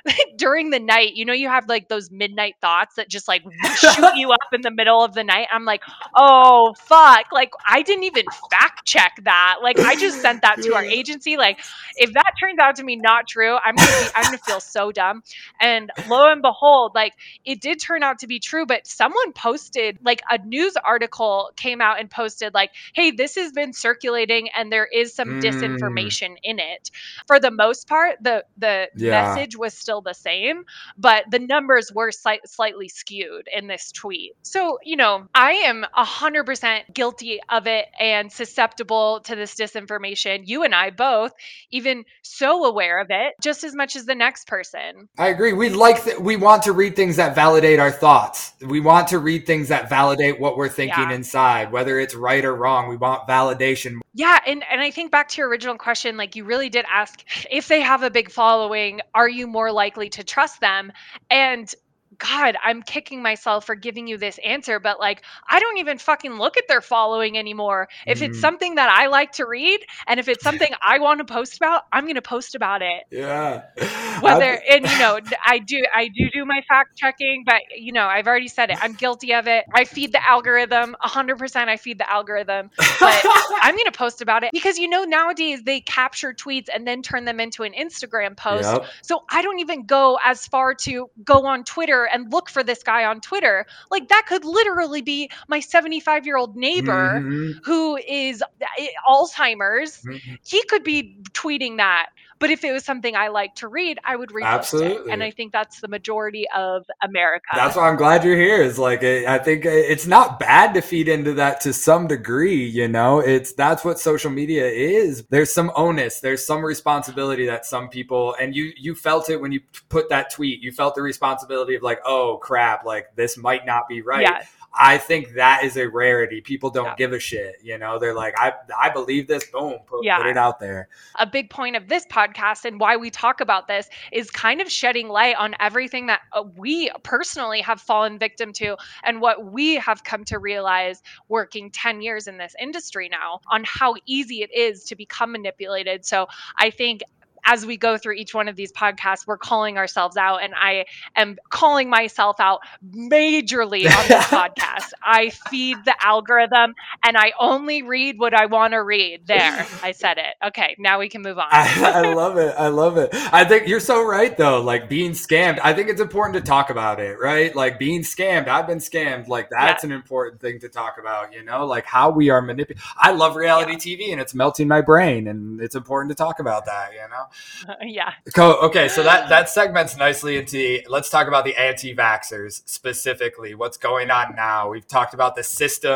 like, 0.05 0.17
during 0.37 0.71
the 0.71 0.79
night, 0.79 1.15
you 1.15 1.25
know, 1.25 1.33
you 1.33 1.49
have 1.49 1.69
like 1.69 1.89
those 1.89 2.11
midnight 2.11 2.57
thoughts 2.61 2.97
that 2.97 3.09
just 3.09 3.29
like 3.29 3.43
shoot 3.77 4.17
you 4.17 4.31
up 4.31 4.53
in 4.53 4.63
the 4.63 4.71
middle 4.71 5.03
of 5.03 5.15
the 5.15 5.25
night. 5.25 5.49
I'm 5.53 5.65
like, 5.65 5.83
oh 6.15 6.75
fuck! 6.79 7.27
Like 7.33 7.53
I 7.69 7.83
didn't 7.83 8.05
even 8.05 8.25
fact 8.51 8.87
check 8.87 9.19
that. 9.25 9.59
Like 9.63 9.79
I 9.79 9.97
just 9.97 10.21
sent 10.23 10.43
that 10.43 10.63
to 10.63 10.75
our 10.75 10.85
agency. 10.85 11.37
Like 11.37 11.61
if 11.97 12.13
that 12.15 12.33
turns 12.41 12.59
out 12.59 12.77
to 12.77 12.85
be 12.85 12.97
not 12.97 13.27
true, 13.29 13.57
I'm 13.65 13.75
gonna 13.77 13.89
be, 13.89 14.09
I'm 14.15 14.25
gonna 14.25 14.39
feel 14.39 14.61
so 14.61 14.93
dumb. 14.93 15.23
And 15.61 15.91
lo 16.09 16.31
and 16.31 16.43
behold, 16.43 16.93
like 16.95 17.15
it 17.45 17.61
did 17.61 17.81
turn 17.81 18.03
out 18.03 18.21
to 18.21 18.27
be 18.27 18.39
true. 18.39 18.67
But 18.67 18.87
someone 18.87 19.33
posted 19.33 19.99
like 20.05 20.23
a 20.31 20.39
news 20.39 20.75
article 20.85 21.51
came 21.57 21.81
out 21.81 22.01
and 22.01 22.11
posted 22.11 22.55
like, 22.55 22.71
hey, 22.95 23.11
this 23.11 23.35
has 23.37 23.53
been 23.53 23.73
circulating 23.73 24.49
and 24.57 24.73
there 24.73 24.87
is 24.87 25.15
some 25.15 25.41
mm. 25.41 25.43
disinformation 25.43 26.37
in 26.43 26.59
it. 26.59 26.91
For 27.27 27.41
the 27.41 27.51
most 27.51 27.89
part, 27.89 28.17
the 28.21 28.45
the 28.57 28.89
yeah. 28.97 29.35
message 29.35 29.57
was 29.57 29.75
still 29.89 30.03
the 30.03 30.13
same, 30.13 30.65
but 30.99 31.25
the 31.31 31.39
numbers 31.39 31.91
were 31.91 32.13
slight, 32.13 32.47
slightly 32.47 32.89
skewed 32.89 33.49
in 33.51 33.69
this 33.69 33.91
tweet. 33.91 34.35
So, 34.43 34.79
you 34.85 34.97
know, 34.97 35.27
I 35.35 35.53
am 35.53 35.87
100% 35.97 36.93
guilty 36.93 37.41
of 37.49 37.67
it 37.67 37.87
and 37.99 38.31
susceptible 38.31 39.21
to 39.21 39.35
this 39.35 39.55
disinformation. 39.55 40.43
You 40.45 40.63
and 40.63 40.75
I 40.75 40.91
both, 40.91 41.33
even 41.71 42.05
so 42.21 42.67
aware 42.67 43.01
of 43.01 43.07
it, 43.09 43.33
just 43.41 43.65
as 43.65 43.75
much 43.75 43.97
as 43.97 44.05
the 44.05 44.15
next 44.15 44.47
person. 44.47 45.09
I 45.17 45.29
agree. 45.29 45.55
We 45.55 45.71
like 45.71 46.05
th- 46.05 46.19
we 46.19 46.37
want 46.37 46.65
to 46.65 46.73
read 46.73 46.95
things 46.95 47.17
that 47.17 47.35
validate 47.35 47.79
our 47.79 47.91
thoughts. 47.91 48.53
We 48.61 48.81
want 48.81 49.09
to 49.09 49.19
read 49.19 49.47
things 49.47 49.69
that 49.69 49.89
validate 49.89 50.39
what 50.39 50.59
we're 50.59 50.69
thinking 50.69 51.09
yeah. 51.09 51.15
inside, 51.15 51.73
whether 51.73 51.99
it's 51.99 52.15
right 52.15 52.45
or 52.45 52.55
wrong. 52.55 52.91
We 52.91 52.99
want 52.99 53.27
validation. 53.27 54.01
Yeah, 54.13 54.39
and 54.47 54.65
and 54.71 54.81
I 54.81 54.91
think 54.91 55.13
back 55.13 55.29
to 55.29 55.41
your 55.41 55.49
original 55.49 55.79
question, 55.79 56.17
like 56.17 56.37
you 56.37 56.45
really 56.45 56.69
did 56.69 56.85
ask 56.93 57.25
if 57.51 57.69
they 57.69 57.81
have 57.81 58.03
a 58.03 58.11
big 58.11 58.31
following, 58.31 59.01
are 59.15 59.29
you 59.29 59.47
more 59.47 59.71
likely 59.79 60.09
to 60.11 60.23
trust 60.25 60.61
them. 60.61 60.93
And 61.31 61.75
God, 62.19 62.57
I'm 62.63 62.83
kicking 62.83 63.23
myself 63.23 63.67
for 63.67 63.75
giving 63.75 64.09
you 64.09 64.19
this 64.19 64.39
answer, 64.45 64.81
but 64.81 64.99
like, 64.99 65.23
I 65.49 65.61
don't 65.61 65.79
even 65.79 65.99
fucking 65.99 66.33
look 66.33 66.57
at 66.57 66.65
their 66.67 66.81
following 66.81 67.39
anymore. 67.39 67.89
If 68.07 68.23
it's 68.23 68.33
mm-hmm. 68.33 68.41
something 68.41 68.75
that 68.75 68.89
I 68.91 69.07
like 69.07 69.33
to 69.33 69.47
read 69.47 69.81
and 70.07 70.19
if 70.19 70.29
it's 70.29 70.43
something 70.49 70.69
I 70.83 70.99
want 70.99 71.19
to 71.19 71.25
post 71.25 71.57
about, 71.57 71.83
I'm 71.93 72.05
going 72.05 72.17
to 72.17 72.23
post 72.23 72.57
about 72.57 72.83
it. 72.83 73.05
Yeah. 73.11 73.63
Whether, 74.21 74.61
and 74.69 74.85
you 74.85 74.99
know, 74.99 75.21
I 75.47 75.61
do, 75.61 75.81
I 75.95 76.09
do 76.09 76.29
do 76.33 76.45
my 76.45 76.61
fact 76.69 76.97
checking, 76.97 77.45
but 77.47 77.63
you 77.77 77.93
know, 77.93 78.07
I've 78.07 78.27
already 78.27 78.49
said 78.49 78.71
it. 78.71 78.79
I'm 78.81 78.95
guilty 78.95 79.35
of 79.35 79.47
it. 79.47 79.65
I 79.73 79.85
feed 79.85 80.13
the 80.13 80.27
algorithm 80.27 80.97
100%. 81.05 81.69
I 81.69 81.77
feed 81.77 81.99
the 81.99 82.11
algorithm, 82.11 82.71
but 82.77 83.25
I'm 83.63 83.75
going 83.75 83.85
to 83.93 83.93
post 83.93 84.23
about 84.23 84.43
it 84.43 84.51
because, 84.53 84.79
you 84.79 84.89
know, 84.89 85.05
nowadays 85.05 85.63
they 85.63 85.81
capture 85.81 86.35
tweets 86.35 86.67
and 86.75 86.87
then 86.87 87.03
turn 87.03 87.25
them 87.25 87.39
into 87.39 87.63
an 87.63 87.75
Instagram 87.75 88.37
post. 88.37 88.65
Yep. 88.65 88.87
So 89.03 89.23
I 89.31 89.43
don't 89.43 89.61
even 89.61 89.87
go 89.87 90.19
as 90.25 90.47
far 90.49 90.75
to 90.75 91.11
go 91.25 91.47
on 91.47 91.63
Twitter 91.63 92.08
and 92.13 92.33
look 92.33 92.49
for 92.49 92.63
this 92.63 92.83
guy 92.83 93.05
on 93.05 93.21
Twitter. 93.21 93.67
Like 93.91 94.09
that 94.09 94.25
could 94.29 94.45
literally 94.45 95.03
be 95.03 95.31
my 95.49 95.61
75 95.61 96.27
year 96.27 96.37
old 96.37 96.57
neighbor 96.57 97.21
mm-hmm. 97.21 97.59
who 97.65 97.97
is 97.97 98.43
eh, 98.79 98.87
Alzheimer's. 99.09 100.03
Mm-hmm. 100.03 100.35
He 100.45 100.63
could 100.65 100.85
be 100.85 101.17
tweeting 101.33 101.77
that. 101.79 102.11
But 102.39 102.51
if 102.51 102.65
it 102.65 102.73
was 102.73 102.85
something 102.85 103.17
I 103.17 103.29
like 103.29 103.55
to 103.57 103.69
read, 103.69 103.99
I 104.05 104.17
would 104.17 104.33
read 104.33 104.47
Absolutely. 104.47 105.11
it. 105.11 105.13
And 105.13 105.23
I 105.23 105.31
think 105.31 105.53
that's 105.53 105.81
the 105.81 105.89
majority 105.89 106.47
of 106.55 106.85
America. 107.03 107.47
That's 107.55 107.77
why 107.77 107.89
I'm 107.89 107.97
glad 107.97 108.25
you're 108.25 108.37
here. 108.37 108.63
Is 108.63 108.79
like 108.79 109.03
I 109.03 109.39
think 109.39 109.67
uh, 109.67 109.71
it's 109.71 110.07
not 110.07 110.39
bad 110.39 110.75
to 110.75 110.81
feed 110.81 111.09
into 111.09 111.35
that 111.35 111.61
to 111.63 111.73
some 111.73 112.07
degree. 112.07 112.65
You 112.65 112.89
know, 112.89 113.21
it's 113.21 113.53
that's 113.53 113.85
what 113.85 113.99
social 113.99 114.31
media 114.31 114.67
is. 114.67 115.25
There's 115.31 115.53
some 115.53 115.73
onus. 115.75 116.21
There's 116.21 116.47
some 116.47 116.65
responsibility 116.65 117.47
that 117.47 117.67
some 117.67 117.89
people 117.89 118.35
and 118.41 118.55
you 118.55 118.73
you 118.77 118.95
felt 118.95 119.31
it 119.31 119.41
when 119.41 119.53
you 119.53 119.61
put 119.89 120.09
that 120.11 120.33
tweet. 120.33 120.63
You 120.63 120.73
felt 120.73 120.95
the 120.95 121.03
responsibility 121.03 121.75
of 121.75 121.83
like, 121.83 122.01
oh 122.05 122.39
crap, 122.43 122.85
like 122.85 123.15
this 123.17 123.37
might 123.37 123.67
not 123.67 123.89
be 123.89 124.03
right. 124.03 124.23
Yeah 124.23 124.43
I 124.75 124.99
think 124.99 125.35
that 125.35 125.65
is 125.65 125.77
a 125.77 125.89
rarity. 125.89 126.41
People 126.41 126.71
don't 126.71 126.87
yeah. 126.87 126.95
give 126.97 127.13
a 127.13 127.19
shit. 127.19 127.57
You 127.63 127.79
know, 127.79 127.99
they're 127.99 128.15
like, 128.15 128.35
I, 128.39 128.53
I 128.79 128.91
believe 128.91 129.27
this. 129.27 129.45
Boom, 129.45 129.79
put, 129.87 130.05
yeah. 130.05 130.19
put 130.19 130.27
it 130.27 130.37
out 130.37 130.61
there. 130.61 130.89
A 131.19 131.27
big 131.27 131.51
point 131.51 131.75
of 131.75 131.89
this 131.89 132.07
podcast 132.07 132.65
and 132.65 132.79
why 132.79 132.97
we 132.97 133.11
talk 133.11 133.41
about 133.41 133.67
this 133.67 133.89
is 134.13 134.31
kind 134.31 134.61
of 134.61 134.71
shedding 134.71 135.09
light 135.09 135.37
on 135.37 135.55
everything 135.59 136.07
that 136.07 136.21
uh, 136.33 136.45
we 136.57 136.91
personally 137.03 137.61
have 137.61 137.81
fallen 137.81 138.19
victim 138.19 138.53
to 138.55 138.77
and 139.05 139.21
what 139.21 139.53
we 139.53 139.77
have 139.77 140.05
come 140.05 140.25
to 140.27 140.39
realize 140.39 141.03
working 141.29 141.71
10 141.71 142.01
years 142.03 142.29
in 142.29 142.39
this 142.39 142.55
industry 142.61 143.09
now 143.09 143.41
on 143.49 143.65
how 143.65 143.95
easy 144.07 144.43
it 144.43 144.55
is 144.55 144.85
to 144.85 144.97
become 144.97 145.33
manipulated. 145.33 146.05
So 146.05 146.27
I 146.59 146.71
think 146.71 147.03
as 147.45 147.67
we 147.67 147.77
go 147.77 147.99
through 147.99 148.15
each 148.15 148.35
one 148.35 148.49
of 148.49 148.57
these 148.57 148.73
podcasts, 148.73 149.27
we're 149.27 149.39
calling 149.39 149.79
ourselves 149.79 150.17
out, 150.17 150.43
and 150.43 150.55
I 150.55 150.87
am 151.17 151.37
calling 151.51 151.91
myself 151.91 152.37
out 152.41 152.61
majorly 152.95 153.85
on 153.87 154.09
this 154.09 154.25
podcast. 154.27 154.93
I 155.03 155.31
feed 155.31 155.79
the 155.85 155.95
algorithm, 156.01 156.75
and 157.03 157.17
I 157.17 157.33
only 157.39 157.83
read 157.83 158.19
what 158.19 158.35
I 158.35 158.47
want 158.47 158.73
to 158.73 158.83
read. 158.83 159.23
There, 159.29 159.67
I 159.83 159.93
said 159.93 160.17
it. 160.17 160.35
Okay, 160.49 160.75
now 160.79 160.99
we 160.99 161.09
can 161.09 161.23
move 161.23 161.39
on. 161.39 161.47
I, 161.51 161.93
I 161.95 162.15
love 162.15 162.39
it. 162.39 162.55
I 162.59 162.69
love 162.69 162.97
it. 162.97 163.11
I 163.13 163.45
think 163.45 163.69
you're 163.69 163.79
so 163.79 164.05
right, 164.05 164.35
though. 164.37 164.63
Like 164.63 164.89
being 164.89 165.13
scammed, 165.13 165.61
I 165.63 165.75
think 165.75 165.91
it's 165.91 166.01
important 166.01 166.35
to 166.37 166.41
talk 166.41 166.71
about 166.71 166.99
it, 166.99 167.19
right? 167.21 167.55
Like 167.55 167.79
being 167.79 168.01
scammed. 168.01 168.49
I've 168.49 168.67
been 168.67 168.79
scammed. 168.79 169.29
Like 169.29 169.51
that's 169.51 169.85
yeah. 169.85 169.91
an 169.91 169.93
important 169.93 170.41
thing 170.41 170.61
to 170.61 170.69
talk 170.69 170.97
about. 170.99 171.35
You 171.35 171.45
know, 171.45 171.67
like 171.67 171.85
how 171.85 172.11
we 172.11 172.31
are 172.31 172.41
manipulated. 172.41 172.83
I 172.97 173.13
love 173.13 173.37
reality 173.37 173.73
yeah. 173.73 173.97
TV, 173.97 174.13
and 174.13 174.21
it's 174.21 174.35
melting 174.35 174.67
my 174.67 174.81
brain, 174.81 175.29
and 175.29 175.61
it's 175.61 175.75
important 175.75 176.11
to 176.11 176.17
talk 176.17 176.41
about 176.41 176.65
that. 176.65 176.93
You 176.93 177.09
know. 177.11 177.75
yeah. 177.83 178.13
Okay, 178.39 178.89
so 178.89 179.03
that 179.03 179.29
that 179.29 179.51
segments 179.51 179.97
nicely 179.97 180.39
into 180.39 180.81
let's 180.89 181.11
talk 181.11 181.29
about 181.29 181.45
the 181.45 181.55
anti-vaxxers 181.57 182.63
specifically. 182.67 183.55
What's 183.55 183.77
going 183.77 184.11
on 184.11 184.35
now? 184.35 184.71
We've 184.71 184.89
talked 184.89 185.13
about 185.13 185.37
the 185.37 185.45
system 185.45 185.88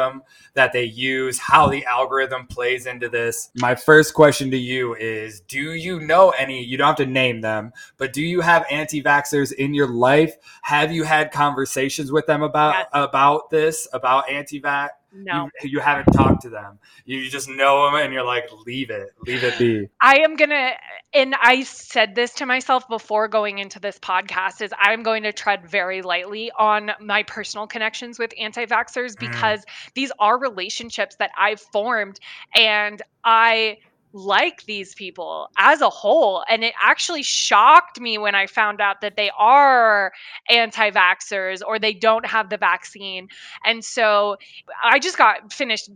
that 0.55 0.73
they 0.73 0.85
use, 0.85 1.39
how 1.39 1.69
the 1.69 1.85
algorithm 1.87 2.47
plays 2.47 2.87
into 2.87 3.09
this. 3.09 3.51
My 3.61 3.75
first 3.75 4.15
question 4.15 4.51
to 4.51 4.57
you 4.57 4.95
is 4.95 5.41
do 5.41 5.75
you 5.75 6.01
know 6.01 6.31
any 6.31 6.63
you 6.63 6.77
don't 6.77 6.89
have 6.89 6.97
to 6.97 7.07
name 7.07 7.41
them, 7.41 7.73
but 7.97 8.13
do 8.13 8.23
you 8.23 8.41
have 8.41 8.65
anti-vaxxers 8.71 9.53
in 9.53 9.75
your 9.75 9.89
life? 9.89 10.37
Have 10.63 10.93
you 10.93 11.05
had 11.05 11.33
conversations 11.33 12.13
with 12.13 12.27
them 12.27 12.43
about 12.43 12.75
yes. 12.75 12.87
about 12.93 13.51
this, 13.51 13.89
about 13.93 14.29
anti-vax? 14.29 14.91
No. 15.15 15.51
You, 15.63 15.71
you, 15.71 15.81
haven't 15.81 16.13
talked 16.13 16.43
to 16.43 16.49
them. 16.49 16.79
You 17.05 17.29
just 17.29 17.49
know 17.49 17.87
them 17.87 18.01
and 18.01 18.13
you're 18.13 18.25
like, 18.25 18.49
leave 18.67 18.91
it, 18.91 19.13
leave 19.27 19.45
it 19.45 19.59
be. 19.59 19.89
I 20.01 20.21
am 20.21 20.37
going 20.37 20.51
to, 20.51 20.71
and 21.13 21.35
I 21.41 21.65
said 21.65 22.15
this 22.15 22.35
to 22.35 22.47
myself 22.47 22.89
before 22.89 23.29
going 23.29 23.59
into 23.59 23.79
this 23.79 23.99
podcast, 23.99 24.63
is 24.63 24.73
I'm 24.79 25.03
going 25.03 25.25
to 25.25 25.33
tread 25.33 25.69
very 25.69 26.03
lightly 26.03 26.51
on 26.59 26.93
my 27.01 27.23
personal 27.25 27.67
connections 27.67 28.19
with 28.19 28.33
anti 28.39 28.65
vaxxers 28.67 29.17
mm. 29.17 29.21
because 29.21 29.61
mm. 29.61 29.93
these 29.95 30.13
are 30.19 30.39
relationships 30.39 31.17
that 31.17 31.31
I've 31.37 31.61
formed 31.61 32.19
and 32.55 33.01
I 33.25 33.79
like 34.13 34.65
these 34.65 34.95
people 34.95 35.49
as 35.57 35.81
a 35.81 35.89
whole. 35.89 36.45
And 36.49 36.65
it 36.65 36.75
actually 36.81 37.23
shocked 37.23 38.01
me 38.01 38.19
when 38.19 38.35
I 38.35 38.47
found 38.47 38.81
out 38.81 39.01
that 39.01 39.17
they 39.17 39.31
are 39.39 40.13
anti 40.49 40.91
vaxxers 40.91 41.63
or 41.67 41.79
they 41.79 41.95
don't 41.95 42.27
have 42.27 42.51
the 42.51 42.57
vaccine. 42.57 43.29
And 43.65 43.85
so 43.85 44.37
I 44.83 44.99
just 44.99 45.19
got 45.19 45.53
finished 45.53 45.91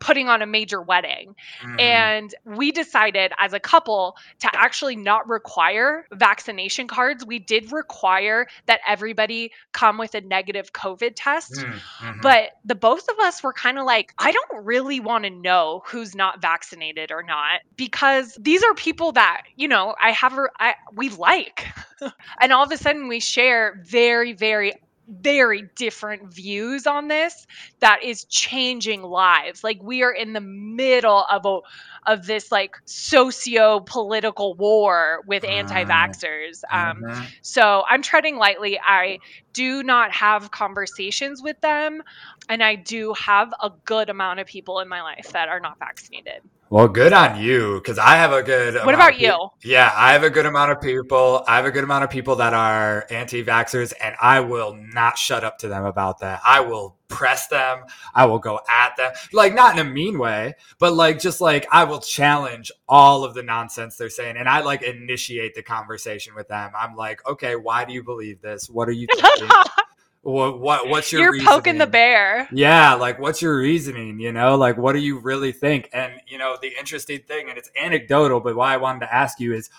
putting 0.00 0.28
on 0.28 0.42
a 0.42 0.46
major 0.46 0.80
wedding. 0.80 1.34
Mm-hmm. 1.62 1.80
And 1.80 2.34
we 2.44 2.72
decided 2.72 3.32
as 3.38 3.52
a 3.52 3.60
couple 3.60 4.16
to 4.40 4.50
actually 4.54 4.96
not 4.96 5.28
require 5.28 6.06
vaccination 6.12 6.86
cards. 6.86 7.24
We 7.24 7.38
did 7.38 7.72
require 7.72 8.46
that 8.66 8.80
everybody 8.86 9.52
come 9.72 9.98
with 9.98 10.14
a 10.14 10.20
negative 10.20 10.72
COVID 10.72 11.12
test. 11.16 11.52
Mm-hmm. 11.52 12.20
But 12.22 12.50
the 12.64 12.74
both 12.74 13.08
of 13.08 13.18
us 13.20 13.42
were 13.42 13.52
kind 13.52 13.78
of 13.78 13.84
like, 13.84 14.14
I 14.18 14.32
don't 14.32 14.64
really 14.64 15.00
want 15.00 15.24
to 15.24 15.30
know 15.30 15.82
who's 15.86 16.14
not 16.14 16.40
vaccinated 16.40 17.10
or 17.10 17.22
not 17.22 17.55
because 17.76 18.36
these 18.40 18.62
are 18.62 18.74
people 18.74 19.12
that, 19.12 19.42
you 19.56 19.68
know, 19.68 19.94
I 20.00 20.12
have, 20.12 20.36
a, 20.36 20.46
I, 20.58 20.74
we 20.94 21.10
like. 21.10 21.66
and 22.40 22.52
all 22.52 22.64
of 22.64 22.72
a 22.72 22.76
sudden 22.76 23.08
we 23.08 23.20
share 23.20 23.80
very, 23.84 24.32
very 24.32 24.74
very 25.08 25.68
different 25.76 26.32
views 26.32 26.86
on 26.86 27.08
this 27.08 27.46
that 27.80 28.02
is 28.02 28.24
changing 28.24 29.02
lives 29.02 29.62
like 29.62 29.78
we 29.80 30.02
are 30.02 30.10
in 30.12 30.32
the 30.32 30.40
middle 30.40 31.24
of 31.30 31.46
a 31.46 31.60
of 32.06 32.26
this 32.26 32.52
like 32.52 32.76
socio 32.84 33.80
political 33.80 34.54
war 34.54 35.22
with 35.26 35.42
mm-hmm. 35.42 35.52
anti-vaxxers. 35.52 36.62
Um, 36.70 37.02
mm-hmm. 37.02 37.24
So 37.42 37.84
I'm 37.88 38.02
treading 38.02 38.36
lightly. 38.36 38.78
I 38.78 39.18
do 39.52 39.82
not 39.82 40.12
have 40.12 40.50
conversations 40.50 41.42
with 41.42 41.60
them, 41.60 42.02
and 42.48 42.62
I 42.62 42.74
do 42.74 43.14
have 43.14 43.52
a 43.62 43.70
good 43.84 44.08
amount 44.08 44.40
of 44.40 44.46
people 44.46 44.80
in 44.80 44.88
my 44.88 45.02
life 45.02 45.30
that 45.32 45.48
are 45.48 45.60
not 45.60 45.78
vaccinated. 45.78 46.42
Well, 46.68 46.88
good 46.88 47.12
on 47.12 47.40
you, 47.40 47.76
because 47.76 47.96
I 47.96 48.16
have 48.16 48.32
a 48.32 48.42
good. 48.42 48.74
What 48.84 48.94
about 48.94 49.20
you? 49.20 49.50
Yeah, 49.62 49.92
I 49.94 50.12
have 50.12 50.24
a 50.24 50.30
good 50.30 50.46
amount 50.46 50.72
of 50.72 50.80
people. 50.80 51.44
I 51.46 51.56
have 51.56 51.64
a 51.64 51.70
good 51.70 51.84
amount 51.84 52.02
of 52.02 52.10
people 52.10 52.34
that 52.36 52.54
are 52.54 53.06
anti-vaxxers, 53.08 53.92
and 54.02 54.16
I 54.20 54.40
will 54.40 54.74
not 54.74 55.16
shut 55.16 55.44
up 55.44 55.58
to 55.58 55.68
them 55.68 55.84
about 55.84 56.18
that. 56.20 56.40
I 56.44 56.60
will 56.60 56.96
press 57.08 57.48
them. 57.48 57.84
I 58.14 58.26
will 58.26 58.38
go 58.38 58.60
at 58.68 58.96
them, 58.96 59.12
like 59.32 59.54
not 59.54 59.78
in 59.78 59.86
a 59.86 59.90
mean 59.90 60.18
way, 60.18 60.54
but 60.78 60.94
like 60.94 61.20
just 61.20 61.40
like 61.40 61.66
I 61.70 61.84
will 61.84 62.00
challenge 62.00 62.72
all 62.88 63.24
of 63.24 63.34
the 63.34 63.42
nonsense 63.42 63.96
they're 63.96 64.10
saying, 64.10 64.36
and 64.36 64.48
I 64.48 64.60
like 64.60 64.82
initiate 64.82 65.54
the 65.54 65.62
conversation 65.62 66.34
with 66.34 66.48
them. 66.48 66.72
I'm 66.78 66.96
like, 66.96 67.26
okay, 67.28 67.56
why 67.56 67.84
do 67.84 67.92
you 67.92 68.02
believe 68.02 68.40
this? 68.40 68.68
What 68.68 68.88
are 68.88 68.92
you 68.92 69.06
thinking? 69.14 69.48
what, 70.26 70.58
what 70.58 70.88
what's 70.88 71.12
your 71.12 71.22
you're 71.22 71.32
reasoning? 71.32 71.52
poking 71.52 71.78
the 71.78 71.86
bear 71.86 72.48
yeah 72.50 72.94
like 72.94 73.16
what's 73.20 73.40
your 73.40 73.56
reasoning 73.58 74.18
you 74.18 74.32
know 74.32 74.56
like 74.56 74.76
what 74.76 74.92
do 74.92 74.98
you 74.98 75.20
really 75.20 75.52
think 75.52 75.88
and 75.92 76.14
you 76.26 76.36
know 76.36 76.56
the 76.60 76.72
interesting 76.76 77.20
thing 77.28 77.48
and 77.48 77.56
it's 77.56 77.70
anecdotal 77.80 78.40
but 78.40 78.56
why 78.56 78.74
i 78.74 78.76
wanted 78.76 78.98
to 78.98 79.14
ask 79.14 79.38
you 79.38 79.54
is 79.54 79.70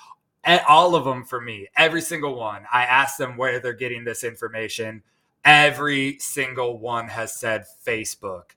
all 0.65 0.95
of 0.95 1.03
them 1.03 1.25
for 1.25 1.41
me 1.41 1.67
every 1.75 1.99
single 1.99 2.33
one 2.33 2.63
i 2.71 2.83
asked 2.83 3.17
them 3.17 3.35
where 3.35 3.59
they're 3.59 3.73
getting 3.73 4.05
this 4.05 4.23
information 4.23 5.03
Every 5.45 6.19
single 6.19 6.79
one 6.79 7.07
has 7.07 7.39
said 7.39 7.65
Facebook. 7.85 8.51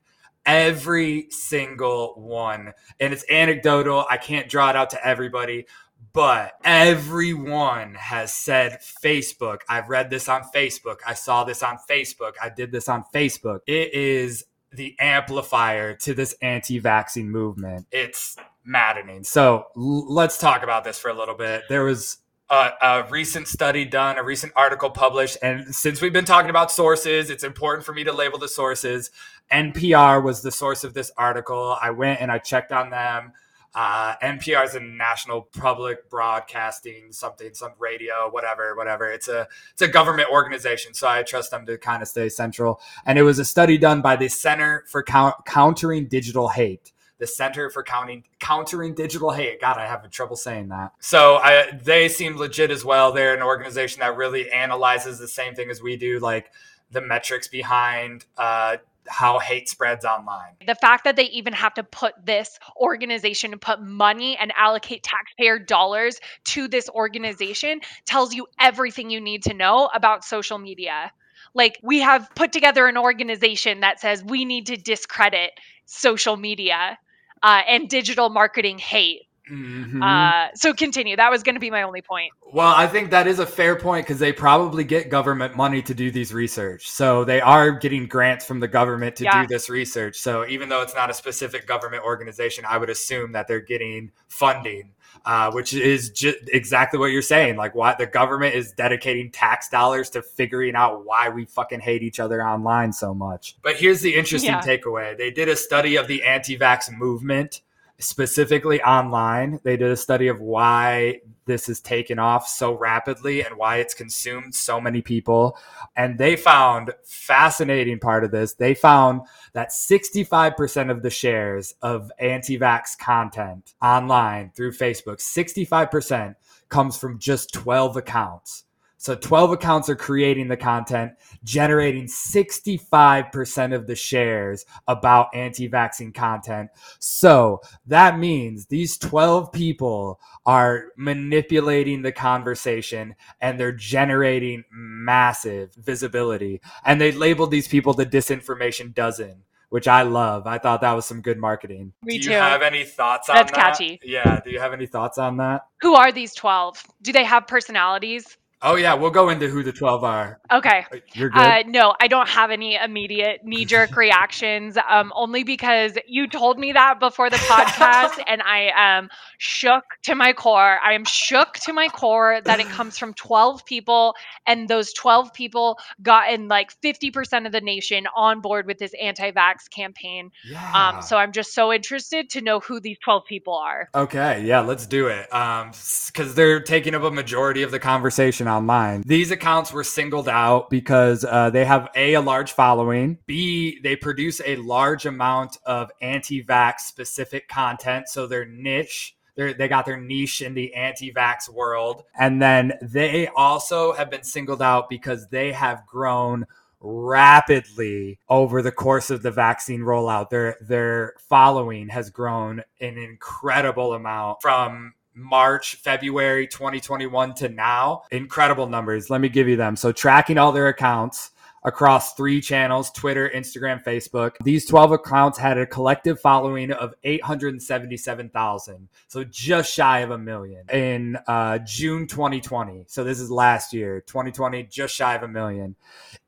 Every 0.45 1.29
single 1.29 2.13
one. 2.17 2.73
And 2.99 3.13
it's 3.13 3.25
anecdotal. 3.29 4.05
I 4.09 4.17
can't 4.17 4.49
draw 4.49 4.69
it 4.69 4.75
out 4.75 4.89
to 4.91 5.05
everybody, 5.05 5.67
but 6.13 6.53
everyone 6.63 7.95
has 7.95 8.33
said 8.33 8.79
Facebook. 8.81 9.59
I've 9.69 9.89
read 9.89 10.09
this 10.09 10.27
on 10.27 10.43
Facebook. 10.53 10.97
I 11.05 11.13
saw 11.13 11.43
this 11.43 11.63
on 11.63 11.77
Facebook. 11.89 12.33
I 12.41 12.49
did 12.49 12.71
this 12.71 12.89
on 12.89 13.03
Facebook. 13.13 13.59
It 13.67 13.93
is 13.93 14.45
the 14.73 14.95
amplifier 14.99 15.95
to 15.95 16.13
this 16.13 16.35
anti 16.41 16.79
vaccine 16.79 17.29
movement. 17.29 17.87
It's 17.91 18.35
maddening. 18.63 19.23
So 19.23 19.65
l- 19.75 20.13
let's 20.13 20.37
talk 20.37 20.63
about 20.63 20.83
this 20.83 20.99
for 20.99 21.09
a 21.09 21.13
little 21.13 21.35
bit. 21.35 21.63
There 21.69 21.83
was 21.83 22.17
a, 22.51 23.07
recent 23.09 23.47
study 23.47 23.85
done, 23.85 24.17
a 24.17 24.23
recent 24.23 24.51
article 24.55 24.89
published. 24.89 25.37
And 25.41 25.73
since 25.73 26.01
we've 26.01 26.13
been 26.13 26.25
talking 26.25 26.49
about 26.49 26.71
sources, 26.71 27.29
it's 27.29 27.43
important 27.43 27.85
for 27.85 27.93
me 27.93 28.03
to 28.03 28.11
label 28.11 28.37
the 28.37 28.49
sources. 28.49 29.11
NPR 29.51 30.21
was 30.21 30.41
the 30.41 30.51
source 30.51 30.83
of 30.83 30.93
this 30.93 31.11
article. 31.17 31.77
I 31.81 31.91
went 31.91 32.21
and 32.21 32.31
I 32.31 32.39
checked 32.39 32.71
on 32.71 32.89
them. 32.89 33.33
Uh, 33.73 34.15
NPR 34.21 34.65
is 34.65 34.75
a 34.75 34.81
national 34.81 35.43
public 35.43 36.09
broadcasting 36.09 37.13
something, 37.13 37.53
some 37.53 37.71
radio, 37.79 38.29
whatever, 38.29 38.75
whatever. 38.75 39.09
It's 39.09 39.29
a 39.29 39.47
it's 39.71 39.81
a 39.81 39.87
government 39.87 40.27
organization, 40.29 40.93
so 40.93 41.07
I 41.07 41.23
trust 41.23 41.51
them 41.51 41.65
to 41.67 41.77
kind 41.77 42.01
of 42.01 42.09
stay 42.09 42.27
central. 42.27 42.81
And 43.05 43.17
it 43.17 43.23
was 43.23 43.39
a 43.39 43.45
study 43.45 43.77
done 43.77 44.01
by 44.01 44.17
the 44.17 44.27
Center 44.27 44.83
for 44.87 45.03
Countering 45.03 46.07
Digital 46.07 46.49
Hate 46.49 46.91
the 47.21 47.27
Center 47.27 47.69
for 47.69 47.83
Counting, 47.83 48.23
Countering 48.39 48.95
Digital 48.95 49.29
Hate. 49.29 49.61
God, 49.61 49.77
I 49.77 49.85
have 49.85 50.09
trouble 50.09 50.35
saying 50.35 50.69
that. 50.69 50.91
So 50.99 51.35
I, 51.35 51.71
they 51.71 52.09
seem 52.09 52.35
legit 52.35 52.71
as 52.71 52.83
well. 52.83 53.11
They're 53.11 53.35
an 53.35 53.43
organization 53.43 53.99
that 53.99 54.17
really 54.17 54.51
analyzes 54.51 55.19
the 55.19 55.27
same 55.27 55.53
thing 55.53 55.69
as 55.69 55.83
we 55.83 55.97
do, 55.97 56.17
like 56.17 56.51
the 56.89 56.99
metrics 56.99 57.47
behind 57.47 58.25
uh, 58.39 58.77
how 59.07 59.37
hate 59.37 59.69
spreads 59.69 60.03
online. 60.03 60.53
The 60.65 60.73
fact 60.73 61.03
that 61.03 61.15
they 61.15 61.25
even 61.25 61.53
have 61.53 61.75
to 61.75 61.83
put 61.83 62.13
this 62.25 62.57
organization 62.75 63.51
and 63.51 63.61
put 63.61 63.83
money 63.83 64.35
and 64.37 64.51
allocate 64.57 65.03
taxpayer 65.03 65.59
dollars 65.59 66.19
to 66.45 66.67
this 66.67 66.89
organization 66.89 67.81
tells 68.05 68.33
you 68.33 68.47
everything 68.59 69.11
you 69.11 69.21
need 69.21 69.43
to 69.43 69.53
know 69.53 69.91
about 69.93 70.25
social 70.25 70.57
media. 70.57 71.11
Like, 71.53 71.77
we 71.83 71.99
have 71.99 72.29
put 72.33 72.51
together 72.51 72.87
an 72.87 72.97
organization 72.97 73.81
that 73.81 73.99
says 73.99 74.23
we 74.23 74.43
need 74.43 74.65
to 74.67 74.75
discredit 74.75 75.51
social 75.85 76.35
media 76.35 76.97
uh, 77.43 77.61
and 77.67 77.89
digital 77.89 78.29
marketing 78.29 78.77
hate. 78.77 79.27
Mm-hmm. 79.51 80.01
Uh, 80.01 80.47
so 80.55 80.73
continue. 80.73 81.15
That 81.17 81.29
was 81.29 81.43
going 81.43 81.55
to 81.55 81.59
be 81.59 81.69
my 81.69 81.81
only 81.81 82.01
point. 82.01 82.31
Well, 82.53 82.73
I 82.73 82.87
think 82.87 83.11
that 83.11 83.27
is 83.27 83.39
a 83.39 83.45
fair 83.45 83.75
point 83.75 84.05
because 84.05 84.19
they 84.19 84.31
probably 84.31 84.83
get 84.83 85.09
government 85.09 85.57
money 85.57 85.81
to 85.81 85.93
do 85.93 86.09
these 86.09 86.33
research. 86.33 86.89
So 86.89 87.25
they 87.25 87.41
are 87.41 87.71
getting 87.71 88.07
grants 88.07 88.45
from 88.45 88.59
the 88.61 88.67
government 88.67 89.17
to 89.17 89.25
yeah. 89.25 89.41
do 89.41 89.47
this 89.47 89.69
research. 89.69 90.17
So 90.17 90.47
even 90.47 90.69
though 90.69 90.81
it's 90.81 90.95
not 90.95 91.09
a 91.09 91.13
specific 91.13 91.67
government 91.67 92.03
organization, 92.03 92.63
I 92.67 92.77
would 92.77 92.89
assume 92.89 93.33
that 93.33 93.47
they're 93.47 93.59
getting 93.59 94.11
funding, 94.29 94.93
uh, 95.25 95.51
which 95.51 95.73
is 95.73 96.09
just 96.09 96.37
exactly 96.47 96.99
what 96.99 97.07
you're 97.07 97.21
saying. 97.21 97.55
Like, 97.55 97.75
why 97.75 97.95
the 97.97 98.07
government 98.07 98.55
is 98.55 98.71
dedicating 98.71 99.31
tax 99.31 99.69
dollars 99.69 100.09
to 100.11 100.21
figuring 100.21 100.75
out 100.75 101.05
why 101.05 101.29
we 101.29 101.45
fucking 101.45 101.79
hate 101.79 102.03
each 102.03 102.19
other 102.19 102.43
online 102.45 102.91
so 102.91 103.13
much. 103.13 103.55
But 103.61 103.75
here's 103.75 104.01
the 104.01 104.15
interesting 104.15 104.51
yeah. 104.51 104.61
takeaway: 104.61 105.17
they 105.17 105.31
did 105.31 105.49
a 105.49 105.55
study 105.55 105.95
of 105.95 106.07
the 106.07 106.23
anti-vax 106.23 106.91
movement 106.97 107.61
specifically 108.01 108.81
online. 108.81 109.59
They 109.63 109.77
did 109.77 109.91
a 109.91 109.95
study 109.95 110.27
of 110.27 110.41
why 110.41 111.21
this 111.45 111.67
has 111.67 111.79
taken 111.79 112.19
off 112.19 112.47
so 112.47 112.73
rapidly 112.73 113.43
and 113.43 113.57
why 113.57 113.77
it's 113.77 113.93
consumed 113.93 114.53
so 114.53 114.79
many 114.79 115.01
people. 115.01 115.57
And 115.95 116.17
they 116.17 116.35
found 116.35 116.93
fascinating 117.03 117.99
part 117.99 118.23
of 118.23 118.31
this. 118.31 118.53
They 118.53 118.73
found 118.73 119.21
that 119.53 119.69
65% 119.69 120.91
of 120.91 121.01
the 121.01 121.09
shares 121.09 121.73
of 121.81 122.11
anti-vax 122.19 122.97
content 122.97 123.73
online 123.81 124.51
through 124.55 124.73
Facebook, 124.73 125.17
65% 125.17 126.35
comes 126.69 126.97
from 126.97 127.19
just 127.19 127.53
12 127.53 127.97
accounts. 127.97 128.63
So 129.01 129.15
12 129.15 129.53
accounts 129.53 129.89
are 129.89 129.95
creating 129.95 130.47
the 130.47 130.55
content, 130.55 131.13
generating 131.43 132.05
65% 132.05 133.73
of 133.73 133.87
the 133.87 133.95
shares 133.95 134.63
about 134.87 135.33
anti 135.33 135.65
vaccine 135.65 136.11
content. 136.11 136.69
So 136.99 137.61
that 137.87 138.19
means 138.19 138.67
these 138.67 138.99
12 138.99 139.51
people 139.51 140.19
are 140.45 140.89
manipulating 140.97 142.03
the 142.03 142.11
conversation 142.11 143.15
and 143.39 143.59
they're 143.59 143.71
generating 143.71 144.65
massive 144.71 145.73
visibility. 145.73 146.61
And 146.85 147.01
they 147.01 147.11
labeled 147.11 147.49
these 147.49 147.67
people 147.67 147.95
the 147.95 148.05
disinformation 148.05 148.93
dozen 148.93 149.41
which 149.69 149.87
I 149.87 150.01
love. 150.01 150.47
I 150.47 150.57
thought 150.57 150.81
that 150.81 150.91
was 150.91 151.05
some 151.05 151.21
good 151.21 151.37
marketing. 151.37 151.93
Me 152.03 152.17
do 152.17 152.25
too. 152.25 152.31
you 152.31 152.35
have 152.35 152.61
any 152.61 152.83
thoughts 152.83 153.29
on 153.29 153.37
That's 153.37 153.51
that? 153.53 153.55
That's 153.55 153.77
catchy. 153.79 154.01
Yeah. 154.03 154.41
Do 154.43 154.51
you 154.51 154.59
have 154.59 154.73
any 154.73 154.85
thoughts 154.85 155.17
on 155.17 155.37
that? 155.37 155.61
Who 155.79 155.95
are 155.95 156.11
these 156.11 156.33
12? 156.33 156.85
Do 157.01 157.13
they 157.13 157.23
have 157.23 157.47
personalities? 157.47 158.37
Oh 158.63 158.75
yeah, 158.75 158.93
we'll 158.93 159.11
go 159.11 159.29
into 159.29 159.47
who 159.47 159.63
the 159.63 159.71
twelve 159.71 160.03
are. 160.03 160.39
Okay. 160.51 160.85
Uh, 160.91 160.97
you're 161.13 161.29
good. 161.29 161.39
Uh, 161.39 161.63
no, 161.65 161.95
I 161.99 162.07
don't 162.07 162.29
have 162.29 162.51
any 162.51 162.75
immediate 162.75 163.43
knee 163.43 163.65
jerk 163.65 163.95
reactions. 163.95 164.77
Um, 164.87 165.11
only 165.15 165.43
because 165.43 165.93
you 166.07 166.27
told 166.27 166.59
me 166.59 166.73
that 166.73 166.99
before 166.99 167.29
the 167.29 167.37
podcast, 167.37 168.23
and 168.27 168.41
I 168.43 168.71
am 168.75 169.09
shook 169.39 169.83
to 170.03 170.13
my 170.13 170.33
core. 170.33 170.79
I 170.83 170.93
am 170.93 171.05
shook 171.05 171.53
to 171.61 171.73
my 171.73 171.87
core 171.87 172.39
that 172.45 172.59
it 172.59 172.67
comes 172.67 172.99
from 172.99 173.15
twelve 173.15 173.65
people, 173.65 174.15
and 174.45 174.67
those 174.67 174.93
twelve 174.93 175.33
people 175.33 175.79
got 176.03 176.31
in 176.31 176.47
like 176.47 176.71
fifty 176.83 177.09
percent 177.09 177.47
of 177.47 177.51
the 177.51 177.61
nation 177.61 178.05
on 178.15 178.41
board 178.41 178.67
with 178.67 178.77
this 178.77 178.93
anti-vax 179.01 179.69
campaign. 179.71 180.31
Yeah. 180.47 180.71
Um, 180.95 181.01
so 181.01 181.17
I'm 181.17 181.31
just 181.31 181.55
so 181.55 181.73
interested 181.73 182.29
to 182.31 182.41
know 182.41 182.59
who 182.59 182.79
these 182.79 182.99
twelve 182.99 183.25
people 183.25 183.55
are. 183.55 183.89
Okay, 183.95 184.43
yeah, 184.45 184.59
let's 184.59 184.85
do 184.85 185.07
it. 185.07 185.33
Um, 185.33 185.71
because 186.07 186.35
they're 186.35 186.59
taking 186.59 186.93
up 186.93 187.03
a 187.03 187.11
majority 187.11 187.63
of 187.63 187.71
the 187.71 187.79
conversation 187.79 188.47
online. 188.55 189.03
These 189.05 189.31
accounts 189.31 189.71
were 189.73 189.83
singled 189.83 190.29
out 190.29 190.69
because 190.69 191.25
uh, 191.25 191.49
they 191.49 191.65
have 191.65 191.89
a 191.95 192.13
a 192.15 192.21
large 192.21 192.51
following, 192.51 193.17
b 193.25 193.79
they 193.83 193.95
produce 193.95 194.41
a 194.45 194.55
large 194.57 195.05
amount 195.05 195.57
of 195.65 195.89
anti-vax 196.01 196.81
specific 196.81 197.47
content, 197.47 198.09
so 198.09 198.27
they're 198.27 198.45
niche 198.45 199.15
They're, 199.35 199.53
they 199.53 199.69
got 199.69 199.85
their 199.85 199.99
niche 199.99 200.41
in 200.41 200.53
the 200.53 200.73
anti-vax 200.73 201.49
world, 201.49 202.03
and 202.19 202.41
then 202.41 202.73
they 202.81 203.27
also 203.27 203.93
have 203.93 204.09
been 204.11 204.23
singled 204.23 204.61
out 204.61 204.89
because 204.89 205.29
they 205.29 205.53
have 205.53 205.85
grown 205.87 206.45
rapidly 206.83 208.19
over 208.27 208.61
the 208.61 208.71
course 208.71 209.09
of 209.09 209.21
the 209.21 209.31
vaccine 209.31 209.81
rollout. 209.81 210.29
Their 210.29 210.57
their 210.61 211.13
following 211.29 211.89
has 211.89 212.09
grown 212.09 212.63
an 212.81 212.97
incredible 212.97 213.93
amount 213.93 214.41
from 214.41 214.93
March, 215.21 215.75
February 215.75 216.47
2021 216.47 217.33
to 217.35 217.49
now. 217.49 218.03
Incredible 218.11 218.67
numbers. 218.67 219.09
Let 219.09 219.21
me 219.21 219.29
give 219.29 219.47
you 219.47 219.55
them. 219.55 219.75
So 219.75 219.91
tracking 219.91 220.37
all 220.37 220.51
their 220.51 220.67
accounts 220.67 221.31
across 221.63 222.13
three 222.15 222.41
channels 222.41 222.91
Twitter, 222.91 223.29
Instagram, 223.33 223.83
Facebook. 223.83 224.31
These 224.43 224.65
12 224.65 224.93
accounts 224.93 225.37
had 225.37 225.57
a 225.57 225.65
collective 225.65 226.19
following 226.19 226.71
of 226.71 226.93
877,000. 227.03 228.89
So 229.07 229.23
just 229.23 229.71
shy 229.71 229.99
of 229.99 230.11
a 230.11 230.17
million 230.17 230.63
in 230.71 231.17
uh, 231.27 231.59
June 231.59 232.07
2020. 232.07 232.85
So 232.87 233.03
this 233.03 233.19
is 233.19 233.29
last 233.29 233.73
year, 233.73 234.01
2020, 234.07 234.63
just 234.63 234.95
shy 234.95 235.15
of 235.15 235.23
a 235.23 235.27
million. 235.27 235.75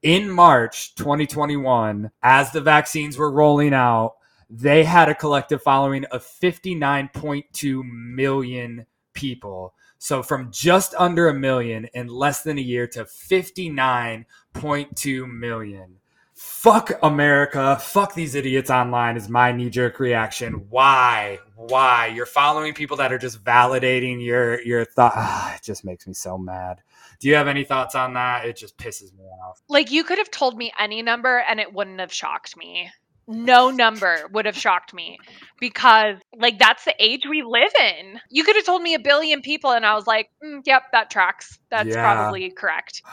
In 0.01 0.29
March 0.29 0.95
2021, 0.95 2.11
as 2.21 2.51
the 2.51 2.61
vaccines 2.61 3.17
were 3.17 3.31
rolling 3.31 3.73
out, 3.73 4.15
they 4.55 4.83
had 4.83 5.09
a 5.09 5.15
collective 5.15 5.63
following 5.63 6.05
of 6.05 6.23
59.2 6.23 7.83
million 7.83 8.85
people. 9.13 9.73
So 9.97 10.21
from 10.21 10.51
just 10.51 10.93
under 10.95 11.27
a 11.27 11.33
million 11.33 11.85
in 11.95 12.05
less 12.07 12.43
than 12.43 12.59
a 12.59 12.61
year 12.61 12.85
to 12.87 13.05
59.2 13.05 15.31
million. 15.31 15.95
Fuck 16.35 16.91
America. 17.01 17.79
Fuck 17.81 18.13
these 18.13 18.35
idiots 18.35 18.69
online 18.69 19.17
is 19.17 19.27
my 19.27 19.51
knee 19.51 19.71
jerk 19.71 19.99
reaction. 19.99 20.67
Why? 20.69 21.39
Why? 21.55 22.05
You're 22.07 22.27
following 22.27 22.75
people 22.75 22.97
that 22.97 23.13
are 23.13 23.17
just 23.17 23.43
validating 23.43 24.23
your 24.23 24.61
your 24.61 24.85
thought. 24.85 25.13
Ah, 25.15 25.55
it 25.55 25.63
just 25.63 25.83
makes 25.85 26.05
me 26.05 26.13
so 26.13 26.37
mad. 26.37 26.81
Do 27.19 27.27
you 27.27 27.35
have 27.35 27.47
any 27.47 27.63
thoughts 27.63 27.95
on 27.95 28.13
that? 28.15 28.45
It 28.45 28.57
just 28.57 28.77
pisses 28.77 29.15
me 29.15 29.23
off. 29.47 29.61
Like 29.67 29.91
you 29.91 30.03
could 30.03 30.17
have 30.17 30.31
told 30.31 30.57
me 30.57 30.73
any 30.77 31.01
number 31.01 31.43
and 31.47 31.59
it 31.59 31.73
wouldn't 31.73 31.99
have 31.99 32.11
shocked 32.11 32.57
me 32.57 32.91
no 33.27 33.69
number 33.69 34.27
would 34.31 34.45
have 34.45 34.57
shocked 34.57 34.93
me 34.93 35.17
because 35.59 36.17
like 36.37 36.59
that's 36.59 36.85
the 36.85 36.95
age 36.99 37.21
we 37.29 37.41
live 37.41 37.71
in. 37.79 38.19
You 38.29 38.43
could 38.43 38.55
have 38.55 38.65
told 38.65 38.81
me 38.81 38.93
a 38.93 38.99
billion 38.99 39.41
people 39.41 39.71
and 39.71 39.85
i 39.85 39.95
was 39.95 40.05
like 40.07 40.29
mm, 40.43 40.61
yep 40.65 40.83
that 40.91 41.09
tracks. 41.09 41.59
That's 41.69 41.89
yeah. 41.89 42.01
probably 42.01 42.49
correct. 42.51 43.01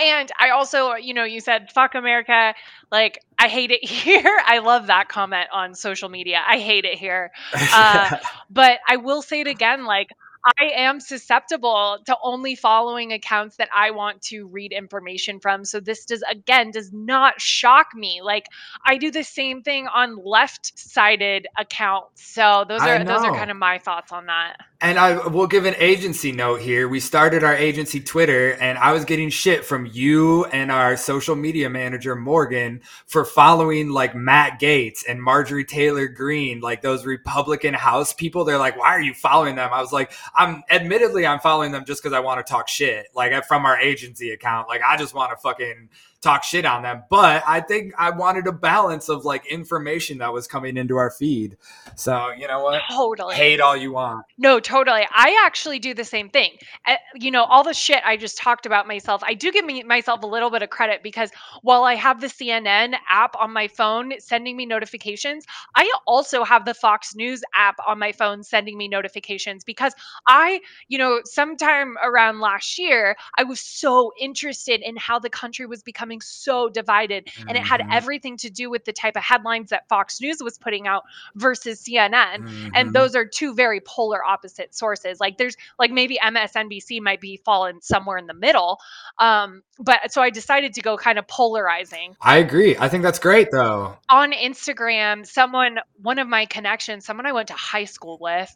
And 0.00 0.30
i 0.38 0.50
also 0.50 0.94
you 0.94 1.12
know 1.12 1.24
you 1.24 1.40
said 1.40 1.72
fuck 1.72 1.96
america. 1.96 2.54
Like 2.92 3.18
i 3.36 3.48
hate 3.48 3.72
it 3.72 3.84
here. 3.88 4.40
I 4.46 4.58
love 4.58 4.86
that 4.86 5.08
comment 5.08 5.48
on 5.52 5.74
social 5.74 6.08
media. 6.08 6.40
I 6.46 6.58
hate 6.58 6.84
it 6.84 6.98
here. 6.98 7.32
Uh, 7.72 8.16
but 8.48 8.78
i 8.88 8.96
will 8.96 9.22
say 9.22 9.40
it 9.40 9.46
again 9.46 9.84
like 9.84 10.08
I 10.44 10.70
am 10.76 11.00
susceptible 11.00 11.98
to 12.06 12.16
only 12.22 12.54
following 12.54 13.12
accounts 13.12 13.56
that 13.56 13.68
I 13.74 13.90
want 13.90 14.22
to 14.22 14.46
read 14.46 14.72
information 14.72 15.40
from. 15.40 15.64
So 15.64 15.80
this 15.80 16.04
does 16.04 16.22
again 16.30 16.70
does 16.70 16.92
not 16.92 17.40
shock 17.40 17.88
me. 17.94 18.20
Like 18.22 18.46
I 18.86 18.98
do 18.98 19.10
the 19.10 19.24
same 19.24 19.62
thing 19.62 19.88
on 19.88 20.16
left-sided 20.24 21.48
accounts. 21.58 22.24
So 22.24 22.64
those 22.68 22.82
are 22.82 23.04
those 23.04 23.24
are 23.24 23.34
kind 23.34 23.50
of 23.50 23.56
my 23.56 23.78
thoughts 23.78 24.12
on 24.12 24.26
that. 24.26 24.58
And 24.80 24.96
I 24.96 25.26
will 25.26 25.48
give 25.48 25.64
an 25.64 25.74
agency 25.78 26.30
note 26.30 26.60
here. 26.60 26.88
We 26.88 27.00
started 27.00 27.42
our 27.42 27.54
agency 27.54 28.00
Twitter 28.00 28.52
and 28.60 28.78
I 28.78 28.92
was 28.92 29.04
getting 29.04 29.28
shit 29.28 29.64
from 29.64 29.86
you 29.86 30.44
and 30.46 30.70
our 30.70 30.96
social 30.96 31.34
media 31.34 31.68
manager 31.68 32.14
Morgan 32.14 32.80
for 33.06 33.24
following 33.24 33.90
like 33.90 34.14
Matt 34.14 34.60
Gaetz 34.60 35.02
and 35.08 35.20
Marjorie 35.20 35.64
Taylor 35.64 36.06
Greene, 36.06 36.60
like 36.60 36.80
those 36.80 37.04
Republican 37.04 37.74
House 37.74 38.12
people. 38.12 38.44
They're 38.44 38.58
like, 38.58 38.78
"Why 38.78 38.90
are 38.90 39.00
you 39.00 39.14
following 39.14 39.56
them?" 39.56 39.70
I 39.72 39.80
was 39.80 39.92
like, 39.92 40.12
I'm 40.34 40.62
admittedly 40.70 41.26
I'm 41.26 41.40
following 41.40 41.72
them 41.72 41.84
just 41.84 42.02
because 42.02 42.14
I 42.14 42.20
want 42.20 42.44
to 42.44 42.50
talk 42.50 42.68
shit, 42.68 43.06
like 43.14 43.32
from 43.44 43.64
our 43.66 43.78
agency 43.78 44.30
account. 44.30 44.68
Like 44.68 44.82
I 44.86 44.96
just 44.96 45.14
want 45.14 45.30
to 45.30 45.36
fucking 45.36 45.88
talk 46.20 46.42
shit 46.42 46.64
on 46.64 46.82
them. 46.82 47.04
But 47.10 47.42
I 47.46 47.60
think 47.60 47.94
I 47.98 48.10
wanted 48.10 48.46
a 48.46 48.52
balance 48.52 49.08
of 49.08 49.24
like 49.24 49.46
information 49.46 50.18
that 50.18 50.32
was 50.32 50.46
coming 50.46 50.76
into 50.76 50.96
our 50.96 51.10
feed. 51.10 51.56
So 51.94 52.30
you 52.36 52.48
know 52.48 52.62
what? 52.62 52.82
Totally. 52.90 53.34
Hate 53.34 53.60
all 53.60 53.76
you 53.76 53.92
want. 53.92 54.26
No, 54.36 54.60
totally. 54.60 55.06
I 55.10 55.40
actually 55.44 55.78
do 55.78 55.94
the 55.94 56.04
same 56.04 56.28
thing. 56.28 56.52
Uh, 56.86 56.96
you 57.14 57.30
know, 57.30 57.44
all 57.44 57.62
the 57.62 57.74
shit 57.74 58.00
I 58.04 58.16
just 58.16 58.36
talked 58.38 58.66
about 58.66 58.86
myself. 58.86 59.22
I 59.24 59.34
do 59.34 59.52
give 59.52 59.64
me 59.64 59.82
myself 59.84 60.22
a 60.22 60.26
little 60.26 60.50
bit 60.50 60.62
of 60.62 60.70
credit 60.70 61.02
because 61.02 61.30
while 61.62 61.84
I 61.84 61.94
have 61.94 62.20
the 62.20 62.26
CNN 62.26 62.94
app 63.08 63.34
on 63.36 63.52
my 63.52 63.68
phone 63.68 64.12
sending 64.18 64.56
me 64.56 64.66
notifications, 64.66 65.44
I 65.76 65.90
also 66.06 66.44
have 66.44 66.64
the 66.64 66.74
Fox 66.74 67.14
News 67.14 67.42
app 67.54 67.76
on 67.86 67.98
my 67.98 68.12
phone 68.12 68.42
sending 68.42 68.76
me 68.76 68.88
notifications 68.88 69.64
because 69.64 69.92
I, 70.26 70.60
you 70.88 70.98
know, 70.98 71.20
sometime 71.24 71.96
around 72.02 72.40
last 72.40 72.78
year, 72.78 73.16
I 73.36 73.44
was 73.44 73.60
so 73.60 74.12
interested 74.18 74.80
in 74.80 74.96
how 74.96 75.18
the 75.18 75.30
country 75.30 75.66
was 75.66 75.82
becoming 75.82 76.07
becoming 76.08 76.20
so 76.20 76.68
divided. 76.68 77.26
Mm-hmm. 77.26 77.48
And 77.48 77.58
it 77.58 77.64
had 77.64 77.80
mm-hmm. 77.80 77.92
everything 77.92 78.36
to 78.38 78.50
do 78.50 78.70
with 78.70 78.84
the 78.84 78.92
type 78.92 79.16
of 79.16 79.22
headlines 79.22 79.70
that 79.70 79.88
Fox 79.88 80.20
News 80.20 80.38
was 80.42 80.58
putting 80.58 80.86
out 80.86 81.04
versus 81.34 81.82
CNN. 81.82 82.38
Mm-hmm. 82.38 82.68
And 82.74 82.92
those 82.92 83.14
are 83.14 83.24
two 83.24 83.54
very 83.54 83.80
polar 83.80 84.24
opposite 84.24 84.74
sources. 84.74 85.20
Like 85.20 85.38
there's 85.38 85.56
like 85.78 85.90
maybe 85.90 86.18
MSNBC 86.22 87.00
might 87.00 87.20
be 87.20 87.40
fallen 87.44 87.80
somewhere 87.82 88.18
in 88.18 88.26
the 88.26 88.34
middle. 88.34 88.78
Um, 89.18 89.62
but 89.78 90.10
so 90.12 90.22
I 90.22 90.30
decided 90.30 90.74
to 90.74 90.80
go 90.80 90.96
kind 90.96 91.18
of 91.18 91.28
polarizing. 91.28 92.16
I 92.20 92.38
agree. 92.38 92.76
I 92.78 92.88
think 92.88 93.02
that's 93.02 93.18
great 93.18 93.50
though. 93.50 93.96
On 94.08 94.32
Instagram, 94.32 95.26
someone, 95.26 95.78
one 96.00 96.18
of 96.18 96.26
my 96.26 96.46
connections, 96.46 97.04
someone 97.04 97.26
I 97.26 97.32
went 97.32 97.48
to 97.48 97.54
high 97.54 97.84
school 97.84 98.18
with, 98.20 98.54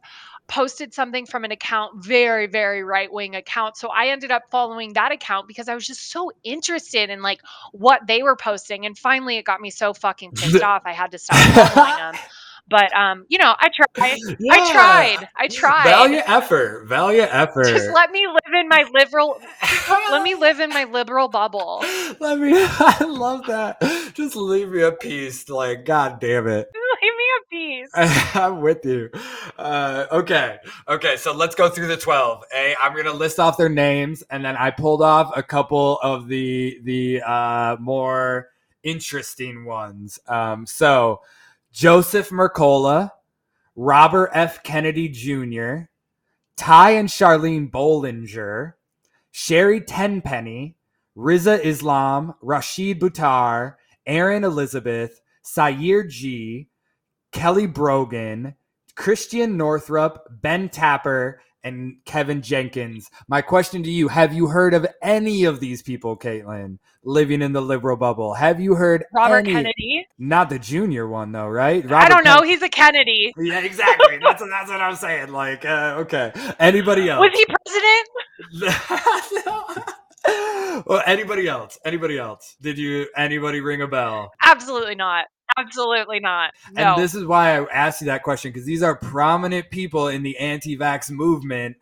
posted 0.49 0.93
something 0.93 1.27
from 1.27 1.45
an 1.45 1.53
account, 1.53 2.05
very, 2.05 2.47
very 2.47 2.83
right 2.83 3.13
wing 3.13 3.35
account. 3.35 3.77
So 3.77 3.89
I 3.89 4.09
ended 4.09 4.31
up 4.31 4.43
following 4.51 4.93
that 4.95 5.13
account 5.13 5.49
because 5.49 5.69
I 5.69 5.75
was 5.75 5.87
just 5.87 6.11
so 6.11 6.31
interested 6.45 7.11
in 7.11 7.23
like 7.23 7.41
what 7.73 8.07
they 8.07 8.23
were 8.23 8.37
posting. 8.37 8.85
And 8.87 8.97
finally, 8.97 9.39
it 9.39 9.45
got 9.45 9.61
me 9.61 9.71
so 9.71 9.95
fucking 9.95 10.33
pissed 10.37 10.63
off. 10.63 10.83
I 10.85 10.93
had 10.93 11.13
to 11.13 11.19
stop 11.19 11.39
following 11.75 11.97
them. 11.97 12.15
But 12.69 12.95
um, 12.97 13.27
you 13.29 13.39
know, 13.39 13.55
I 13.59 13.71
tried. 13.75 14.19
Yeah. 14.39 14.53
I 14.53 14.73
tried. 14.73 15.29
I 15.37 15.49
tried. 15.49 15.85
Valiant 15.85 16.29
effort. 16.29 16.87
Valiant 16.87 17.35
effort. 17.35 17.67
Just 17.67 17.91
let 17.91 18.11
me 18.11 18.27
live 18.27 18.61
in 18.61 18.69
my 18.69 18.85
liberal. 18.95 19.41
let 20.11 20.23
me 20.23 20.35
live 20.35 20.61
in 20.61 20.71
my 20.71 20.85
liberal 20.85 21.29
bubble. 21.29 21.85
Let 22.21 22.39
me. 22.39 22.53
I 22.57 23.05
love 23.05 23.47
that. 23.47 23.81
Just 24.15 24.37
leave 24.37 24.69
me 24.71 24.83
a 24.83 24.93
piece. 24.93 25.49
Like, 25.49 25.85
god 25.85 26.21
damn 26.21 26.47
it. 26.47 26.69
A 27.39 27.49
piece. 27.51 27.91
I'm 27.95 28.61
with 28.61 28.85
you. 28.85 29.11
Uh, 29.59 30.07
okay. 30.13 30.59
Okay. 30.89 31.17
So 31.17 31.33
let's 31.35 31.55
go 31.55 31.69
through 31.69 31.89
the 31.89 31.97
twelve. 31.97 32.45
A. 32.55 32.75
I'm 32.81 32.97
gonna 32.97 33.13
list 33.13 33.39
off 33.39 33.57
their 33.57 33.69
names, 33.69 34.23
and 34.31 34.45
then 34.45 34.57
I 34.57 34.71
pulled 34.71 35.03
off 35.03 35.33
a 35.37 35.43
couple 35.43 35.99
of 36.01 36.29
the 36.29 36.79
the 36.83 37.23
uh, 37.23 37.77
more 37.81 38.49
interesting 38.83 39.65
ones. 39.65 40.19
Um, 40.27 40.67
so. 40.67 41.21
Joseph 41.73 42.29
Mercola, 42.29 43.11
Robert 43.77 44.31
F. 44.35 44.63
Kennedy 44.63 45.09
Jr., 45.09 45.89
Ty 46.59 46.91
and 46.91 47.09
Charlene 47.09 47.71
Bollinger, 47.71 48.75
Sherry 49.31 49.81
Tenpenny, 49.81 50.77
Rizza 51.17 51.59
Islam, 51.65 52.35
Rashid 52.43 53.01
Buttar, 53.01 53.77
Erin 54.07 54.45
Elizabeth, 54.45 55.23
Sayer 55.41 56.05
Ji, 56.05 56.69
Kelly 57.33 57.67
Brogan, 57.67 58.55
Christian 58.95 59.57
Northrup, 59.57 60.27
Ben 60.31 60.69
Tapper, 60.69 61.41
and 61.65 61.97
Kevin 62.05 62.43
Jenkins. 62.43 63.09
My 63.29 63.41
question 63.41 63.83
to 63.85 63.91
you 63.91 64.09
Have 64.09 64.33
you 64.33 64.49
heard 64.49 64.75
of 64.75 64.87
any 65.01 65.45
of 65.45 65.61
these 65.61 65.83
people, 65.83 66.17
Kaitlin, 66.17 66.79
living 67.05 67.41
in 67.43 67.53
the 67.53 67.61
liberal 67.61 67.97
bubble? 67.97 68.35
Have 68.35 68.61
you 68.61 68.75
heard 68.75 69.05
Robert 69.15 69.39
any? 69.39 69.53
Kennedy? 69.53 70.07
Not 70.19 70.51
the 70.51 70.59
junior 70.59 71.09
one, 71.09 71.33
though, 71.33 71.49
right? 71.49 71.83
Robert 71.85 71.97
I 72.05 72.09
don't 72.09 72.25
know. 72.25 72.41
Ken- 72.41 72.49
He's 72.49 72.63
a 72.63 72.69
Kennedy. 72.69 73.33
Yeah, 73.37 73.61
exactly. 73.61 74.19
that's, 74.19 74.43
that's 74.49 74.71
what 74.71 74.81
I'm 74.81 74.97
saying. 74.97 75.33
Like, 75.33 75.65
uh, 75.65 75.97
okay. 76.01 76.33
Anybody 76.59 77.09
else? 77.09 77.21
Was 77.21 77.33
he 77.33 77.47
president? 77.47 78.09
well, 80.87 81.03
anybody 81.07 81.49
else? 81.49 81.79
Anybody 81.85 82.19
else? 82.19 82.57
Did 82.61 82.79
you 82.79 83.07
anybody 83.17 83.61
ring 83.61 83.83
a 83.83 83.89
bell? 83.89 84.31
Absolutely 84.43 84.95
not. 84.95 85.27
Absolutely 85.57 86.21
not. 86.21 86.53
No. 86.73 86.95
And 86.95 87.03
this 87.03 87.15
is 87.15 87.25
why 87.25 87.59
I 87.59 87.67
asked 87.73 88.01
you 88.01 88.07
that 88.07 88.23
question 88.23 88.53
because 88.53 88.67
these 88.67 88.83
are 88.83 88.97
prominent 88.97 89.71
people 89.71 90.09
in 90.09 90.23
the 90.23 90.39
anti-vax 90.39 91.11
movement 91.11 91.77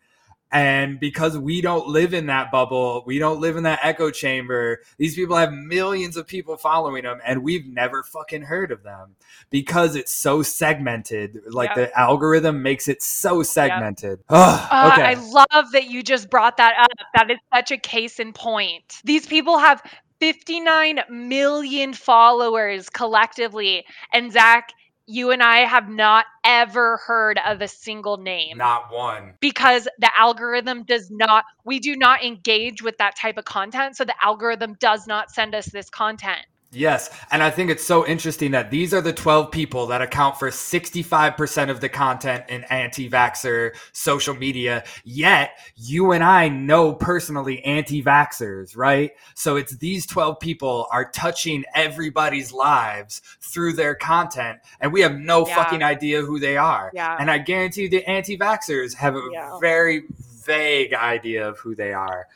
and 0.51 0.99
because 0.99 1.37
we 1.37 1.61
don't 1.61 1.87
live 1.87 2.13
in 2.13 2.25
that 2.25 2.51
bubble, 2.51 3.03
we 3.05 3.19
don't 3.19 3.39
live 3.39 3.55
in 3.55 3.63
that 3.63 3.79
echo 3.83 4.11
chamber, 4.11 4.81
these 4.97 5.15
people 5.15 5.37
have 5.37 5.53
millions 5.53 6.17
of 6.17 6.27
people 6.27 6.57
following 6.57 7.03
them, 7.03 7.19
and 7.25 7.41
we've 7.41 7.65
never 7.65 8.03
fucking 8.03 8.41
heard 8.41 8.71
of 8.71 8.83
them 8.83 9.15
because 9.49 9.95
it's 9.95 10.13
so 10.13 10.41
segmented. 10.41 11.39
Like 11.47 11.69
yep. 11.69 11.75
the 11.77 11.99
algorithm 11.99 12.61
makes 12.61 12.89
it 12.89 13.01
so 13.01 13.43
segmented. 13.43 14.19
Yep. 14.19 14.25
uh, 14.29 14.91
okay. 14.91 15.03
I 15.03 15.13
love 15.13 15.71
that 15.71 15.89
you 15.89 16.03
just 16.03 16.29
brought 16.29 16.57
that 16.57 16.73
up. 16.77 17.07
That 17.15 17.31
is 17.31 17.37
such 17.53 17.71
a 17.71 17.77
case 17.77 18.19
in 18.19 18.33
point. 18.33 18.99
These 19.05 19.27
people 19.27 19.57
have 19.57 19.81
59 20.21 20.99
million 21.09 21.93
followers 21.93 22.89
collectively. 22.89 23.85
And 24.13 24.31
Zach, 24.31 24.69
you 25.07 25.31
and 25.31 25.41
I 25.41 25.65
have 25.65 25.89
not 25.89 26.25
ever 26.45 26.97
heard 26.97 27.39
of 27.43 27.61
a 27.61 27.67
single 27.67 28.17
name. 28.17 28.59
Not 28.59 28.93
one. 28.93 29.33
Because 29.39 29.87
the 29.99 30.11
algorithm 30.15 30.83
does 30.83 31.09
not, 31.09 31.45
we 31.65 31.79
do 31.79 31.95
not 31.95 32.23
engage 32.23 32.83
with 32.83 32.97
that 32.99 33.17
type 33.17 33.37
of 33.37 33.45
content. 33.45 33.97
So 33.97 34.05
the 34.05 34.15
algorithm 34.23 34.75
does 34.79 35.07
not 35.07 35.31
send 35.31 35.55
us 35.55 35.65
this 35.65 35.89
content. 35.89 36.45
Yes. 36.73 37.09
And 37.31 37.43
I 37.43 37.49
think 37.49 37.69
it's 37.69 37.85
so 37.85 38.07
interesting 38.07 38.51
that 38.51 38.71
these 38.71 38.93
are 38.93 39.01
the 39.01 39.11
12 39.11 39.51
people 39.51 39.87
that 39.87 40.01
account 40.01 40.39
for 40.39 40.49
65% 40.49 41.69
of 41.69 41.81
the 41.81 41.89
content 41.89 42.45
in 42.47 42.63
anti 42.65 43.09
vaxxer 43.09 43.75
social 43.91 44.35
media. 44.35 44.85
Yet 45.03 45.57
you 45.75 46.13
and 46.13 46.23
I 46.23 46.47
know 46.47 46.93
personally 46.93 47.61
anti 47.65 48.01
vaxxers, 48.01 48.77
right? 48.77 49.11
So 49.35 49.57
it's 49.57 49.75
these 49.77 50.05
12 50.05 50.39
people 50.39 50.87
are 50.91 51.11
touching 51.11 51.65
everybody's 51.75 52.53
lives 52.53 53.21
through 53.41 53.73
their 53.73 53.95
content. 53.95 54.59
And 54.79 54.93
we 54.93 55.01
have 55.01 55.15
no 55.15 55.45
yeah. 55.45 55.55
fucking 55.55 55.83
idea 55.83 56.21
who 56.21 56.39
they 56.39 56.55
are. 56.55 56.89
Yeah. 56.93 57.17
And 57.19 57.29
I 57.29 57.39
guarantee 57.39 57.83
you 57.83 57.89
the 57.89 58.09
anti 58.09 58.37
vaxxers 58.37 58.95
have 58.95 59.15
a 59.15 59.27
yeah. 59.31 59.59
very 59.59 60.03
vague 60.45 60.93
idea 60.93 61.49
of 61.49 61.59
who 61.59 61.75
they 61.75 61.91
are. 61.91 62.27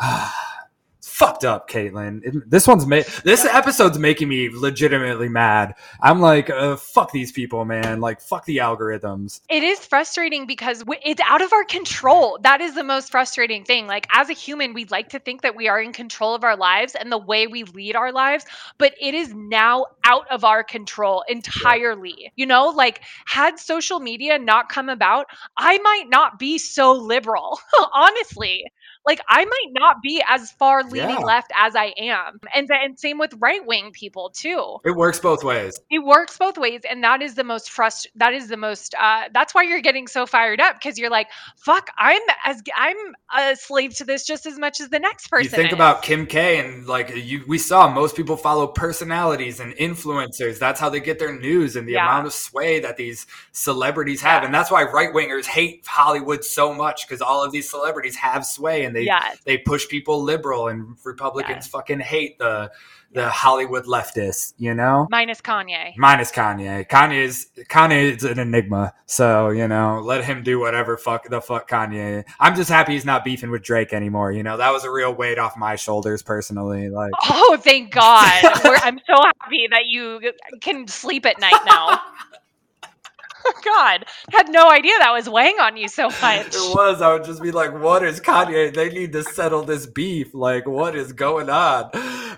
fucked 1.16 1.46
up, 1.46 1.66
Kaitlin. 1.66 2.42
This 2.46 2.66
one's 2.66 2.86
ma- 2.86 3.00
this 3.24 3.46
episode's 3.46 3.98
making 3.98 4.28
me 4.28 4.50
legitimately 4.52 5.30
mad. 5.30 5.74
I'm 6.02 6.20
like, 6.20 6.50
uh, 6.50 6.76
fuck 6.76 7.10
these 7.10 7.32
people, 7.32 7.64
man. 7.64 8.02
Like, 8.02 8.20
fuck 8.20 8.44
the 8.44 8.58
algorithms. 8.58 9.40
It 9.48 9.62
is 9.62 9.78
frustrating 9.78 10.46
because 10.46 10.84
it's 11.02 11.22
out 11.24 11.40
of 11.40 11.54
our 11.54 11.64
control. 11.64 12.38
That 12.42 12.60
is 12.60 12.74
the 12.74 12.84
most 12.84 13.10
frustrating 13.10 13.64
thing. 13.64 13.86
Like, 13.86 14.06
as 14.12 14.28
a 14.28 14.34
human, 14.34 14.74
we'd 14.74 14.90
like 14.90 15.08
to 15.08 15.18
think 15.18 15.40
that 15.40 15.56
we 15.56 15.68
are 15.68 15.80
in 15.80 15.94
control 15.94 16.34
of 16.34 16.44
our 16.44 16.56
lives 16.56 16.94
and 16.94 17.10
the 17.10 17.16
way 17.16 17.46
we 17.46 17.64
lead 17.64 17.96
our 17.96 18.12
lives, 18.12 18.44
but 18.76 18.92
it 19.00 19.14
is 19.14 19.32
now 19.32 19.86
out 20.04 20.30
of 20.30 20.44
our 20.44 20.62
control 20.62 21.24
entirely. 21.28 22.14
Yeah. 22.18 22.28
You 22.36 22.44
know, 22.44 22.66
like, 22.68 23.00
had 23.24 23.58
social 23.58 24.00
media 24.00 24.38
not 24.38 24.68
come 24.68 24.90
about, 24.90 25.28
I 25.56 25.78
might 25.78 26.10
not 26.10 26.38
be 26.38 26.58
so 26.58 26.92
liberal, 26.92 27.58
honestly 27.94 28.66
like 29.06 29.20
I 29.28 29.44
might 29.44 29.72
not 29.72 30.02
be 30.02 30.22
as 30.28 30.50
far 30.50 30.82
leaning 30.82 31.10
yeah. 31.10 31.18
left 31.18 31.52
as 31.56 31.76
I 31.76 31.94
am. 31.96 32.40
And 32.54 32.68
and 32.70 32.98
same 32.98 33.18
with 33.18 33.32
right 33.38 33.64
wing 33.64 33.92
people 33.92 34.30
too. 34.30 34.78
It 34.84 34.96
works 34.96 35.20
both 35.20 35.44
ways. 35.44 35.80
It 35.90 36.00
works 36.00 36.36
both 36.36 36.58
ways 36.58 36.82
and 36.88 37.02
that 37.04 37.22
is 37.22 37.36
the 37.36 37.44
most 37.44 37.70
frust 37.70 38.06
that 38.16 38.34
is 38.34 38.48
the 38.48 38.56
most 38.56 38.94
uh 39.00 39.24
that's 39.32 39.54
why 39.54 39.62
you're 39.62 39.80
getting 39.80 40.08
so 40.08 40.26
fired 40.26 40.60
up 40.60 40.76
because 40.76 40.98
you're 40.98 41.10
like, 41.10 41.28
fuck, 41.56 41.88
I'm 41.96 42.20
as 42.44 42.62
I'm 42.76 42.96
a 43.34 43.54
slave 43.54 43.94
to 43.96 44.04
this 44.04 44.26
just 44.26 44.44
as 44.44 44.58
much 44.58 44.80
as 44.80 44.88
the 44.88 44.98
next 44.98 45.28
person. 45.28 45.44
You 45.44 45.50
think 45.50 45.68
is. 45.68 45.74
about 45.74 46.02
Kim 46.02 46.26
K 46.26 46.58
and 46.58 46.86
like 46.86 47.14
you 47.14 47.44
we 47.46 47.58
saw 47.58 47.88
most 47.88 48.16
people 48.16 48.36
follow 48.36 48.66
personalities 48.66 49.60
and 49.60 49.72
influencers. 49.74 50.58
That's 50.58 50.80
how 50.80 50.90
they 50.90 51.00
get 51.00 51.20
their 51.20 51.38
news 51.38 51.76
and 51.76 51.86
the 51.86 51.92
yeah. 51.92 52.08
amount 52.08 52.26
of 52.26 52.32
sway 52.32 52.80
that 52.80 52.96
these 52.96 53.26
celebrities 53.52 54.20
have. 54.22 54.42
Yeah. 54.42 54.46
And 54.46 54.54
that's 54.54 54.70
why 54.70 54.82
right 54.82 55.12
wingers 55.12 55.44
hate 55.44 55.86
Hollywood 55.86 56.44
so 56.44 56.74
much 56.74 57.06
because 57.06 57.22
all 57.22 57.44
of 57.44 57.52
these 57.52 57.70
celebrities 57.70 58.16
have 58.16 58.44
sway 58.44 58.84
and 58.84 58.95
they 58.96 59.02
yes. 59.02 59.38
they 59.44 59.58
push 59.58 59.86
people 59.88 60.22
liberal 60.22 60.68
and 60.68 60.96
Republicans 61.04 61.56
yes. 61.56 61.68
fucking 61.68 62.00
hate 62.00 62.38
the 62.38 62.70
the 63.12 63.28
Hollywood 63.30 63.84
leftists, 63.84 64.52
you 64.58 64.74
know? 64.74 65.06
Minus 65.10 65.40
Kanye. 65.40 65.96
Minus 65.96 66.30
Kanye. 66.30 66.86
Kanye 66.86 67.24
is 67.24 67.46
Kanye 67.70 68.16
is 68.16 68.24
an 68.24 68.38
enigma. 68.38 68.92
So, 69.06 69.50
you 69.50 69.68
know, 69.68 70.00
let 70.00 70.24
him 70.24 70.42
do 70.42 70.58
whatever 70.60 70.96
fuck 70.96 71.28
the 71.28 71.40
fuck 71.40 71.68
Kanye. 71.68 72.24
I'm 72.40 72.54
just 72.54 72.68
happy 72.68 72.92
he's 72.92 73.04
not 73.04 73.24
beefing 73.24 73.50
with 73.50 73.62
Drake 73.62 73.92
anymore. 73.92 74.32
You 74.32 74.42
know, 74.42 74.56
that 74.56 74.70
was 74.70 74.84
a 74.84 74.90
real 74.90 75.14
weight 75.14 75.38
off 75.38 75.56
my 75.56 75.76
shoulders 75.76 76.22
personally. 76.22 76.88
Like 76.88 77.12
Oh, 77.24 77.56
thank 77.60 77.92
God. 77.92 78.30
I'm 78.44 78.98
so 79.06 79.14
happy 79.40 79.66
that 79.70 79.86
you 79.86 80.20
can 80.60 80.86
sleep 80.88 81.24
at 81.26 81.40
night 81.40 81.60
now. 81.64 82.00
God, 83.64 84.04
had 84.32 84.48
no 84.50 84.70
idea 84.70 84.92
that 84.98 85.12
was 85.12 85.28
weighing 85.28 85.56
on 85.60 85.76
you 85.76 85.88
so 85.88 86.04
much. 86.22 86.46
It 86.48 86.74
was. 86.74 87.02
I 87.02 87.12
would 87.12 87.24
just 87.24 87.42
be 87.42 87.50
like, 87.50 87.72
"What 87.72 88.02
is 88.04 88.20
Kanye? 88.20 88.74
They 88.74 88.90
need 88.90 89.12
to 89.12 89.22
settle 89.22 89.62
this 89.62 89.86
beef. 89.86 90.34
Like, 90.34 90.66
what 90.66 90.94
is 90.94 91.12
going 91.12 91.50
on?" 91.50 91.90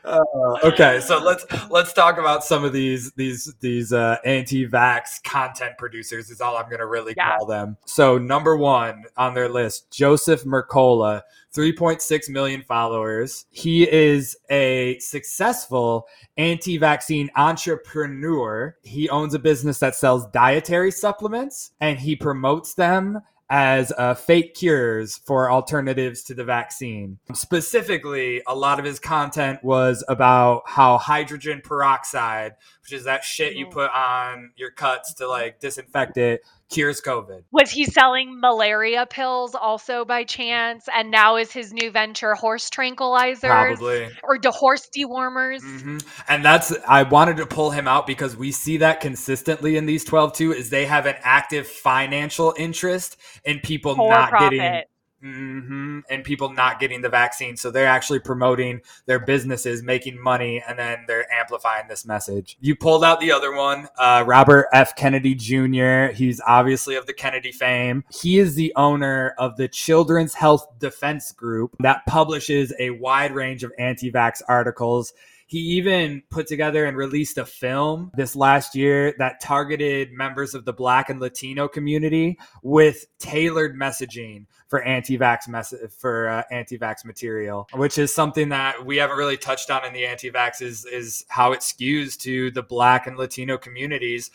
Uh, 0.05 0.21
okay, 0.65 1.01
so 1.01 1.19
let's 1.19 1.45
let's 1.71 1.93
talk 1.93 2.19
about 2.19 2.45
some 2.45 2.65
of 2.65 2.73
these 2.73 3.13
these 3.13 3.53
these 3.61 3.93
uh, 3.93 4.17
anti-vax 4.25 5.23
content 5.25 5.73
producers. 5.79 6.31
Is 6.31 6.41
all 6.41 6.57
I'm 6.57 6.67
going 6.67 6.79
to 6.79 6.87
really 6.87 7.15
yeah. 7.17 7.37
call 7.37 7.47
them. 7.47 7.77
So 7.85 8.19
number 8.19 8.57
one 8.57 9.05
on 9.17 9.35
their 9.35 9.49
list, 9.49 9.91
Joseph 9.91 10.45
Mercola 10.45 11.23
3.6 11.55 12.29
million 12.29 12.63
followers. 12.63 13.47
He 13.51 13.91
is 13.91 14.37
a 14.51 14.99
successful 14.99 16.07
anti 16.37 16.79
vaccine 16.79 17.31
entrepreneur. 17.37 18.77
He 18.83 19.09
owns 19.09 19.35
a 19.35 19.39
business 19.39 19.79
that 19.79 19.95
sells 19.95 20.27
dietary 20.27 20.91
supplements 21.01 21.73
and 21.81 21.99
he 21.99 22.17
promotes 22.17 22.75
them 22.75 23.21
as 23.51 23.93
uh, 23.97 24.15
fake 24.15 24.55
cures 24.55 25.17
for 25.25 25.51
alternatives 25.51 26.23
to 26.23 26.35
the 26.35 26.45
vaccine. 26.45 27.19
Specifically, 27.33 28.43
a 28.47 28.55
lot 28.55 28.79
of 28.79 28.85
his 28.85 28.99
content 28.99 29.65
was 29.65 30.05
about 30.09 30.63
how 30.67 30.99
hydrogen 30.99 31.63
peroxide, 31.65 32.53
which 32.83 32.93
is 32.93 33.05
that 33.05 33.25
shit 33.25 33.55
you 33.55 33.67
mm. 33.67 33.71
put 33.71 33.91
on 33.91 34.51
your 34.57 34.71
cuts 34.71 35.15
to 35.15 35.27
like 35.27 35.61
disinfect 35.61 36.19
it, 36.19 36.43
cures 36.71 37.01
COVID. 37.01 37.45
Was 37.51 37.71
he 37.71 37.85
selling 37.85 38.41
malaria 38.41 39.07
pills 39.07 39.55
also 39.55 40.05
by 40.05 40.25
chance? 40.25 40.89
And 40.95 41.11
now 41.11 41.37
is 41.37 41.53
his 41.53 41.73
new 41.73 41.91
venture 41.91 42.35
horse 42.35 42.71
tranquilizers? 42.71 43.41
Probably. 43.41 44.09
Or 44.23 44.39
the 44.39 44.51
horse 44.51 44.89
dewormers? 44.97 45.63
Mm-hmm. 45.63 45.99
And 46.29 46.45
that's, 46.45 46.73
I 46.87 47.05
wanted 47.05 47.39
to 47.39 47.47
pull 47.47 47.71
him 47.71 47.89
out 47.89 48.07
because 48.07 48.37
we 48.37 48.53
see 48.53 48.79
that 48.79 49.01
consistently 49.01 49.77
in 49.77 49.87
these 49.87 50.05
12 50.05 50.33
too, 50.33 50.53
is 50.53 50.71
they 50.71 50.87
have 50.87 51.07
an 51.07 51.17
active 51.23 51.67
financial 51.67 52.55
interest 52.57 53.17
in 53.45 53.61
people 53.61 53.95
For 53.95 54.11
not 54.11 54.31
profit. 54.31 54.51
getting 54.53 54.83
Mm-hmm. 55.23 56.01
And 56.09 56.23
people 56.23 56.51
not 56.51 56.79
getting 56.79 57.01
the 57.01 57.09
vaccine. 57.09 57.57
So 57.57 57.73
they're 57.73 57.89
actually 57.89 58.21
promoting 58.21 58.81
their 59.07 59.19
businesses, 59.19 59.83
making 59.83 60.23
money, 60.23 60.63
and 60.67 60.79
then 60.79 61.05
they're 61.09 61.31
amplifying 61.33 61.89
this 61.89 62.07
message. 62.07 62.57
You 62.61 62.77
pulled 62.77 63.03
out 63.03 63.19
the 63.19 63.33
other 63.33 63.53
one, 63.53 63.89
uh, 63.99 64.23
Robert 64.25 64.69
F. 64.73 64.95
Kennedy 64.95 65.35
Jr. 65.35 66.15
He's 66.15 66.41
obviously 66.47 66.95
of 66.95 67.07
the 67.07 67.13
Kennedy 67.13 67.51
fame. 67.51 68.05
He 68.13 68.39
is 68.39 68.55
the 68.55 68.73
owner 68.77 69.35
of 69.39 69.57
the 69.57 69.67
Children's 69.67 70.35
Health 70.35 70.67
Defense 70.79 71.33
Group 71.33 71.75
that 71.81 72.07
publishes 72.07 72.73
a 72.79 72.91
wide 72.91 73.33
range 73.33 73.65
of 73.65 73.73
anti 73.79 74.13
vax 74.13 74.41
articles 74.49 75.13
he 75.49 75.59
even 75.59 76.23
put 76.29 76.47
together 76.47 76.85
and 76.85 76.95
released 76.97 77.39
a 77.39 77.47
film 77.47 78.13
this 78.15 78.37
last 78.37 78.75
year 78.75 79.15
that 79.19 79.41
targeted 79.41 80.13
members 80.13 80.55
of 80.55 80.67
the 80.67 80.75
Black 80.75 81.09
and 81.09 81.21
Latino 81.21 81.67
community 81.67 82.39
with 82.63 83.07
tailored 83.19 83.75
messaging 83.75 84.45
for 84.69 84.83
anti-vax 84.83 85.49
mess- 85.49 85.73
for 85.99 86.29
uh, 86.29 86.43
anti-vax 86.51 87.03
material, 87.07 87.67
which 87.73 87.97
is 87.97 88.15
something 88.15 88.51
that 88.51 88.85
we 88.85 88.99
haven't 88.99 89.17
really 89.17 89.39
touched 89.39 89.71
on 89.71 89.87
in 89.87 89.95
the 89.95 90.05
anti-vax 90.05 90.61
is 90.61 90.85
is 90.85 91.25
how 91.29 91.53
it 91.53 91.61
skews 91.61 92.19
to 92.21 92.51
the 92.51 92.63
Black 92.63 93.07
and 93.07 93.17
Latino 93.17 93.57
communities 93.57 94.31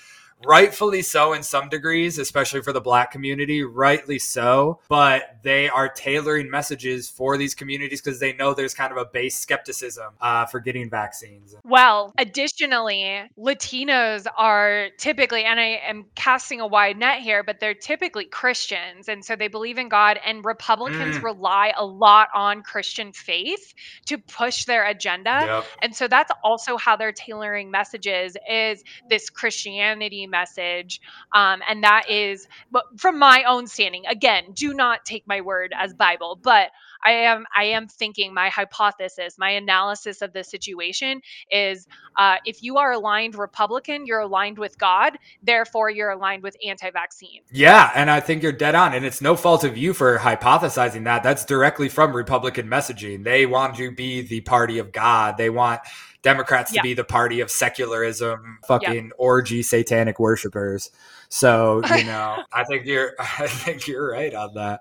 rightfully 0.45 1.01
so 1.01 1.33
in 1.33 1.43
some 1.43 1.69
degrees, 1.69 2.19
especially 2.19 2.61
for 2.61 2.73
the 2.73 2.81
black 2.81 3.11
community, 3.11 3.63
rightly 3.63 4.19
so. 4.19 4.79
But 4.89 5.37
they 5.43 5.69
are 5.69 5.89
tailoring 5.89 6.49
messages 6.49 7.09
for 7.09 7.37
these 7.37 7.55
communities 7.55 8.01
because 8.01 8.19
they 8.19 8.33
know 8.33 8.53
there's 8.53 8.73
kind 8.73 8.91
of 8.91 8.97
a 8.97 9.05
base 9.05 9.37
skepticism 9.37 10.13
uh, 10.21 10.45
for 10.45 10.59
getting 10.59 10.89
vaccines. 10.89 11.55
Well, 11.63 12.13
additionally, 12.17 13.21
Latinos 13.37 14.25
are 14.37 14.87
typically, 14.97 15.43
and 15.43 15.59
I 15.59 15.81
am 15.85 16.05
casting 16.15 16.61
a 16.61 16.67
wide 16.67 16.97
net 16.97 17.21
here, 17.21 17.43
but 17.43 17.59
they're 17.59 17.73
typically 17.73 18.25
Christians. 18.25 19.07
And 19.09 19.23
so 19.23 19.35
they 19.35 19.47
believe 19.47 19.77
in 19.77 19.89
God, 19.89 20.19
and 20.25 20.43
Republicans 20.43 21.17
mm. 21.17 21.23
rely 21.23 21.73
a 21.77 21.85
lot 21.85 22.29
on 22.33 22.61
Christian 22.63 23.11
faith 23.13 23.73
to 24.05 24.17
push 24.17 24.65
their 24.65 24.85
agenda. 24.85 25.41
Yep. 25.45 25.65
And 25.81 25.95
so 25.95 26.07
that's 26.07 26.31
also 26.43 26.77
how 26.77 26.95
they're 26.95 27.11
tailoring 27.11 27.71
messages 27.71 28.35
is 28.49 28.83
this 29.09 29.29
Christianity 29.29 30.27
message. 30.39 30.99
Um, 31.33 31.61
and 31.69 31.83
that 31.83 32.09
is, 32.09 32.47
but 32.71 32.83
from 32.97 33.17
my 33.19 33.43
own 33.47 33.67
standing, 33.67 34.05
again, 34.07 34.43
do 34.53 34.73
not 34.73 35.05
take 35.05 35.25
my 35.27 35.39
word 35.41 35.73
as 35.77 35.93
Bible, 35.93 36.37
but 36.41 36.71
I 37.05 37.11
am 37.11 37.45
I 37.55 37.65
am 37.65 37.87
thinking 37.87 38.33
my 38.33 38.49
hypothesis, 38.49 39.37
my 39.37 39.51
analysis 39.51 40.21
of 40.21 40.31
the 40.31 40.43
situation 40.43 41.21
is 41.51 41.85
uh, 42.17 42.37
if 42.45 42.63
you 42.63 42.77
are 42.77 42.93
aligned 42.93 43.35
Republican, 43.35 44.05
you're 44.05 44.21
aligned 44.21 44.57
with 44.57 44.77
God, 44.77 45.17
therefore 45.41 45.89
you're 45.89 46.11
aligned 46.11 46.43
with 46.43 46.55
anti-vaccine. 46.65 47.41
Yeah, 47.51 47.91
and 47.93 48.09
I 48.09 48.19
think 48.21 48.41
you're 48.41 48.51
dead 48.51 48.75
on, 48.75 48.93
and 48.93 49.05
it's 49.05 49.21
no 49.21 49.35
fault 49.35 49.63
of 49.63 49.77
you 49.77 49.93
for 49.93 50.17
hypothesizing 50.17 51.03
that. 51.03 51.23
That's 51.23 51.45
directly 51.45 51.89
from 51.89 52.15
Republican 52.15 52.67
messaging. 52.67 53.23
They 53.23 53.45
want 53.45 53.75
to 53.75 53.91
be 53.91 54.21
the 54.21 54.41
party 54.41 54.79
of 54.79 54.91
God. 54.91 55.35
They 55.37 55.49
want 55.49 55.81
Democrats 56.23 56.71
to 56.71 56.81
be 56.81 56.93
the 56.93 57.03
party 57.03 57.41
of 57.41 57.51
secularism, 57.51 58.59
fucking 58.65 59.11
orgy 59.17 59.61
satanic 59.61 60.19
worshippers. 60.19 60.89
So, 61.29 61.81
you 61.95 62.03
know, 62.05 62.43
I 62.51 62.63
think 62.63 62.85
you're 62.85 63.13
I 63.19 63.47
think 63.47 63.87
you're 63.87 64.11
right 64.11 64.33
on 64.33 64.53
that. 64.55 64.79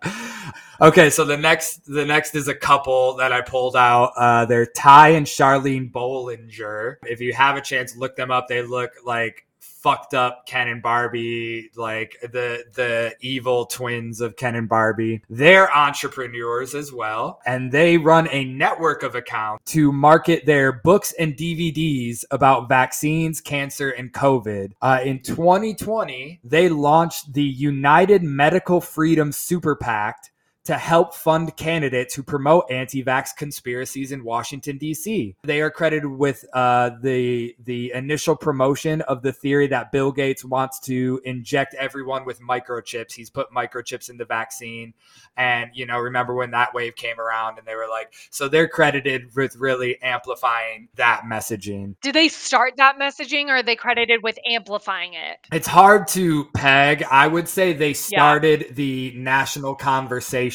Okay, 0.80 1.11
so 1.11 1.24
the 1.24 1.36
next 1.36 1.84
the 1.84 2.07
next 2.07 2.34
is 2.34 2.49
a 2.49 2.55
couple 2.55 3.16
that 3.16 3.32
I 3.32 3.40
pulled 3.40 3.76
out. 3.76 4.12
Uh, 4.16 4.45
they're 4.47 4.66
Ty 4.66 5.11
and 5.11 5.26
Charlene 5.26 5.90
Bollinger. 5.90 6.97
If 7.05 7.20
you 7.20 7.32
have 7.34 7.57
a 7.57 7.61
chance, 7.61 7.97
look 7.97 8.16
them 8.16 8.30
up. 8.30 8.49
They 8.49 8.62
look 8.62 8.93
like 9.05 9.47
fucked 9.82 10.14
up 10.14 10.46
Ken 10.46 10.68
and 10.68 10.82
Barbie, 10.82 11.70
like 11.76 12.16
the 12.22 12.64
the 12.74 13.14
evil 13.20 13.66
twins 13.66 14.20
of 14.20 14.36
Ken 14.36 14.54
and 14.54 14.68
Barbie. 14.68 15.22
They're 15.28 15.74
entrepreneurs 15.74 16.74
as 16.74 16.92
well, 16.92 17.40
and 17.44 17.72
they 17.72 17.98
run 17.98 18.28
a 18.30 18.44
network 18.44 19.02
of 19.02 19.14
accounts 19.14 19.72
to 19.72 19.92
market 19.92 20.46
their 20.46 20.72
books 20.72 21.12
and 21.18 21.34
DVDs 21.36 22.24
about 22.30 22.68
vaccines, 22.68 23.40
cancer, 23.40 23.90
and 23.90 24.12
COVID. 24.12 24.72
Uh, 24.80 25.00
in 25.04 25.20
2020, 25.20 26.40
they 26.44 26.68
launched 26.68 27.32
the 27.32 27.42
United 27.42 28.22
Medical 28.22 28.80
Freedom 28.80 29.32
Super 29.32 29.74
PAC 29.74 30.31
to 30.64 30.78
help 30.78 31.14
fund 31.14 31.56
candidates 31.56 32.14
who 32.14 32.22
promote 32.22 32.70
anti-vax 32.70 33.30
conspiracies 33.36 34.12
in 34.12 34.22
Washington 34.22 34.78
D.C. 34.78 35.36
They 35.42 35.60
are 35.60 35.70
credited 35.70 36.06
with 36.06 36.44
uh, 36.52 36.90
the 37.00 37.56
the 37.64 37.92
initial 37.92 38.36
promotion 38.36 39.00
of 39.02 39.22
the 39.22 39.32
theory 39.32 39.66
that 39.68 39.90
Bill 39.90 40.12
Gates 40.12 40.44
wants 40.44 40.78
to 40.80 41.20
inject 41.24 41.74
everyone 41.74 42.24
with 42.24 42.40
microchips. 42.40 43.12
He's 43.12 43.30
put 43.30 43.50
microchips 43.50 44.08
in 44.08 44.18
the 44.18 44.24
vaccine, 44.24 44.94
and 45.36 45.70
you 45.74 45.86
know, 45.86 45.98
remember 45.98 46.34
when 46.34 46.52
that 46.52 46.74
wave 46.74 46.94
came 46.94 47.18
around, 47.18 47.58
and 47.58 47.66
they 47.66 47.74
were 47.74 47.88
like, 47.90 48.12
so 48.30 48.48
they're 48.48 48.68
credited 48.68 49.34
with 49.34 49.56
really 49.56 50.00
amplifying 50.00 50.88
that 50.94 51.22
messaging. 51.28 51.96
Did 52.02 52.14
they 52.14 52.28
start 52.28 52.74
that 52.76 52.98
messaging, 53.00 53.46
or 53.46 53.56
are 53.56 53.62
they 53.62 53.76
credited 53.76 54.22
with 54.22 54.38
amplifying 54.46 55.14
it? 55.14 55.38
It's 55.52 55.66
hard 55.66 56.06
to 56.08 56.44
peg. 56.54 57.02
I 57.10 57.26
would 57.26 57.48
say 57.48 57.72
they 57.72 57.94
started 57.94 58.60
yeah. 58.60 58.72
the 58.74 59.14
national 59.16 59.74
conversation 59.74 60.51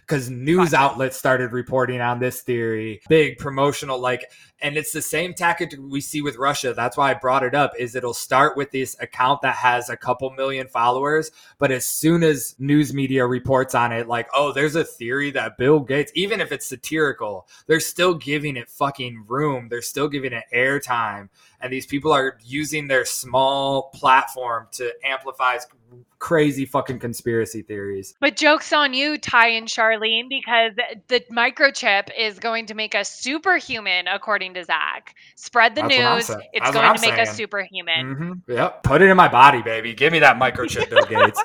because 0.00 0.30
news 0.30 0.74
outlets 0.74 1.16
started 1.16 1.52
reporting 1.52 2.00
on 2.00 2.18
this 2.18 2.42
theory. 2.42 3.00
Big 3.08 3.38
promotional, 3.38 3.98
like, 3.98 4.30
and 4.60 4.76
it's 4.76 4.92
the 4.92 5.02
same 5.02 5.34
tactic 5.34 5.74
we 5.78 6.00
see 6.00 6.22
with 6.22 6.36
Russia. 6.36 6.72
That's 6.74 6.96
why 6.96 7.10
I 7.10 7.14
brought 7.14 7.42
it 7.42 7.54
up. 7.54 7.72
Is 7.78 7.94
it'll 7.94 8.14
start 8.14 8.56
with 8.56 8.70
this 8.70 8.96
account 9.00 9.42
that 9.42 9.56
has 9.56 9.88
a 9.90 9.96
couple 9.96 10.30
million 10.30 10.66
followers, 10.66 11.30
but 11.58 11.70
as 11.70 11.84
soon 11.84 12.22
as 12.22 12.54
news 12.58 12.94
media 12.94 13.26
reports 13.26 13.74
on 13.74 13.92
it, 13.92 14.08
like, 14.08 14.28
oh, 14.34 14.52
there's 14.52 14.76
a 14.76 14.84
theory 14.84 15.30
that 15.32 15.58
Bill 15.58 15.80
Gates, 15.80 16.12
even 16.14 16.40
if 16.40 16.52
it's 16.52 16.66
satirical, 16.66 17.46
they're 17.66 17.80
still 17.80 18.14
giving 18.14 18.56
it 18.56 18.68
fucking 18.68 19.24
room. 19.26 19.68
They're 19.68 19.82
still 19.82 20.08
giving 20.08 20.32
it 20.32 20.44
airtime, 20.54 21.28
and 21.60 21.72
these 21.72 21.86
people 21.86 22.12
are 22.12 22.38
using 22.44 22.88
their 22.88 23.04
small 23.04 23.90
platform 23.94 24.68
to 24.72 24.92
amplify 25.04 25.58
crazy 26.18 26.64
fucking 26.64 26.98
conspiracy 26.98 27.62
theories. 27.62 28.14
But 28.20 28.36
jokes 28.36 28.72
on 28.72 28.94
you, 28.94 29.18
Ty 29.18 29.48
and 29.48 29.68
Charlene, 29.68 30.28
because 30.28 30.72
the 31.08 31.20
microchip 31.30 32.08
is 32.18 32.38
going 32.38 32.66
to 32.66 32.74
make 32.74 32.94
us 32.94 33.10
superhuman, 33.10 34.08
according 34.08 34.45
to 34.54 34.64
Zach. 34.64 35.14
Spread 35.34 35.74
the 35.74 35.82
That's 35.82 36.28
news. 36.28 36.38
It's 36.52 36.70
going 36.70 36.94
to 36.94 37.00
make 37.00 37.14
saying. 37.14 37.20
us 37.20 37.36
superhuman. 37.36 38.14
Mm-hmm. 38.14 38.52
Yep. 38.52 38.82
Put 38.82 39.02
it 39.02 39.10
in 39.10 39.16
my 39.16 39.28
body, 39.28 39.62
baby. 39.62 39.94
Give 39.94 40.12
me 40.12 40.20
that 40.20 40.36
microchip, 40.36 40.90
Bill 40.90 41.04
Gates. 41.08 41.42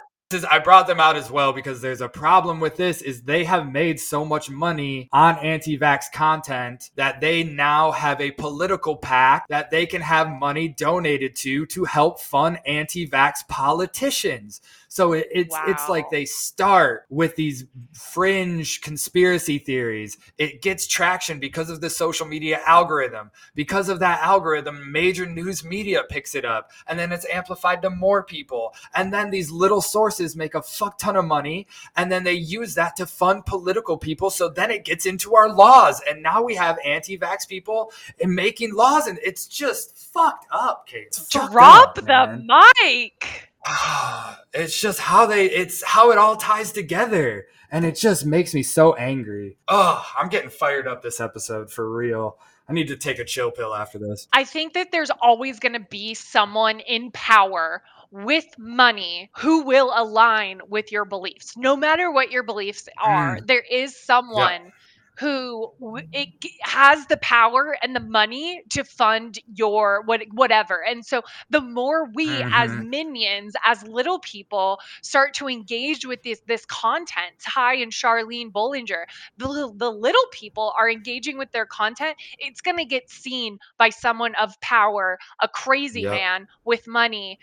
I 0.50 0.60
brought 0.60 0.88
them 0.88 1.00
out 1.00 1.18
as 1.18 1.30
well 1.30 1.52
because 1.52 1.82
there's 1.82 2.00
a 2.00 2.08
problem 2.08 2.62
with 2.62 2.78
this 2.78 3.02
is 3.02 3.24
they 3.24 3.44
have 3.44 3.70
made 3.70 4.00
so 4.00 4.24
much 4.24 4.50
money 4.50 5.10
on 5.12 5.38
anti-vax 5.40 6.06
content 6.14 6.90
that 6.96 7.20
they 7.20 7.44
now 7.44 7.92
have 7.92 8.22
a 8.22 8.32
political 8.32 8.96
PAC 8.96 9.46
that 9.50 9.72
they 9.72 9.86
can 9.86 10.02
have 10.02 10.30
money 10.30 10.70
donated 10.70 11.36
to 11.38 11.66
to 11.66 11.84
help 11.84 12.22
fund 12.22 12.60
anti-vax 12.66 13.46
politicians. 13.50 14.62
So 14.92 15.14
it, 15.14 15.30
it's 15.32 15.54
wow. 15.54 15.64
it's 15.68 15.88
like 15.88 16.10
they 16.10 16.26
start 16.26 17.06
with 17.10 17.38
these 17.38 17.64
fringe 17.94 18.82
conspiracy 18.82 19.58
theories. 19.58 20.18
It 20.38 20.62
gets 20.62 20.86
traction 20.86 21.40
because 21.40 21.70
of 21.70 21.80
the 21.80 21.90
social 21.90 22.26
media 22.26 22.60
algorithm. 22.68 23.32
Because 23.56 23.88
of 23.88 24.00
that 24.00 24.22
algorithm, 24.22 24.92
major 24.92 25.26
news 25.26 25.64
media 25.64 26.04
picks 26.10 26.36
it 26.36 26.44
up, 26.44 26.72
and 26.88 27.00
then 27.00 27.14
it's 27.14 27.26
amplified 27.32 27.82
to 27.84 27.90
more 27.90 28.22
people. 28.22 28.74
And 28.94 29.14
then 29.14 29.30
these 29.30 29.50
little 29.50 29.80
sources 29.80 30.36
make 30.36 30.56
a 30.56 30.62
fuck 30.62 30.98
ton 30.98 31.16
of 31.16 31.24
money, 31.24 31.68
and 31.96 32.12
then 32.12 32.26
they 32.26 32.34
use 32.34 32.76
that 32.76 32.98
to 32.98 33.06
fund 33.06 33.46
political 33.46 33.98
people. 33.98 34.30
So 34.30 34.50
then 34.50 34.72
it 34.72 34.84
gets 34.84 35.06
into 35.06 35.36
our 35.36 35.54
laws, 35.54 36.02
and 36.06 36.22
now 36.22 36.44
we 36.44 36.56
have 36.56 36.78
anti-vax 36.84 37.48
people 37.48 37.94
and 38.22 38.36
making 38.36 38.76
laws, 38.76 39.08
and 39.08 39.20
it's 39.24 39.48
just 39.48 39.98
fucked 39.98 40.48
up, 40.52 40.86
Kate. 40.86 41.18
Drop 41.30 41.54
up, 41.62 41.96
the 41.96 42.44
mic. 42.84 43.51
It's 44.54 44.80
just 44.80 45.00
how 45.00 45.26
they 45.26 45.46
it's 45.46 45.84
how 45.84 46.12
it 46.12 46.18
all 46.18 46.36
ties 46.36 46.72
together 46.72 47.46
and 47.72 47.86
it 47.86 47.96
just 47.96 48.26
makes 48.26 48.54
me 48.54 48.64
so 48.64 48.94
angry. 48.96 49.58
Oh 49.68 50.06
i'm 50.18 50.30
getting 50.30 50.50
fired 50.50 50.88
up 50.88 51.02
this 51.02 51.20
episode 51.20 51.72
for 51.72 51.90
real. 51.90 52.38
I 52.68 52.74
need 52.74 52.88
to 52.88 52.96
take 52.96 53.20
a 53.20 53.26
chill 53.26 53.52
pill 53.52 53.76
after 53.76 54.00
this. 54.00 54.28
I 54.32 54.46
think 54.46 54.74
that 54.74 54.92
there's 54.92 55.12
always 55.22 55.60
going 55.60 55.74
to 55.74 55.80
be 55.80 56.14
someone 56.14 56.80
in 56.80 57.12
power 57.12 57.84
with 58.12 58.46
money 58.58 59.30
who 59.38 59.64
will 59.64 59.92
align 59.96 60.62
with 60.70 60.92
your 60.92 61.04
beliefs. 61.04 61.58
No 61.58 61.76
matter 61.76 62.12
what 62.12 62.32
your 62.32 62.44
beliefs 62.44 62.88
are 62.98 63.38
mm. 63.38 63.48
there 63.48 63.64
is 63.70 63.96
someone 63.96 64.66
yep 64.66 64.74
who 65.22 65.72
it 66.12 66.30
has 66.62 67.06
the 67.06 67.18
power 67.18 67.78
and 67.84 67.96
the 67.96 68.00
money 68.00 68.64
to 68.72 68.84
fund 68.84 69.38
your 69.54 70.02
what 70.06 70.24
whatever. 70.32 70.84
And 70.84 71.06
so 71.06 71.22
the 71.52 71.62
more 71.62 72.10
we 72.16 72.28
mm-hmm. 72.28 72.52
as 72.52 72.72
minions, 72.72 73.54
as 73.64 73.84
little 73.84 74.18
people, 74.20 74.80
start 75.04 75.36
to 75.36 75.48
engage 75.48 76.08
with 76.08 76.24
this 76.24 76.42
this 76.48 76.66
content, 76.66 77.34
Ty 77.40 77.76
and 77.76 77.92
Charlene 77.92 78.52
Bollinger, 78.52 79.04
the, 79.38 79.72
the 79.76 79.92
little 79.92 80.26
people 80.32 80.74
are 80.76 80.90
engaging 80.90 81.38
with 81.38 81.52
their 81.52 81.68
content, 81.68 82.18
it's 82.40 82.62
gonna 82.62 82.86
get 82.86 83.08
seen 83.12 83.60
by 83.78 83.90
someone 83.90 84.34
of 84.42 84.60
power, 84.60 85.20
a 85.40 85.48
crazy 85.48 86.02
yep. 86.02 86.14
man 86.14 86.48
with 86.66 86.88
money 86.88 87.38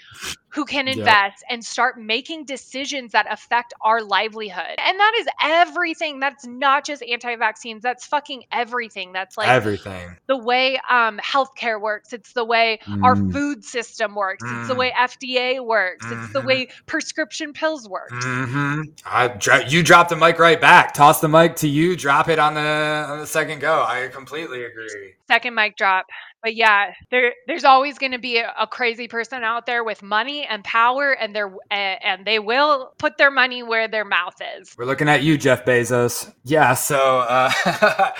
who 0.50 0.64
can 0.64 0.88
invest 0.88 1.42
yep. 1.42 1.50
and 1.50 1.64
start 1.64 2.00
making 2.00 2.44
decisions 2.44 3.12
that 3.12 3.26
affect 3.30 3.74
our 3.80 4.02
livelihood. 4.02 4.76
And 4.78 4.98
that 4.98 5.12
is 5.18 5.26
everything. 5.42 6.20
That's 6.20 6.46
not 6.46 6.86
just 6.86 7.02
anti-vaccines. 7.02 7.82
That's 7.82 8.06
fucking 8.06 8.44
everything. 8.50 9.12
That's 9.12 9.36
like 9.36 9.48
everything. 9.48 10.16
The 10.26 10.36
way 10.36 10.80
um, 10.88 11.18
healthcare 11.18 11.80
works. 11.80 12.12
It's 12.12 12.32
the 12.32 12.44
way 12.44 12.78
mm. 12.84 13.02
our 13.02 13.16
food 13.16 13.64
system 13.64 14.14
works. 14.14 14.42
Mm. 14.42 14.60
It's 14.60 14.68
the 14.68 14.74
way 14.74 14.90
mm. 14.90 15.08
FDA 15.08 15.64
works. 15.64 16.06
Mm-hmm. 16.06 16.24
It's 16.24 16.32
the 16.32 16.38
mm-hmm. 16.38 16.48
way 16.48 16.68
prescription 16.86 17.52
pills 17.52 17.88
work. 17.88 18.10
Mm-hmm. 18.10 18.82
I 19.04 19.28
dro- 19.28 19.60
you 19.66 19.82
drop 19.82 20.08
the 20.08 20.16
mic 20.16 20.38
right 20.38 20.60
back. 20.60 20.94
Toss 20.94 21.20
the 21.20 21.28
mic 21.28 21.56
to 21.56 21.68
you. 21.68 21.96
Drop 21.96 22.28
it 22.28 22.38
on 22.38 22.54
the 22.54 22.60
on 22.60 23.18
the 23.18 23.26
second 23.26 23.60
go. 23.60 23.82
I 23.86 24.08
completely 24.08 24.64
agree. 24.64 25.14
Second 25.28 25.54
mic 25.54 25.76
drop 25.76 26.06
but 26.42 26.54
yeah, 26.54 26.92
there 27.10 27.32
there's 27.46 27.64
always 27.64 27.98
going 27.98 28.12
to 28.12 28.18
be 28.18 28.38
a, 28.38 28.52
a, 28.58 28.66
crazy 28.66 29.08
person 29.08 29.42
out 29.42 29.66
there 29.66 29.82
with 29.82 30.02
money 30.02 30.46
and 30.46 30.62
power, 30.62 31.12
and 31.12 31.34
they're 31.34 31.52
and 31.70 32.24
they 32.24 32.38
will 32.38 32.92
put 32.98 33.18
their 33.18 33.30
money 33.30 33.62
where 33.62 33.88
their 33.88 34.04
mouth 34.04 34.36
is. 34.58 34.74
We're 34.78 34.84
looking 34.84 35.08
at 35.08 35.22
you, 35.22 35.36
Jeff 35.36 35.64
Bezos. 35.64 36.32
Yeah, 36.44 36.74
so. 36.74 37.20
Uh, 37.20 37.50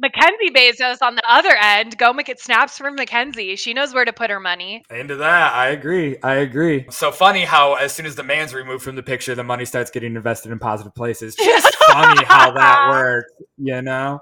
Mackenzie 0.00 0.52
Bezos 0.54 0.98
on 1.02 1.16
the 1.16 1.22
other 1.28 1.50
end, 1.60 1.98
go 1.98 2.12
make 2.12 2.28
it 2.28 2.38
snaps 2.38 2.78
from 2.78 2.94
Mackenzie. 2.94 3.56
She 3.56 3.74
knows 3.74 3.92
where 3.92 4.04
to 4.04 4.12
put 4.12 4.30
her 4.30 4.38
money. 4.38 4.84
Into 4.90 5.16
that, 5.16 5.52
I 5.52 5.70
agree. 5.70 6.16
I 6.22 6.34
agree. 6.34 6.86
So 6.90 7.10
funny 7.10 7.44
how 7.44 7.74
as 7.74 7.94
soon 7.94 8.06
as 8.06 8.14
the 8.14 8.22
man's 8.22 8.54
removed 8.54 8.84
from 8.84 8.94
the 8.94 9.02
picture, 9.02 9.34
the 9.34 9.42
money 9.42 9.64
starts 9.64 9.90
getting 9.90 10.14
invested 10.14 10.52
in 10.52 10.60
positive 10.60 10.94
places. 10.94 11.34
Just 11.34 11.74
funny 11.90 12.24
how 12.26 12.52
that 12.52 12.90
works, 12.90 13.32
you 13.56 13.82
know? 13.82 14.20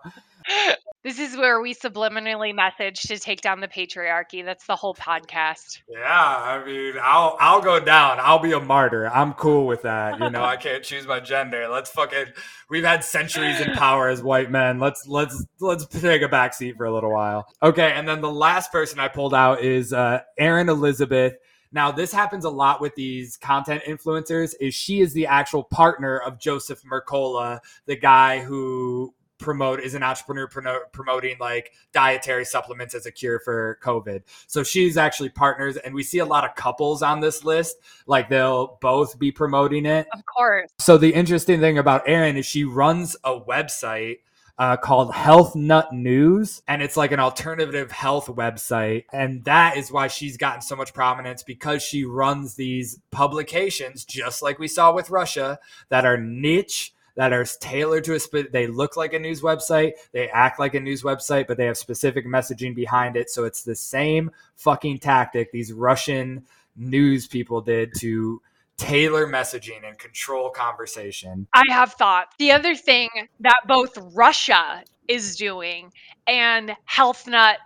This 1.07 1.21
is 1.21 1.37
where 1.37 1.61
we 1.61 1.73
subliminally 1.73 2.53
message 2.53 3.03
to 3.03 3.17
take 3.17 3.41
down 3.41 3.61
the 3.61 3.69
patriarchy. 3.69 4.45
That's 4.45 4.67
the 4.67 4.75
whole 4.75 4.93
podcast. 4.93 5.79
Yeah, 5.89 6.03
I 6.03 6.65
mean, 6.67 6.95
I'll 7.01 7.37
I'll 7.39 7.61
go 7.61 7.79
down. 7.79 8.19
I'll 8.21 8.41
be 8.41 8.51
a 8.51 8.59
martyr. 8.59 9.07
I'm 9.07 9.33
cool 9.35 9.69
with 9.69 9.83
that. 9.83 10.19
You 10.19 10.31
know, 10.31 10.43
I 10.43 10.57
can't 10.57 10.83
choose 10.83 11.07
my 11.07 11.21
gender. 11.21 11.69
Let's 11.69 11.91
fucking. 11.91 12.33
We've 12.71 12.83
had 12.83 13.05
centuries 13.05 13.61
in 13.61 13.75
power 13.75 14.09
as 14.09 14.21
white 14.21 14.51
men. 14.51 14.81
Let's 14.81 15.07
let's 15.07 15.47
let's 15.61 15.87
take 15.87 16.23
a 16.23 16.29
backseat 16.29 16.77
for 16.77 16.87
a 16.87 16.93
little 16.93 17.13
while. 17.13 17.47
Okay, 17.63 17.93
and 17.93 18.09
then 18.09 18.21
the 18.21 18.33
last 18.33 18.73
person 18.73 18.99
I 18.99 19.07
pulled 19.07 19.33
out 19.33 19.63
is 19.63 19.93
uh, 19.93 20.23
Erin 20.37 20.69
Elizabeth. 20.69 21.35
Now, 21.71 21.93
this 21.93 22.11
happens 22.11 22.45
a 22.45 22.51
lot 22.51 22.81
with 22.81 22.97
these 22.97 23.37
content 23.37 23.85
influencers. 23.87 24.55
Is 24.59 24.75
she 24.75 25.03
is 25.03 25.13
the 25.13 25.29
actual 25.29 25.63
partner 25.63 26.19
of 26.19 26.41
Joseph 26.41 26.83
Mercola, 26.83 27.61
the 27.87 27.95
guy 27.95 28.41
who 28.41 29.15
promote 29.39 29.81
is 29.81 29.95
an 29.95 30.03
entrepreneur 30.03 30.87
promoting 30.93 31.37
like 31.39 31.73
dietary 31.93 32.45
supplements 32.45 32.95
as 32.95 33.07
a 33.07 33.13
cure 33.13 33.39
for 33.39 33.79
covid. 33.83 34.23
So 34.47 34.63
she's 34.63 34.97
actually 34.97 35.29
partners 35.31 35.77
and 35.77 35.95
we 35.95 36.03
see 36.03 36.19
a 36.19 36.25
lot 36.25 36.45
of 36.45 36.55
couples 36.55 37.03
on 37.03 37.21
this 37.21 37.45
list. 37.45 37.77
Like 38.07 38.29
they'll 38.29 38.79
both 38.81 39.19
be 39.19 39.31
promoting 39.33 39.87
it. 39.87 40.07
Of 40.13 40.25
course. 40.27 40.71
So 40.79 40.99
the 40.99 41.13
interesting 41.13 41.61
thing 41.61 41.79
about 41.79 42.03
erin 42.07 42.37
is 42.37 42.47
she 42.47 42.65
runs 42.65 43.17
a 43.25 43.39
website 43.39 44.19
uh, 44.59 44.77
called 44.77 45.13
Health 45.13 45.55
Nut 45.55 45.93
News, 45.93 46.63
and 46.67 46.81
it's 46.81 46.97
like 46.97 47.13
an 47.13 47.21
alternative 47.21 47.93
health 47.93 48.27
website. 48.27 49.05
And 49.13 49.45
that 49.45 49.77
is 49.77 49.93
why 49.93 50.09
she's 50.09 50.37
gotten 50.37 50.63
so 50.63 50.75
much 50.75 50.95
prominence 50.95 51.43
because 51.43 51.83
she 51.83 52.05
runs 52.05 52.55
these 52.55 52.99
publications, 53.11 54.05
just 54.05 54.43
like 54.43 54.59
we 54.59 54.69
saw 54.69 54.95
with 54.95 55.11
Russia, 55.11 55.59
that 55.91 56.07
are 56.07 56.17
niche 56.17 56.95
that 57.17 57.33
are 57.33 57.45
tailored 57.45 58.05
to 58.05 58.15
a 58.15 58.43
they 58.53 58.67
look 58.67 58.97
like 58.97 59.13
a 59.13 59.19
news 59.19 59.41
website, 59.41 59.93
they 60.13 60.29
act 60.29 60.61
like 60.61 60.75
a 60.75 60.81
news 60.81 61.03
website, 61.03 61.47
but 61.47 61.57
they 61.57 61.67
have 61.67 61.77
specific 61.77 62.27
messaging 62.27 62.75
behind 62.75 63.17
it. 63.17 63.31
So 63.31 63.45
it's 63.45 63.63
the 63.63 63.75
same 63.75 64.31
fucking 64.55 64.99
tactic 64.99 65.51
these 65.51 65.73
Russian 65.73 66.45
news 66.77 67.27
people 67.27 67.61
did 67.61 67.93
to 67.99 68.41
tailor 68.77 69.27
messaging 69.27 69.87
and 69.87 69.99
control 69.99 70.51
conversation. 70.51 71.47
I 71.55 71.63
have 71.71 71.95
thought. 71.95 72.29
The 72.39 72.53
other 72.53 72.75
thing 72.75 73.09
that 73.41 73.61
both 73.67 73.97
Russia 74.15 74.85
is 75.09 75.37
doing 75.37 75.93
and 76.27 76.77
Health 76.85 77.25
HealthNut 77.27 77.57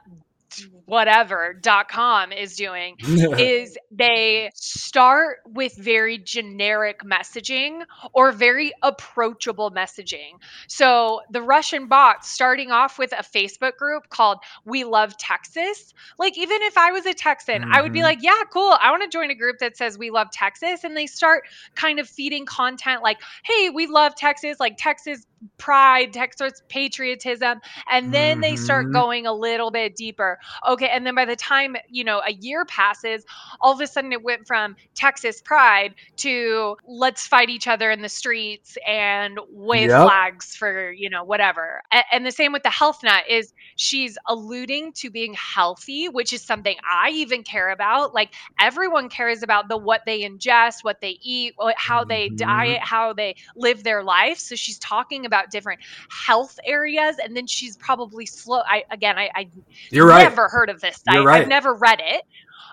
whatever.com 0.85 2.33
is 2.33 2.57
doing 2.57 2.97
is 3.01 3.77
they 3.91 4.51
start 4.55 5.39
with 5.47 5.75
very 5.77 6.19
generic 6.19 7.01
messaging 7.03 7.83
or 8.13 8.33
very 8.33 8.73
approachable 8.83 9.71
messaging. 9.71 10.33
So 10.69 11.21
the 11.31 11.43
Russian 11.43 11.87
bot 11.87 12.25
starting 12.25 12.71
off 12.71 12.99
with 12.99 13.13
a 13.13 13.23
Facebook 13.23 13.77
group 13.77 14.09
called 14.09 14.39
We 14.65 14.85
Love 14.85 15.17
Texas. 15.17 15.95
Like 16.19 16.37
even 16.39 16.63
if 16.63 16.77
I 16.77 16.93
was 16.93 17.07
a 17.07 17.15
Texan, 17.15 17.63
mm-hmm. 17.63 17.73
I 17.73 17.83
would 17.83 17.93
be 17.93 18.01
mm-hmm. 18.01 18.05
like, 18.05 18.23
yeah, 18.23 18.43
cool. 18.53 18.77
I 18.81 18.91
want 18.91 19.03
to 19.03 19.09
join 19.09 19.31
a 19.31 19.35
group 19.35 19.59
that 19.59 19.77
says 19.77 19.99
We 19.99 20.11
Love 20.11 20.31
Texas 20.31 20.85
and 20.85 20.97
they 20.97 21.07
start 21.07 21.45
kind 21.75 21.99
of 21.99 22.09
feeding 22.09 22.47
content 22.47 23.03
like, 23.03 23.19
"Hey, 23.45 23.71
we 23.71 23.87
love 23.87 24.15
Texas, 24.15 24.59
like 24.59 24.77
Texas 24.77 25.27
pride, 25.59 26.13
Texas 26.13 26.63
patriotism." 26.69 27.61
And 27.91 28.13
then 28.13 28.37
mm-hmm. 28.37 28.41
they 28.43 28.57
start 28.57 28.87
mm-hmm. 28.87 28.93
going 28.93 29.27
a 29.27 29.33
little 29.33 29.71
bit 29.71 29.97
deeper. 29.97 30.39
Okay, 30.69 30.89
and 30.89 31.07
then 31.07 31.15
by 31.15 31.25
the 31.25 31.37
time, 31.37 31.77
you 31.89 32.05
know, 32.05 32.21
a 32.27 32.33
year 32.33 32.65
passes, 32.65 33.25
all 33.61 33.73
of 33.73 33.81
a 33.81 33.87
sudden 33.87 34.13
it 34.13 34.23
went 34.23 34.47
from 34.47 34.77
Texas 34.95 35.41
pride 35.43 35.95
to 36.17 36.77
let's 36.87 37.27
fight 37.27 37.51
each 37.51 37.67
other 37.67 37.91
in 37.91 38.03
the 38.03 38.09
streets 38.09 38.77
and 38.87 39.39
wave 39.51 39.89
yep. 39.89 40.03
flags 40.03 40.55
for, 40.55 40.93
you 40.93 41.09
know, 41.09 41.25
whatever. 41.25 41.83
And, 41.91 42.05
and 42.13 42.27
the 42.27 42.33
same 42.33 42.53
with 42.53 42.63
the 42.63 42.71
health 42.71 43.03
nut 43.03 43.25
is 43.29 43.53
she's 43.77 44.19
alluding 44.27 44.93
to 44.95 45.11
being 45.11 45.35
healthy, 45.35 46.09
which 46.09 46.33
is 46.33 46.43
something 46.43 46.77
I 46.89 47.11
even 47.11 47.43
care 47.43 47.71
about. 47.71 48.15
Like 48.15 48.35
everyone 48.61 49.09
cares 49.09 49.43
about 49.43 49.69
the 49.69 49.77
what 49.77 50.03
they 50.05 50.21
ingest, 50.21 50.83
what 50.83 51.01
they 51.01 51.19
eat, 51.23 51.55
how 51.77 52.05
they 52.05 52.29
mm-hmm. 52.29 52.37
diet, 52.37 52.81
how 52.83 53.13
they 53.13 53.37
live 53.57 53.83
their 53.83 54.03
life. 54.03 54.39
So 54.39 54.55
she's 54.55 54.79
talking 54.79 55.27
about 55.27 55.30
different 55.51 55.81
health 56.11 56.59
areas 56.65 57.17
and 57.23 57.37
then 57.37 57.47
she's 57.47 57.77
probably 57.77 58.27
slow 58.27 58.61
I 58.67 58.85
again 58.91 59.19
I, 59.19 59.31
I 59.35 59.49
You're 59.91 60.07
right. 60.07 60.23
never 60.23 60.49
heard 60.49 60.71
of 60.71 60.81
this 60.81 61.03
site. 61.05 61.25
Right. 61.25 61.43
I've 61.43 61.49
never 61.49 61.75
read 61.75 62.01
it, 62.03 62.25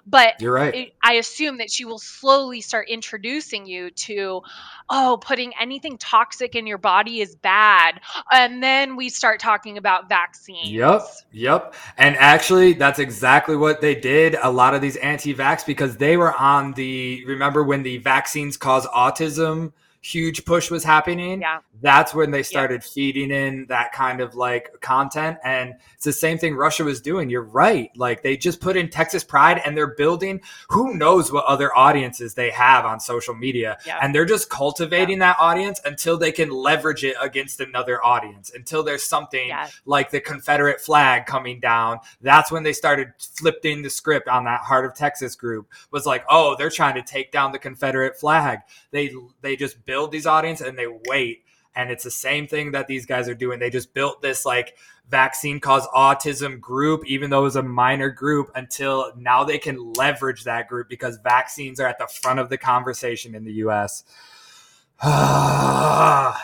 but 0.05 0.41
you're 0.41 0.53
right. 0.53 0.74
It, 0.74 0.93
I 1.03 1.14
assume 1.14 1.58
that 1.58 1.70
she 1.70 1.84
will 1.84 1.99
slowly 1.99 2.62
start 2.62 2.88
introducing 2.89 3.66
you 3.66 3.91
to, 3.91 4.41
oh, 4.89 5.20
putting 5.22 5.51
anything 5.60 5.97
toxic 5.97 6.55
in 6.55 6.66
your 6.66 6.78
body 6.78 7.20
is 7.20 7.36
bad, 7.36 7.99
and 8.32 8.64
then 8.64 8.95
we 8.95 9.10
start 9.10 9.39
talking 9.39 9.78
about 9.78 10.08
vaccines. 10.08 10.70
Yep, 10.70 11.01
yep. 11.34 11.76
And 11.97 12.16
actually, 12.18 12.74
that's 12.74 12.99
exactly 12.99 13.58
what 13.58 13.82
they 13.82 13.95
did. 13.95 14.38
A 14.41 14.49
lot 14.49 14.74
of 14.74 14.82
these 14.82 14.95
anti-vax 14.97 15.66
because 15.66 15.97
they 15.97 16.16
were 16.16 16.34
on 16.34 16.74
the. 16.74 17.26
Remember 17.26 17.64
when 17.64 17.84
the 17.84 17.97
vaccines 17.97 18.55
cause 18.55 18.88
autism? 18.88 19.74
Huge 20.08 20.45
push 20.45 20.72
was 20.72 20.84
happening, 20.84 21.41
yeah. 21.41 21.60
that's 21.82 22.14
when 22.14 22.32
they 22.32 22.43
started 22.43 22.82
yeah. 22.84 22.89
feeding 22.93 23.32
in 23.32 23.66
that 23.68 23.91
kind 23.91 24.22
of 24.22 24.36
like 24.36 24.80
content. 24.80 25.38
And 25.43 25.76
it's 25.95 26.05
the 26.05 26.14
same 26.14 26.38
thing 26.38 26.55
Russia 26.55 26.84
was 26.84 27.01
doing. 27.01 27.30
You're 27.30 27.41
right. 27.43 27.91
Like 27.97 28.24
they 28.24 28.38
just 28.38 28.62
put 28.62 28.78
in 28.78 28.89
Texas 28.89 29.24
Pride 29.24 29.62
and 29.66 29.76
they're 29.76 29.95
building 29.95 30.41
who 30.70 30.95
knows 30.95 31.32
what 31.32 31.45
other 31.45 31.76
audiences 31.76 32.34
they 32.34 32.49
have 32.51 32.86
on 32.86 32.99
social 32.99 33.36
media. 33.36 33.78
Yeah. 33.86 33.99
And 34.01 34.16
they're 34.16 34.26
just 34.26 34.49
cultivating 34.49 35.20
that 35.20 35.38
audience 35.39 35.82
until 35.84 36.18
they 36.18 36.32
can 36.32 36.49
leverage 36.49 37.03
it 37.03 37.16
against 37.22 37.60
another 37.60 38.03
audience, 38.03 38.51
until 38.55 38.84
there's 38.84 39.03
something 39.03 39.51
like 39.86 40.10
the 40.12 40.22
Confederate 40.22 40.80
flag 40.80 41.26
coming 41.26 41.60
down. 41.60 41.99
That's 42.22 42.51
when 42.51 42.64
they 42.64 42.74
started 42.74 43.14
flipping 43.20 43.82
the 43.82 43.89
script 43.89 44.30
on 44.30 44.45
that 44.45 44.62
Heart 44.62 44.86
of 44.86 44.93
Texas 44.95 45.36
group 45.36 45.68
was 45.91 46.05
like, 46.05 46.24
oh, 46.30 46.55
they're 46.58 46.70
trying 46.70 46.95
to 46.95 47.03
take 47.03 47.32
down 47.32 47.51
the 47.51 47.60
Confederate 47.60 48.18
flag. 48.18 48.60
They 48.91 49.12
they 49.41 49.55
just 49.55 49.86
built 49.86 49.97
build 49.98 50.12
these 50.12 50.28
audience 50.28 50.62
and 50.62 50.78
they 50.78 50.86
wait. 51.08 51.43
And 51.76 51.89
it's 51.89 52.04
the 52.04 52.12
same 52.12 52.45
thing 52.45 52.74
that 52.74 52.86
these 52.86 53.08
guys 53.08 53.28
are 53.28 53.34
doing. 53.34 53.58
They 53.58 53.72
just 53.72 53.95
built 53.95 54.22
this 54.22 54.45
like 54.45 54.78
vaccine 55.10 55.60
cause 55.60 55.88
autism 55.88 56.60
group, 56.60 57.04
even 57.08 57.32
though 57.32 57.39
it 57.39 57.43
was 57.43 57.56
a 57.56 57.64
minor 57.64 58.12
group, 58.12 58.52
until 58.54 59.12
now 59.18 59.43
they 59.43 59.58
can 59.58 59.93
leverage 59.93 60.43
that 60.43 60.68
group 60.68 60.88
because 60.88 61.18
vaccines 61.24 61.80
are 61.80 61.88
at 61.88 61.98
the 61.98 62.06
front 62.06 62.39
of 62.39 62.50
the 62.50 62.60
conversation 62.60 63.34
in 63.34 63.43
the 63.43 63.54
US. 63.54 64.04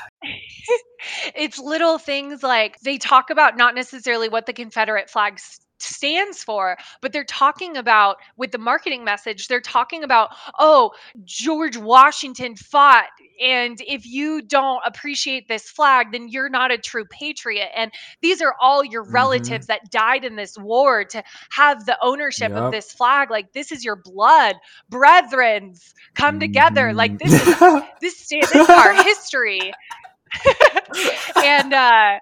it's 1.35 1.59
little 1.59 1.99
things 1.99 2.41
like 2.41 2.79
they 2.79 2.97
talk 2.97 3.29
about 3.29 3.55
not 3.55 3.75
necessarily 3.75 4.29
what 4.29 4.47
the 4.47 4.53
Confederate 4.53 5.11
flag 5.11 5.39
stands 5.83 6.43
for, 6.43 6.77
but 7.01 7.11
they're 7.11 7.23
talking 7.23 7.77
about 7.77 8.17
with 8.37 8.51
the 8.51 8.57
marketing 8.57 9.03
message, 9.03 9.47
they're 9.47 9.61
talking 9.61 10.03
about, 10.03 10.29
oh, 10.59 10.91
George 11.23 11.77
Washington 11.77 12.55
fought. 12.55 13.07
And 13.41 13.81
if 13.81 14.05
you 14.05 14.41
don't 14.41 14.81
appreciate 14.85 15.47
this 15.47 15.69
flag, 15.69 16.11
then 16.11 16.27
you're 16.27 16.49
not 16.49 16.71
a 16.71 16.77
true 16.77 17.05
patriot. 17.05 17.69
And 17.75 17.91
these 18.21 18.41
are 18.41 18.55
all 18.59 18.83
your 18.83 19.03
mm-hmm. 19.03 19.15
relatives 19.15 19.67
mm-hmm. 19.67 19.83
that 19.83 19.91
died 19.91 20.25
in 20.25 20.35
this 20.35 20.57
war 20.57 21.03
to 21.05 21.23
have 21.51 21.85
the 21.85 21.97
ownership 22.01 22.51
yep. 22.51 22.59
of 22.59 22.71
this 22.71 22.91
flag. 22.91 23.29
Like 23.29 23.53
this 23.53 23.71
is 23.71 23.83
your 23.83 23.95
blood, 23.95 24.55
brethrens, 24.91 25.93
come 26.15 26.35
mm-hmm. 26.35 26.39
together. 26.39 26.93
Like 26.93 27.19
this 27.19 27.33
is 27.33 27.59
this, 28.01 28.27
this 28.27 28.55
is 28.55 28.69
our 28.69 28.93
history. 29.03 29.73
and 31.35 31.73
uh 31.73 32.17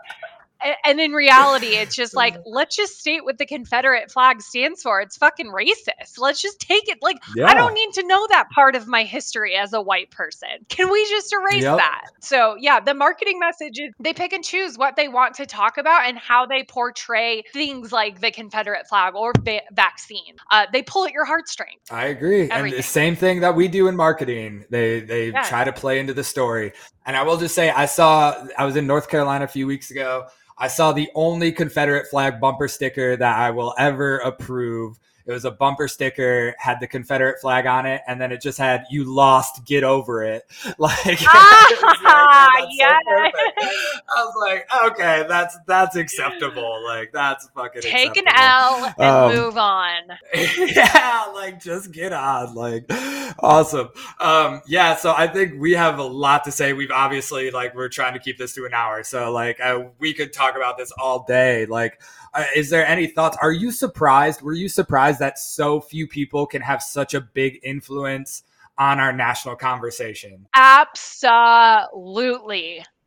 and 0.84 1.00
in 1.00 1.12
reality 1.12 1.68
it's 1.76 1.96
just 1.96 2.16
like 2.16 2.36
let's 2.46 2.76
just 2.76 3.00
state 3.00 3.24
what 3.24 3.38
the 3.38 3.46
confederate 3.46 4.12
flag 4.12 4.42
stands 4.42 4.82
for. 4.82 5.02
It's 5.02 5.18
fucking 5.18 5.48
racist. 5.48 6.18
Let's 6.18 6.42
just 6.42 6.60
take 6.60 6.88
it 6.88 7.00
like 7.02 7.18
yeah. 7.36 7.48
i 7.48 7.54
don't 7.54 7.74
need 7.74 7.94
to 7.94 8.06
know 8.08 8.28
that 8.30 8.50
part 8.50 8.76
of 8.76 8.88
my 8.88 9.04
history 9.04 9.56
as 9.56 9.74
a 9.74 9.82
white 9.82 10.12
person. 10.12 10.50
Can 10.70 10.92
we 10.92 11.08
just 11.10 11.34
erase 11.34 11.64
yep. 11.64 11.78
that? 11.78 12.06
So 12.22 12.56
yeah 12.60 12.80
the 12.80 12.94
marketing 12.94 13.40
message 13.40 13.80
is 13.80 13.94
they 14.00 14.14
pick 14.14 14.34
and 14.34 14.44
choose 14.44 14.78
what 14.78 14.96
they 14.96 15.08
want 15.08 15.36
to 15.36 15.46
talk 15.46 15.78
about 15.78 16.08
and 16.08 16.18
how 16.18 16.46
they 16.46 16.64
portray 16.64 17.44
things 17.54 17.92
like 17.92 18.22
the 18.22 18.32
confederate 18.32 18.88
flag 18.88 19.16
or 19.16 19.34
va- 19.40 19.62
vaccine. 19.72 20.36
Uh, 20.50 20.66
they 20.72 20.82
pull 20.82 21.06
at 21.06 21.12
your 21.12 21.26
heartstrings. 21.26 21.82
I 21.90 22.08
agree. 22.08 22.50
Everything. 22.50 22.74
and 22.76 22.80
the 22.80 22.84
same 22.84 23.16
thing 23.16 23.42
that 23.42 23.56
we 23.56 23.68
do 23.68 23.88
in 23.88 23.96
marketing. 23.96 24.66
They 24.70 25.02
they 25.02 25.32
yeah. 25.32 25.44
try 25.44 25.64
to 25.64 25.74
play 25.74 26.00
into 26.00 26.14
the 26.14 26.24
story. 26.24 26.74
And 27.06 27.18
i 27.18 27.24
will 27.24 27.38
just 27.38 27.56
say 27.56 27.70
i 27.70 27.86
saw 27.86 28.48
i 28.58 28.66
was 28.66 28.76
in 28.76 28.88
north 28.88 29.10
carolina 29.10 29.46
a 29.46 29.48
few 29.48 29.68
weeks 29.68 29.92
ago 29.92 30.28
I 30.62 30.68
saw 30.68 30.92
the 30.92 31.10
only 31.16 31.52
Confederate 31.52 32.08
flag 32.08 32.40
bumper 32.40 32.68
sticker 32.68 33.18
that 33.18 33.36
I 33.40 33.50
will 33.50 33.74
ever 33.80 34.20
approve. 34.20 35.00
It 35.26 35.32
was 35.32 35.46
a 35.46 35.52
bumper 35.52 35.88
sticker, 35.88 36.56
had 36.58 36.80
the 36.80 36.88
Confederate 36.88 37.40
flag 37.40 37.66
on 37.66 37.86
it, 37.86 38.02
and 38.08 38.20
then 38.20 38.32
it 38.32 38.42
just 38.42 38.58
had 38.58 38.86
"You 38.90 39.04
lost, 39.04 39.66
get 39.66 39.84
over 39.84 40.24
it." 40.24 40.44
Like, 40.78 41.20
ah, 41.28 42.50
like 42.60 42.70
yeah. 42.72 42.98
So 43.06 43.70
I 44.18 44.24
was 44.24 44.34
like, 44.40 44.92
okay, 44.92 45.26
that's 45.28 45.58
that's 45.68 45.96
acceptable. 45.96 46.84
Like, 46.84 47.12
that's 47.12 47.48
fucking 47.50 47.82
take 47.82 48.18
acceptable. 48.18 48.32
an 48.32 48.40
L 48.40 48.94
and 48.98 49.08
um, 49.08 49.36
move 49.36 49.58
on. 49.58 50.02
Yeah, 50.58 51.32
like 51.34 51.62
just 51.62 51.92
get 51.92 52.14
on. 52.14 52.56
Like, 52.56 52.86
awesome. 53.40 53.90
Um, 54.20 54.62
yeah, 54.66 54.96
so 54.96 55.14
I 55.16 55.28
think 55.28 55.60
we 55.60 55.74
have 55.74 56.00
a 56.00 56.04
lot 56.04 56.46
to 56.46 56.52
say. 56.52 56.74
We've 56.74 56.92
obviously 56.92 57.52
like 57.52 57.76
we're 57.76 57.90
trying 57.90 58.14
to 58.14 58.20
keep 58.20 58.38
this 58.38 58.54
to 58.56 58.66
an 58.66 58.74
hour, 58.74 59.04
so 59.04 59.32
like 59.32 59.60
uh, 59.60 59.84
we 60.00 60.14
could 60.14 60.34
talk 60.34 60.56
about 60.56 60.78
this 60.78 60.92
all 60.98 61.26
day. 61.28 61.66
Like 61.66 62.02
uh, 62.34 62.46
is 62.56 62.70
there 62.70 62.86
any 62.86 63.08
thoughts? 63.08 63.38
Are 63.42 63.52
you 63.52 63.72
surprised? 63.72 64.42
Were 64.42 64.54
you 64.54 64.70
surprised 64.70 65.20
that 65.20 65.38
so 65.38 65.82
few 65.82 66.08
people 66.08 66.46
can 66.46 66.62
have 66.62 66.82
such 66.82 67.14
a 67.14 67.22
big 67.22 67.60
influence 67.64 68.44
on 68.78 69.00
our 69.00 69.12
national 69.14 69.56
conversation? 69.56 70.48
Absolutely. 70.56 71.84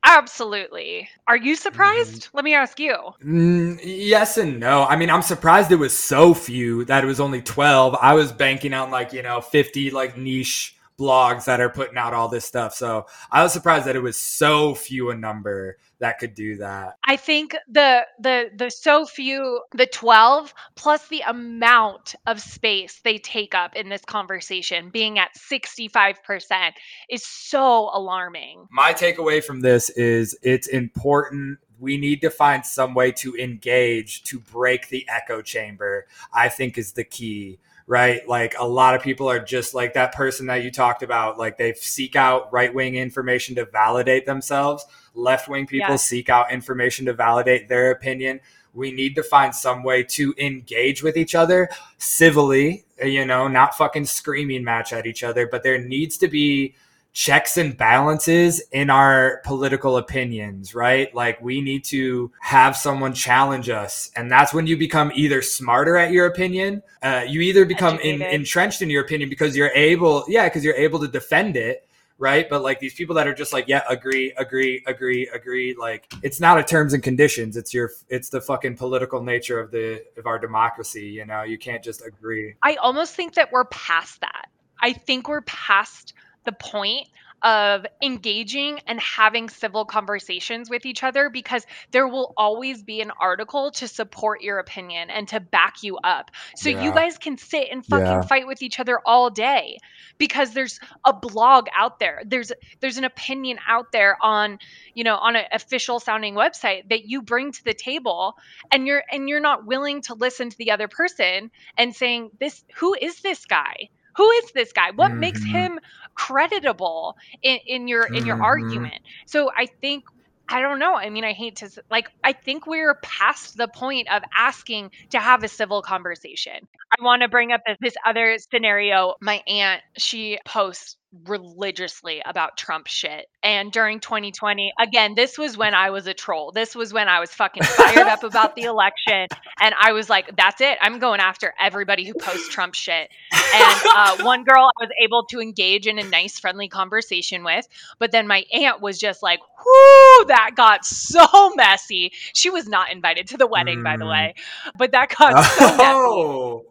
Absolutely. 0.06 1.08
Are 1.26 1.36
you 1.36 1.56
surprised? 1.56 2.24
Mm-hmm. 2.24 2.36
Let 2.36 2.44
me 2.44 2.54
ask 2.54 2.78
you. 2.78 2.94
Mm, 3.24 3.80
yes 3.82 4.36
and 4.36 4.60
no. 4.60 4.84
I 4.84 4.96
mean, 4.96 5.08
I'm 5.08 5.22
surprised 5.22 5.72
it 5.72 5.76
was 5.76 5.96
so 5.96 6.34
few 6.34 6.84
that 6.84 7.02
it 7.02 7.06
was 7.06 7.20
only 7.20 7.40
12. 7.40 7.96
I 8.00 8.12
was 8.12 8.30
banking 8.30 8.74
on 8.74 8.90
like, 8.90 9.14
you 9.14 9.22
know, 9.22 9.40
50 9.40 9.90
like 9.92 10.18
niche 10.18 10.73
blogs 10.98 11.44
that 11.44 11.60
are 11.60 11.68
putting 11.68 11.96
out 11.96 12.14
all 12.14 12.28
this 12.28 12.44
stuff. 12.44 12.74
So 12.74 13.06
I 13.30 13.42
was 13.42 13.52
surprised 13.52 13.86
that 13.86 13.96
it 13.96 14.02
was 14.02 14.18
so 14.18 14.74
few 14.74 15.10
a 15.10 15.16
number 15.16 15.78
that 15.98 16.18
could 16.18 16.34
do 16.34 16.56
that. 16.56 16.96
I 17.04 17.16
think 17.16 17.56
the 17.68 18.06
the 18.18 18.50
the 18.54 18.70
so 18.70 19.06
few 19.06 19.60
the 19.72 19.86
12 19.86 20.54
plus 20.74 21.08
the 21.08 21.22
amount 21.22 22.14
of 22.26 22.40
space 22.40 23.00
they 23.02 23.18
take 23.18 23.54
up 23.54 23.74
in 23.74 23.88
this 23.88 24.02
conversation 24.04 24.90
being 24.90 25.18
at 25.18 25.30
65% 25.36 26.72
is 27.08 27.24
so 27.24 27.90
alarming. 27.92 28.66
My 28.70 28.92
takeaway 28.92 29.42
from 29.42 29.60
this 29.60 29.90
is 29.90 30.36
it's 30.42 30.66
important 30.68 31.58
we 31.80 31.96
need 31.96 32.20
to 32.20 32.30
find 32.30 32.64
some 32.64 32.94
way 32.94 33.10
to 33.10 33.34
engage 33.36 34.22
to 34.22 34.38
break 34.38 34.88
the 34.88 35.04
echo 35.08 35.42
chamber 35.42 36.06
i 36.32 36.48
think 36.48 36.78
is 36.78 36.92
the 36.92 37.02
key 37.02 37.58
right? 37.86 38.26
Like 38.26 38.54
a 38.58 38.66
lot 38.66 38.94
of 38.94 39.02
people 39.02 39.28
are 39.28 39.40
just 39.40 39.74
like 39.74 39.94
that 39.94 40.14
person 40.14 40.46
that 40.46 40.62
you 40.62 40.70
talked 40.70 41.02
about 41.02 41.38
like 41.38 41.58
they 41.58 41.74
seek 41.74 42.16
out 42.16 42.52
right-wing 42.52 42.94
information 42.96 43.54
to 43.56 43.66
validate 43.66 44.26
themselves. 44.26 44.86
Left-wing 45.14 45.66
people 45.66 45.90
yeah. 45.90 45.96
seek 45.96 46.28
out 46.28 46.50
information 46.52 47.06
to 47.06 47.12
validate 47.12 47.68
their 47.68 47.90
opinion. 47.90 48.40
We 48.72 48.90
need 48.90 49.14
to 49.16 49.22
find 49.22 49.54
some 49.54 49.84
way 49.84 50.02
to 50.02 50.34
engage 50.38 51.02
with 51.02 51.16
each 51.16 51.34
other 51.34 51.68
civilly 51.98 52.84
you 53.02 53.24
know 53.24 53.48
not 53.48 53.74
fucking 53.74 54.04
screaming 54.04 54.62
match 54.62 54.92
at 54.92 55.06
each 55.06 55.22
other 55.22 55.48
but 55.48 55.62
there 55.62 55.78
needs 55.78 56.16
to 56.18 56.28
be 56.28 56.74
checks 57.14 57.56
and 57.56 57.76
balances 57.76 58.60
in 58.72 58.90
our 58.90 59.40
political 59.44 59.96
opinions, 59.96 60.74
right? 60.74 61.14
Like 61.14 61.40
we 61.40 61.60
need 61.60 61.84
to 61.84 62.32
have 62.40 62.76
someone 62.76 63.14
challenge 63.14 63.70
us. 63.70 64.10
And 64.16 64.28
that's 64.30 64.52
when 64.52 64.66
you 64.66 64.76
become 64.76 65.12
either 65.14 65.40
smarter 65.40 65.96
at 65.96 66.10
your 66.10 66.26
opinion, 66.26 66.82
uh, 67.02 67.24
you 67.26 67.40
either 67.40 67.64
become 67.64 68.00
in, 68.00 68.20
entrenched 68.20 68.82
in 68.82 68.90
your 68.90 69.04
opinion 69.04 69.30
because 69.30 69.56
you're 69.56 69.70
able, 69.76 70.24
yeah, 70.26 70.48
because 70.48 70.64
you're 70.64 70.74
able 70.74 70.98
to 71.00 71.08
defend 71.08 71.56
it. 71.56 71.88
Right. 72.16 72.48
But 72.48 72.62
like 72.62 72.78
these 72.78 72.94
people 72.94 73.16
that 73.16 73.26
are 73.26 73.34
just 73.34 73.52
like, 73.52 73.66
yeah, 73.66 73.82
agree, 73.88 74.32
agree, 74.36 74.82
agree, 74.86 75.28
agree. 75.32 75.74
Like 75.78 76.12
it's 76.22 76.40
not 76.40 76.58
a 76.58 76.62
terms 76.62 76.94
and 76.94 77.02
conditions. 77.02 77.56
It's 77.56 77.74
your, 77.74 77.90
it's 78.08 78.28
the 78.28 78.40
fucking 78.40 78.76
political 78.76 79.22
nature 79.22 79.58
of 79.58 79.70
the, 79.72 80.02
of 80.16 80.26
our 80.26 80.38
democracy. 80.38 81.06
You 81.06 81.26
know, 81.26 81.42
you 81.42 81.58
can't 81.58 81.82
just 81.82 82.04
agree. 82.04 82.54
I 82.62 82.74
almost 82.76 83.14
think 83.14 83.34
that 83.34 83.50
we're 83.52 83.64
past 83.66 84.20
that. 84.20 84.46
I 84.80 84.92
think 84.92 85.28
we're 85.28 85.42
past 85.42 86.14
the 86.44 86.52
point 86.52 87.08
of 87.44 87.84
engaging 88.02 88.80
and 88.86 88.98
having 88.98 89.50
civil 89.50 89.84
conversations 89.84 90.70
with 90.70 90.86
each 90.86 91.02
other 91.02 91.28
because 91.28 91.66
there 91.90 92.08
will 92.08 92.32
always 92.38 92.82
be 92.82 93.02
an 93.02 93.12
article 93.20 93.70
to 93.70 93.86
support 93.86 94.40
your 94.40 94.58
opinion 94.58 95.10
and 95.10 95.28
to 95.28 95.38
back 95.40 95.82
you 95.82 95.98
up. 95.98 96.30
So 96.56 96.70
yeah. 96.70 96.82
you 96.82 96.92
guys 96.92 97.18
can 97.18 97.36
sit 97.36 97.68
and 97.70 97.84
fucking 97.84 98.06
yeah. 98.06 98.22
fight 98.22 98.46
with 98.46 98.62
each 98.62 98.80
other 98.80 98.98
all 99.04 99.28
day 99.28 99.76
because 100.16 100.54
there's 100.54 100.80
a 101.04 101.12
blog 101.12 101.66
out 101.76 101.98
there. 101.98 102.22
There's 102.24 102.50
there's 102.80 102.96
an 102.96 103.04
opinion 103.04 103.58
out 103.68 103.92
there 103.92 104.16
on, 104.22 104.58
you 104.94 105.04
know, 105.04 105.16
on 105.16 105.36
an 105.36 105.44
official 105.52 106.00
sounding 106.00 106.34
website 106.34 106.88
that 106.88 107.04
you 107.04 107.20
bring 107.20 107.52
to 107.52 107.64
the 107.64 107.74
table 107.74 108.38
and 108.72 108.86
you're 108.86 109.04
and 109.12 109.28
you're 109.28 109.40
not 109.40 109.66
willing 109.66 110.00
to 110.02 110.14
listen 110.14 110.48
to 110.48 110.56
the 110.56 110.70
other 110.70 110.88
person 110.88 111.50
and 111.76 111.94
saying 111.94 112.30
this 112.40 112.64
who 112.76 112.94
is 112.94 113.20
this 113.20 113.44
guy? 113.44 113.90
Who 114.16 114.28
is 114.30 114.52
this 114.52 114.72
guy 114.72 114.90
what 114.92 115.10
mm-hmm. 115.10 115.20
makes 115.20 115.44
him 115.44 115.78
creditable 116.14 117.16
in, 117.42 117.58
in 117.66 117.88
your 117.88 118.06
in 118.06 118.26
your 118.26 118.36
mm-hmm. 118.36 118.44
argument 118.44 119.00
so 119.26 119.50
i 119.56 119.66
think 119.66 120.04
I 120.48 120.60
don't 120.60 120.78
know. 120.78 120.94
I 120.94 121.10
mean, 121.10 121.24
I 121.24 121.32
hate 121.32 121.56
to 121.56 121.70
like 121.90 122.10
I 122.22 122.32
think 122.32 122.66
we're 122.66 122.94
past 122.96 123.56
the 123.56 123.68
point 123.68 124.10
of 124.10 124.22
asking 124.36 124.90
to 125.10 125.18
have 125.18 125.42
a 125.42 125.48
civil 125.48 125.80
conversation. 125.80 126.68
I 126.98 127.02
want 127.02 127.22
to 127.22 127.28
bring 127.28 127.52
up 127.52 127.62
this, 127.66 127.78
this 127.80 127.94
other 128.04 128.36
scenario. 128.38 129.14
My 129.20 129.42
aunt, 129.46 129.82
she 129.96 130.38
posts 130.44 130.96
religiously 131.26 132.22
about 132.24 132.56
Trump 132.56 132.86
shit. 132.86 133.26
And 133.42 133.70
during 133.70 134.00
2020, 134.00 134.72
again, 134.78 135.14
this 135.14 135.38
was 135.38 135.56
when 135.56 135.74
I 135.74 135.90
was 135.90 136.06
a 136.06 136.14
troll. 136.14 136.52
This 136.52 136.74
was 136.74 136.92
when 136.92 137.08
I 137.08 137.20
was 137.20 137.30
fucking 137.30 137.62
fired 137.62 138.06
up 138.06 138.24
about 138.24 138.56
the 138.56 138.62
election. 138.64 139.28
And 139.60 139.74
I 139.80 139.92
was 139.92 140.10
like, 140.10 140.36
that's 140.36 140.60
it. 140.60 140.78
I'm 140.80 140.98
going 140.98 141.20
after 141.20 141.54
everybody 141.60 142.04
who 142.04 142.14
posts 142.14 142.48
Trump 142.48 142.74
shit. 142.74 143.10
And 143.32 143.80
uh, 143.94 144.16
one 144.24 144.44
girl 144.44 144.64
I 144.64 144.84
was 144.84 144.90
able 145.02 145.24
to 145.26 145.40
engage 145.40 145.86
in 145.86 145.98
a 145.98 146.04
nice, 146.04 146.38
friendly 146.38 146.68
conversation 146.68 147.44
with. 147.44 147.66
But 147.98 148.12
then 148.12 148.26
my 148.26 148.44
aunt 148.52 148.80
was 148.80 148.98
just 148.98 149.22
like, 149.22 149.40
whoo, 149.40 150.24
that 150.26 150.52
got 150.56 150.84
so 150.84 151.54
messy. 151.54 152.12
She 152.34 152.50
was 152.50 152.68
not 152.68 152.90
invited 152.92 153.28
to 153.28 153.36
the 153.36 153.46
wedding, 153.46 153.80
mm. 153.80 153.84
by 153.84 153.96
the 153.96 154.04
mm. 154.04 154.10
way. 154.10 154.34
But 154.76 154.92
that 154.92 155.14
got 155.16 155.44
so 155.44 155.66
oh. 155.70 156.64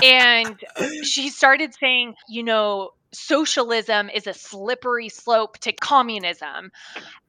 messy. 0.00 0.10
and 0.10 1.04
she 1.04 1.30
started 1.30 1.74
saying, 1.74 2.14
you 2.28 2.42
know, 2.42 2.92
socialism 3.12 4.10
is 4.10 4.26
a 4.26 4.34
slippery 4.34 5.08
slope 5.08 5.58
to 5.58 5.72
communism. 5.72 6.70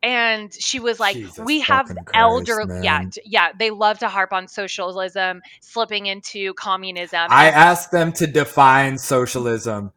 And 0.04 0.54
she 0.54 0.80
was 0.80 1.00
like 1.00 1.16
Jesus 1.16 1.40
we 1.40 1.60
have 1.62 1.96
elder 2.14 2.66
yeah 2.82 3.04
yeah 3.26 3.50
they 3.58 3.70
love 3.70 4.00
to 4.00 4.08
harp 4.08 4.34
on 4.34 4.48
socialism 4.48 5.42
slipping 5.62 6.06
into 6.06 6.54
communism 6.54 7.28
i 7.30 7.50
ask 7.50 7.92
them 7.92 8.12
to 8.14 8.28
define 8.28 8.98
socialism. 8.98 9.92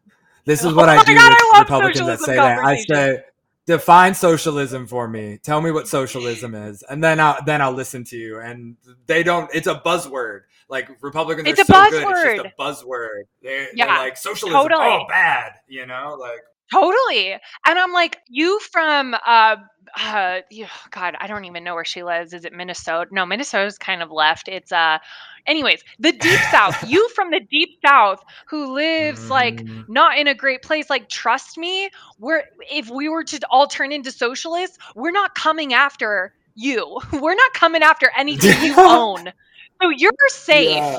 This 0.44 0.64
is 0.64 0.74
what 0.74 0.88
oh 0.88 0.92
i 0.92 1.04
do 1.04 1.14
God, 1.14 1.30
with 1.30 1.54
I 1.54 1.58
republicans 1.60 2.06
that 2.06 2.20
say 2.20 2.34
that. 2.34 2.58
I 2.58 2.76
say 2.78 3.22
define 3.66 4.14
socialism 4.14 4.88
for 4.88 5.06
me. 5.06 5.38
Tell 5.40 5.60
me 5.60 5.70
what 5.70 5.86
socialism 5.86 6.54
is 6.54 6.82
and 6.82 7.02
then 7.02 7.20
i'll 7.20 7.38
then 7.44 7.62
i'll 7.62 7.72
listen 7.72 8.04
to 8.06 8.16
you. 8.16 8.40
And 8.40 8.76
they 9.06 9.22
don't 9.22 9.48
it's 9.54 9.68
a 9.68 9.76
buzzword 9.76 10.42
like 10.72 10.88
Republicans 11.02 11.46
it's 11.46 11.60
are 11.60 11.64
so 11.66 11.72
buzzword. 11.74 11.90
good. 11.90 12.26
It's 12.26 12.42
just 12.42 12.54
a 12.58 12.62
buzzword. 12.88 13.22
They're, 13.42 13.68
yeah, 13.74 13.86
they're 13.86 13.98
like 13.98 14.16
socialism. 14.16 14.60
Totally. 14.60 14.86
Oh, 14.86 15.04
bad. 15.06 15.52
You 15.68 15.86
know, 15.86 16.16
like 16.18 16.40
totally. 16.72 17.32
And 17.32 17.78
I'm 17.78 17.92
like, 17.92 18.18
you 18.28 18.58
from 18.72 19.14
uh, 19.14 19.56
uh, 20.00 20.40
God, 20.90 21.14
I 21.20 21.26
don't 21.26 21.44
even 21.44 21.62
know 21.62 21.74
where 21.74 21.84
she 21.84 22.02
lives. 22.02 22.32
Is 22.32 22.46
it 22.46 22.54
Minnesota? 22.54 23.10
No, 23.12 23.26
Minnesota's 23.26 23.76
kind 23.76 24.02
of 24.02 24.10
left. 24.10 24.48
It's 24.48 24.72
uh, 24.72 24.98
anyways, 25.46 25.84
the 25.98 26.12
deep 26.12 26.40
south. 26.50 26.82
you 26.88 27.06
from 27.10 27.30
the 27.30 27.40
deep 27.40 27.78
south 27.86 28.24
who 28.48 28.72
lives 28.72 29.28
like 29.28 29.56
mm. 29.56 29.86
not 29.90 30.16
in 30.16 30.26
a 30.26 30.34
great 30.34 30.62
place. 30.62 30.88
Like, 30.88 31.10
trust 31.10 31.58
me, 31.58 31.90
we're 32.18 32.44
if 32.70 32.88
we 32.88 33.10
were 33.10 33.24
to 33.24 33.40
all 33.50 33.66
turn 33.66 33.92
into 33.92 34.10
socialists, 34.10 34.78
we're 34.96 35.12
not 35.12 35.34
coming 35.34 35.74
after 35.74 36.32
you. 36.54 37.00
We're 37.12 37.34
not 37.34 37.54
coming 37.54 37.82
after 37.82 38.10
anything 38.16 38.62
you 38.62 38.74
own. 38.78 39.32
So 39.82 39.90
you're 39.90 40.12
safe. 40.28 40.76
Yeah. 40.76 40.98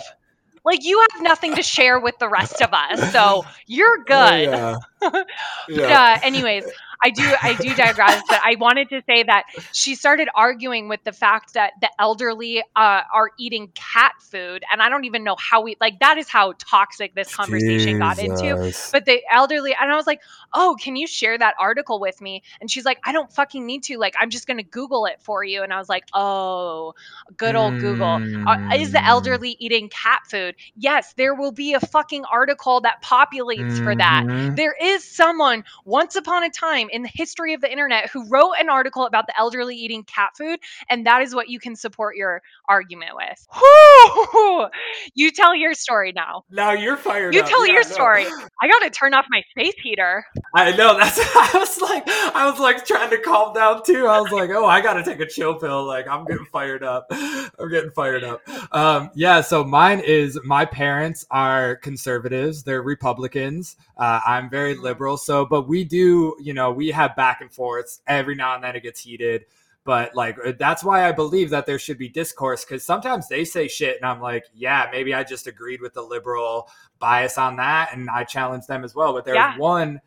Like 0.65 0.83
you 0.85 1.03
have 1.11 1.23
nothing 1.23 1.55
to 1.55 1.63
share 1.63 1.99
with 1.99 2.17
the 2.19 2.29
rest 2.29 2.61
of 2.61 2.73
us. 2.73 3.11
So 3.11 3.45
you're 3.67 3.99
oh, 3.99 4.03
good. 4.05 4.49
Oh, 4.49 4.79
yeah. 5.01 5.23
yeah. 5.69 6.01
uh, 6.01 6.19
anyways, 6.23 6.65
I 7.03 7.09
do 7.09 7.33
I 7.41 7.53
do 7.55 7.75
digress, 7.75 8.23
but 8.29 8.39
I 8.43 8.55
wanted 8.59 8.89
to 8.89 9.01
say 9.05 9.23
that 9.23 9.43
she 9.73 9.95
started 9.95 10.29
arguing 10.35 10.87
with 10.87 11.03
the 11.03 11.11
fact 11.11 11.53
that 11.53 11.73
the 11.81 11.89
elderly 11.99 12.61
uh, 12.75 13.01
are 13.13 13.31
eating 13.37 13.71
cat 13.75 14.13
food, 14.19 14.63
and 14.71 14.81
I 14.81 14.89
don't 14.89 15.03
even 15.03 15.23
know 15.23 15.35
how 15.37 15.61
we 15.61 15.75
like 15.81 15.99
that 15.99 16.17
is 16.17 16.29
how 16.29 16.53
toxic 16.57 17.13
this 17.13 17.35
conversation 17.35 17.99
Jesus. 17.99 17.99
got 17.99 18.19
into. 18.19 18.73
But 18.91 19.05
the 19.05 19.21
elderly, 19.31 19.75
and 19.79 19.91
I 19.91 19.95
was 19.95 20.07
like, 20.07 20.21
"Oh, 20.53 20.77
can 20.79 20.95
you 20.95 21.05
share 21.05 21.37
that 21.37 21.55
article 21.59 21.99
with 21.99 22.21
me?" 22.21 22.41
And 22.61 22.71
she's 22.71 22.85
like, 22.85 22.99
"I 23.03 23.11
don't 23.11 23.31
fucking 23.31 23.65
need 23.65 23.83
to. 23.83 23.97
Like, 23.97 24.15
I'm 24.19 24.29
just 24.29 24.47
gonna 24.47 24.63
Google 24.63 25.05
it 25.05 25.21
for 25.21 25.43
you." 25.43 25.61
And 25.61 25.73
I 25.73 25.79
was 25.79 25.89
like, 25.89 26.05
"Oh, 26.13 26.93
good 27.35 27.55
old 27.55 27.73
mm. 27.73 27.79
Google. 27.81 28.47
Uh, 28.47 28.75
is 28.75 28.91
the 28.91 28.99
mm. 28.99 29.07
elderly 29.07 29.57
eating 29.59 29.89
cat 29.89 30.21
food?" 30.29 30.55
Yes, 30.77 31.13
there 31.17 31.35
will 31.35 31.51
be 31.51 31.73
a 31.73 31.81
fucking 31.81 32.23
article 32.25 32.79
that 32.81 33.03
populates 33.03 33.73
mm-hmm. 33.73 33.83
for 33.83 33.95
that. 33.95 34.23
Mm-hmm. 34.25 34.55
There 34.55 34.75
is 34.81 35.03
someone 35.03 35.65
once 35.83 36.15
upon 36.15 36.43
a 36.43 36.49
time 36.49 36.89
in 36.93 37.01
the 37.01 37.09
history 37.13 37.53
of 37.53 37.61
the 37.61 37.69
internet 37.69 38.09
who 38.09 38.27
wrote 38.29 38.53
an 38.59 38.69
article 38.69 39.05
about 39.05 39.27
the 39.27 39.37
elderly 39.37 39.75
eating 39.75 40.03
cat 40.03 40.29
food, 40.37 40.59
and 40.89 41.05
that 41.05 41.21
is 41.21 41.35
what 41.35 41.49
you 41.49 41.59
can 41.59 41.75
support 41.75 42.15
your 42.15 42.41
argument 42.69 43.11
with. 43.15 43.47
you 45.15 45.31
tell 45.31 45.55
your 45.55 45.73
story 45.73 46.13
now. 46.13 46.43
Now 46.49 46.71
you're 46.71 46.97
fired. 46.97 47.33
You 47.33 47.41
up. 47.41 47.49
tell 47.49 47.65
yeah, 47.65 47.73
your 47.73 47.83
no. 47.83 47.89
story. 47.89 48.25
I 48.61 48.67
got 48.67 48.79
to 48.79 48.89
turn 48.89 49.13
off 49.13 49.25
my 49.29 49.41
space 49.49 49.73
heater. 49.81 50.23
I 50.55 50.71
know. 50.71 50.97
That's. 50.97 51.19
I 51.19 51.49
was 51.53 51.81
like, 51.81 52.03
I 52.07 52.49
was 52.49 52.59
like 52.59 52.85
trying 52.85 53.09
to 53.09 53.17
calm 53.17 53.53
down 53.53 53.83
too. 53.83 54.07
I 54.07 54.21
was 54.21 54.31
like, 54.31 54.51
oh, 54.51 54.65
I 54.65 54.81
got 54.81 54.93
to 54.93 55.03
take 55.03 55.19
a 55.19 55.27
chill 55.27 55.55
pill. 55.55 55.85
Like 55.85 56.07
I'm 56.07 56.25
getting 56.25 56.45
fired 56.45 56.83
up. 56.83 57.07
I'm 57.11 57.69
getting 57.69 57.91
fired 57.91 58.23
up. 58.23 58.41
Um, 58.71 59.09
yeah. 59.15 59.41
So 59.41 59.63
mine 59.63 59.99
is 59.99 60.39
my 60.43 60.65
parents 60.65 61.25
are 61.31 61.75
conservatives. 61.77 62.63
They're 62.63 62.81
Republicans. 62.81 63.77
Uh, 63.97 64.19
I'm 64.25 64.49
very 64.49 64.75
mm-hmm. 64.75 64.83
liberal. 64.83 65.17
So, 65.17 65.45
but 65.45 65.67
we 65.67 65.83
do, 65.83 66.35
you 66.39 66.53
know, 66.53 66.71
we 66.71 66.82
have 66.91 67.15
back 67.15 67.41
and 67.41 67.53
forths 67.53 68.01
every 68.07 68.35
now 68.35 68.55
and 68.55 68.63
then. 68.63 68.75
It 68.75 68.83
gets 68.83 68.99
heated 68.99 69.45
but 69.83 70.15
like 70.15 70.37
uh, 70.45 70.53
that's 70.57 70.83
why 70.83 71.07
I 71.07 71.11
believe 71.11 71.49
that 71.49 71.65
there 71.65 71.79
should 71.79 71.97
be 71.97 72.07
discourse 72.07 72.63
because 72.63 72.83
sometimes 72.83 73.27
they 73.27 73.43
say 73.43 73.67
shit 73.67 73.97
and 73.97 74.05
I'm 74.05 74.21
like, 74.21 74.45
yeah, 74.53 74.87
maybe 74.91 75.13
I 75.13 75.23
just 75.23 75.47
agreed 75.47 75.81
with 75.81 75.93
the 75.93 76.01
liberal 76.01 76.69
bias 76.99 77.37
on 77.37 77.57
that 77.57 77.89
and 77.93 78.09
I 78.09 78.23
challenge 78.23 78.65
them 78.65 78.83
as 78.83 78.95
well. 78.95 79.13
But 79.13 79.25
there 79.25 79.35
yeah. 79.35 79.51
was 79.51 79.59
one, 79.59 80.01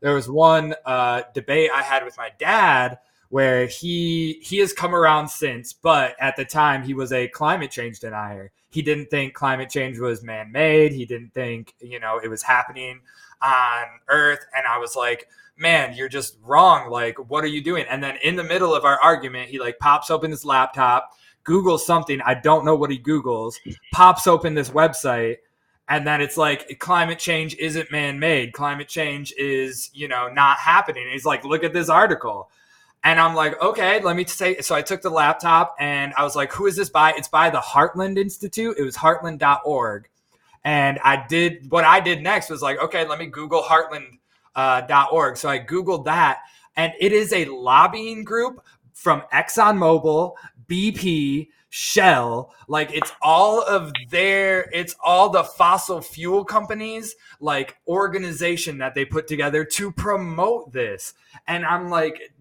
there 0.00 0.14
was 0.14 0.28
one 0.28 0.74
uh, 0.84 1.22
debate 1.34 1.70
I 1.74 1.82
had 1.82 2.04
with 2.04 2.16
my 2.18 2.30
dad 2.38 2.98
where 3.30 3.66
he 3.66 4.38
he 4.42 4.58
has 4.58 4.74
come 4.74 4.94
around 4.94 5.28
since, 5.28 5.72
but 5.72 6.14
at 6.20 6.36
the 6.36 6.44
time 6.44 6.82
he 6.82 6.92
was 6.92 7.12
a 7.12 7.28
climate 7.28 7.70
change 7.70 8.00
denier. 8.00 8.52
He 8.68 8.82
didn't 8.82 9.06
think 9.06 9.32
climate 9.32 9.70
change 9.70 9.98
was 9.98 10.22
man 10.22 10.52
made. 10.52 10.92
He 10.92 11.06
didn't 11.06 11.32
think 11.32 11.74
you 11.80 11.98
know 11.98 12.20
it 12.22 12.28
was 12.28 12.42
happening 12.42 13.00
on 13.42 13.86
Earth, 14.08 14.44
and 14.56 14.66
I 14.66 14.78
was 14.78 14.96
like 14.96 15.28
man, 15.62 15.94
you're 15.94 16.08
just 16.08 16.36
wrong. 16.44 16.90
Like, 16.90 17.16
what 17.30 17.44
are 17.44 17.48
you 17.48 17.62
doing? 17.62 17.86
And 17.88 18.02
then 18.02 18.18
in 18.22 18.36
the 18.36 18.44
middle 18.44 18.74
of 18.74 18.84
our 18.84 19.00
argument, 19.00 19.48
he 19.48 19.58
like 19.58 19.78
pops 19.78 20.10
open 20.10 20.30
his 20.30 20.44
laptop, 20.44 21.12
Googles 21.44 21.80
something. 21.80 22.20
I 22.20 22.34
don't 22.34 22.64
know 22.64 22.74
what 22.76 22.90
he 22.90 22.98
Googles, 22.98 23.54
pops 23.92 24.26
open 24.26 24.54
this 24.54 24.70
website. 24.70 25.36
And 25.88 26.06
then 26.06 26.20
it's 26.20 26.36
like 26.36 26.78
climate 26.78 27.18
change 27.18 27.56
isn't 27.56 27.90
man 27.90 28.18
made. 28.18 28.52
Climate 28.52 28.88
change 28.88 29.32
is, 29.36 29.90
you 29.92 30.08
know, 30.08 30.28
not 30.28 30.58
happening. 30.58 31.08
he's 31.10 31.24
like, 31.24 31.44
look 31.44 31.64
at 31.64 31.72
this 31.72 31.88
article. 31.88 32.50
And 33.04 33.18
I'm 33.18 33.34
like, 33.34 33.60
okay, 33.60 34.00
let 34.00 34.14
me 34.14 34.24
say. 34.24 34.60
So 34.60 34.76
I 34.76 34.82
took 34.82 35.02
the 35.02 35.10
laptop 35.10 35.74
and 35.80 36.14
I 36.16 36.22
was 36.22 36.36
like, 36.36 36.52
who 36.52 36.66
is 36.66 36.76
this 36.76 36.88
by? 36.88 37.12
It's 37.16 37.26
by 37.26 37.50
the 37.50 37.58
Heartland 37.58 38.16
Institute. 38.16 38.76
It 38.78 38.84
was 38.84 38.96
heartland.org. 38.96 40.08
And 40.64 40.98
I 41.02 41.26
did 41.26 41.70
what 41.70 41.84
I 41.84 42.00
did 42.00 42.22
next 42.22 42.50
was 42.50 42.62
like, 42.62 42.78
okay, 42.78 43.06
let 43.06 43.18
me 43.18 43.26
Google 43.26 43.62
heartland.org. 43.62 45.32
Uh, 45.32 45.36
so 45.36 45.48
I 45.48 45.58
Googled 45.58 46.04
that. 46.04 46.40
And 46.76 46.92
it 47.00 47.12
is 47.12 47.32
a 47.32 47.46
lobbying 47.46 48.24
group 48.24 48.64
from 48.92 49.22
ExxonMobil, 49.32 50.34
BP, 50.68 51.48
Shell, 51.74 52.52
like 52.68 52.92
it's 52.92 53.12
all 53.22 53.62
of 53.62 53.94
their, 54.10 54.68
it's 54.74 54.94
all 55.02 55.30
the 55.30 55.42
fossil 55.42 56.02
fuel 56.02 56.44
companies, 56.44 57.14
like 57.40 57.78
organization 57.88 58.76
that 58.76 58.94
they 58.94 59.06
put 59.06 59.26
together 59.26 59.64
to 59.64 59.90
promote 59.90 60.70
this. 60.70 61.14
And 61.46 61.64
I'm 61.64 61.88
like, 61.88 62.34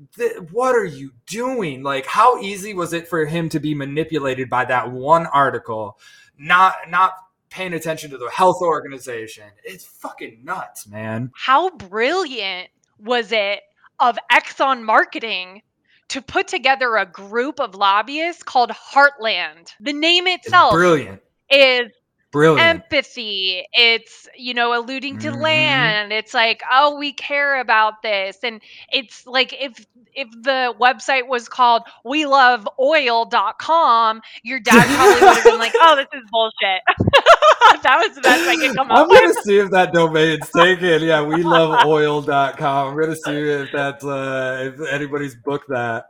what 0.51 0.75
are 0.75 0.83
you 0.83 1.13
doing? 1.27 1.81
Like, 1.81 2.05
how 2.05 2.41
easy 2.41 2.73
was 2.73 2.91
it 2.91 3.07
for 3.07 3.25
him 3.25 3.47
to 3.47 3.59
be 3.61 3.73
manipulated 3.73 4.49
by 4.49 4.65
that 4.65 4.91
one 4.91 5.27
article? 5.27 5.97
Not, 6.37 6.75
not 6.89 7.13
paying 7.51 7.73
attention 7.73 8.09
to 8.09 8.17
the 8.17 8.29
health 8.29 8.61
organization. 8.61 9.43
It's 9.63 9.85
fucking 9.85 10.39
nuts, 10.43 10.87
man. 10.87 11.31
How 11.35 11.69
brilliant 11.69 12.69
was 12.97 13.31
it 13.31 13.61
of 13.99 14.17
Exxon 14.31 14.81
marketing 14.81 15.61
to 16.09 16.21
put 16.21 16.47
together 16.47 16.97
a 16.97 17.05
group 17.05 17.61
of 17.61 17.73
lobbyists 17.73 18.43
called 18.43 18.71
Heartland. 18.71 19.71
The 19.79 19.93
name 19.93 20.27
itself 20.27 20.73
it's 20.73 20.75
brilliant. 20.75 21.21
is 21.49 21.89
Brilliant. 22.31 22.61
empathy. 22.61 23.65
It's, 23.73 24.27
you 24.37 24.53
know, 24.53 24.77
alluding 24.77 25.19
to 25.19 25.31
mm-hmm. 25.31 25.41
land. 25.41 26.13
It's 26.13 26.33
like, 26.33 26.63
oh, 26.71 26.97
we 26.97 27.11
care 27.13 27.59
about 27.59 28.01
this. 28.01 28.39
And 28.43 28.61
it's 28.91 29.27
like 29.27 29.53
if 29.53 29.85
if 30.13 30.29
the 30.31 30.73
website 30.79 31.27
was 31.27 31.47
called 31.47 31.83
we 32.03 32.25
love 32.25 32.67
oil.com, 32.79 34.21
your 34.43 34.59
dad 34.59 34.85
probably 34.95 35.27
would 35.27 35.35
have 35.35 35.43
been 35.43 35.59
like, 35.59 35.73
oh, 35.81 35.95
this 35.95 36.07
is 36.13 36.27
bullshit. 36.31 36.81
that 37.83 38.03
was 38.05 38.15
the 38.15 38.21
best 38.21 38.47
I 38.47 38.55
could 38.55 38.75
come 38.75 38.91
up 38.91 38.97
I'm 38.97 39.07
with. 39.07 39.17
I'm 39.17 39.27
gonna 39.27 39.43
see 39.43 39.59
if 39.59 39.71
that 39.71 39.93
domain's 39.93 40.49
taken. 40.55 41.03
Yeah, 41.03 41.21
we 41.23 41.43
love 41.43 41.85
oil.com. 41.85 42.87
I'm 42.89 42.99
gonna 42.99 43.15
see 43.15 43.37
if 43.37 43.71
that's 43.71 44.03
uh 44.03 44.71
if 44.73 44.87
anybody's 44.89 45.35
booked 45.35 45.69
that. 45.69 46.05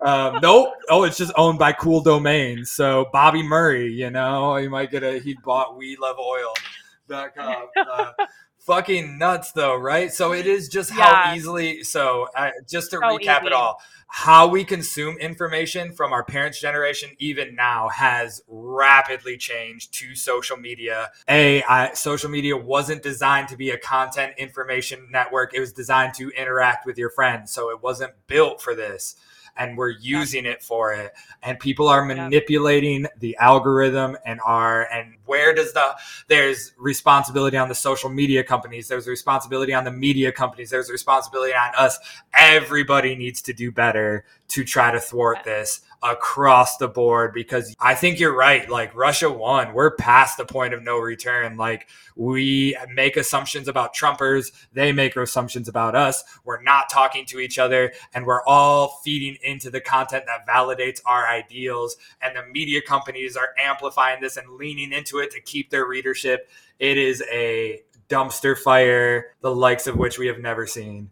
Um, 0.00 0.38
nope. 0.42 0.74
Oh, 0.88 1.04
it's 1.04 1.16
just 1.16 1.32
owned 1.36 1.58
by 1.58 1.72
cool 1.72 2.00
domains. 2.02 2.70
So 2.70 3.06
Bobby 3.12 3.42
Murray, 3.42 3.92
you 3.92 4.10
know, 4.10 4.56
he 4.56 4.68
might 4.68 4.90
get 4.90 5.02
a 5.02 5.18
he 5.18 5.36
bought 5.44 5.76
we 5.76 5.96
love 5.96 6.16
oil.com. 6.18 7.66
Uh, 7.76 8.12
fucking 8.60 9.18
nuts 9.18 9.52
though 9.52 9.76
right? 9.76 10.12
So 10.12 10.32
it 10.32 10.46
is 10.46 10.68
just 10.68 10.94
yeah. 10.94 11.04
how 11.04 11.34
easily 11.34 11.82
so 11.82 12.28
uh, 12.36 12.50
just 12.68 12.90
to 12.90 12.98
so 12.98 13.02
recap 13.02 13.40
easy. 13.40 13.46
it 13.48 13.52
all 13.52 13.80
how 14.12 14.48
we 14.48 14.64
consume 14.64 15.16
information 15.18 15.92
from 15.92 16.12
our 16.12 16.24
parents 16.24 16.60
generation 16.60 17.10
even 17.20 17.54
now 17.54 17.88
has 17.90 18.42
rapidly 18.48 19.36
changed 19.36 19.94
to 19.94 20.16
social 20.16 20.56
media. 20.56 21.12
A 21.28 21.62
I, 21.62 21.92
social 21.94 22.28
media 22.28 22.56
wasn't 22.56 23.04
designed 23.04 23.46
to 23.48 23.56
be 23.56 23.70
a 23.70 23.78
content 23.78 24.34
information 24.36 25.06
network. 25.12 25.54
It 25.54 25.60
was 25.60 25.72
designed 25.72 26.14
to 26.14 26.30
interact 26.30 26.86
with 26.86 26.98
your 26.98 27.10
friends. 27.10 27.52
So 27.52 27.70
it 27.70 27.84
wasn't 27.84 28.12
built 28.26 28.60
for 28.60 28.74
this 28.74 29.14
and 29.56 29.76
we're 29.76 29.90
using 29.90 30.46
it 30.46 30.62
for 30.62 30.92
it. 30.92 31.12
And 31.42 31.58
people 31.58 31.88
are 31.88 32.04
manipulating 32.04 33.06
the 33.18 33.36
algorithm 33.36 34.16
and 34.24 34.40
are 34.44 34.88
and 34.92 35.14
where 35.26 35.54
does 35.54 35.72
the 35.72 35.96
there's 36.28 36.72
responsibility 36.78 37.56
on 37.56 37.68
the 37.68 37.74
social 37.74 38.10
media 38.10 38.42
companies 38.42 38.88
there's 38.88 39.06
responsibility 39.06 39.72
on 39.72 39.84
the 39.84 39.90
media 39.90 40.32
companies 40.32 40.70
there's 40.70 40.90
responsibility 40.90 41.54
on 41.54 41.74
us. 41.76 41.98
Everybody 42.34 43.14
needs 43.14 43.42
to 43.42 43.52
do 43.52 43.70
better 43.70 44.24
to 44.48 44.64
try 44.64 44.90
to 44.90 45.00
thwart 45.00 45.44
this 45.44 45.82
across 46.02 46.78
the 46.78 46.88
board 46.88 47.32
because 47.34 47.74
I 47.78 47.94
think 47.94 48.18
you're 48.18 48.36
right. 48.36 48.68
Like 48.68 48.94
Russia 48.94 49.30
won. 49.30 49.74
We're 49.74 49.94
past 49.96 50.36
the 50.38 50.44
point 50.44 50.72
of 50.72 50.82
no 50.82 50.98
return. 50.98 51.56
Like 51.56 51.88
we 52.16 52.76
make 52.92 53.16
assumptions 53.16 53.68
about 53.68 53.94
Trumpers, 53.94 54.52
they 54.72 54.92
make 54.92 55.16
assumptions 55.16 55.68
about 55.68 55.94
us. 55.94 56.24
We're 56.44 56.62
not 56.62 56.88
talking 56.88 57.26
to 57.26 57.38
each 57.38 57.58
other 57.58 57.92
and 58.14 58.26
we're 58.26 58.42
all 58.44 59.00
feeding 59.04 59.36
into 59.42 59.70
the 59.70 59.80
content 59.80 60.24
that 60.26 60.46
validates 60.46 61.00
our 61.04 61.28
ideals. 61.28 61.96
And 62.22 62.36
the 62.36 62.44
media 62.50 62.80
companies 62.80 63.36
are 63.36 63.50
amplifying 63.58 64.20
this 64.20 64.36
and 64.36 64.48
leaning 64.50 64.92
into 64.92 65.18
it 65.18 65.30
to 65.32 65.40
keep 65.40 65.70
their 65.70 65.86
readership. 65.86 66.48
It 66.78 66.96
is 66.96 67.22
a 67.30 67.82
dumpster 68.08 68.58
fire, 68.58 69.34
the 69.40 69.54
likes 69.54 69.86
of 69.86 69.96
which 69.96 70.18
we 70.18 70.26
have 70.26 70.38
never 70.38 70.66
seen. 70.66 71.10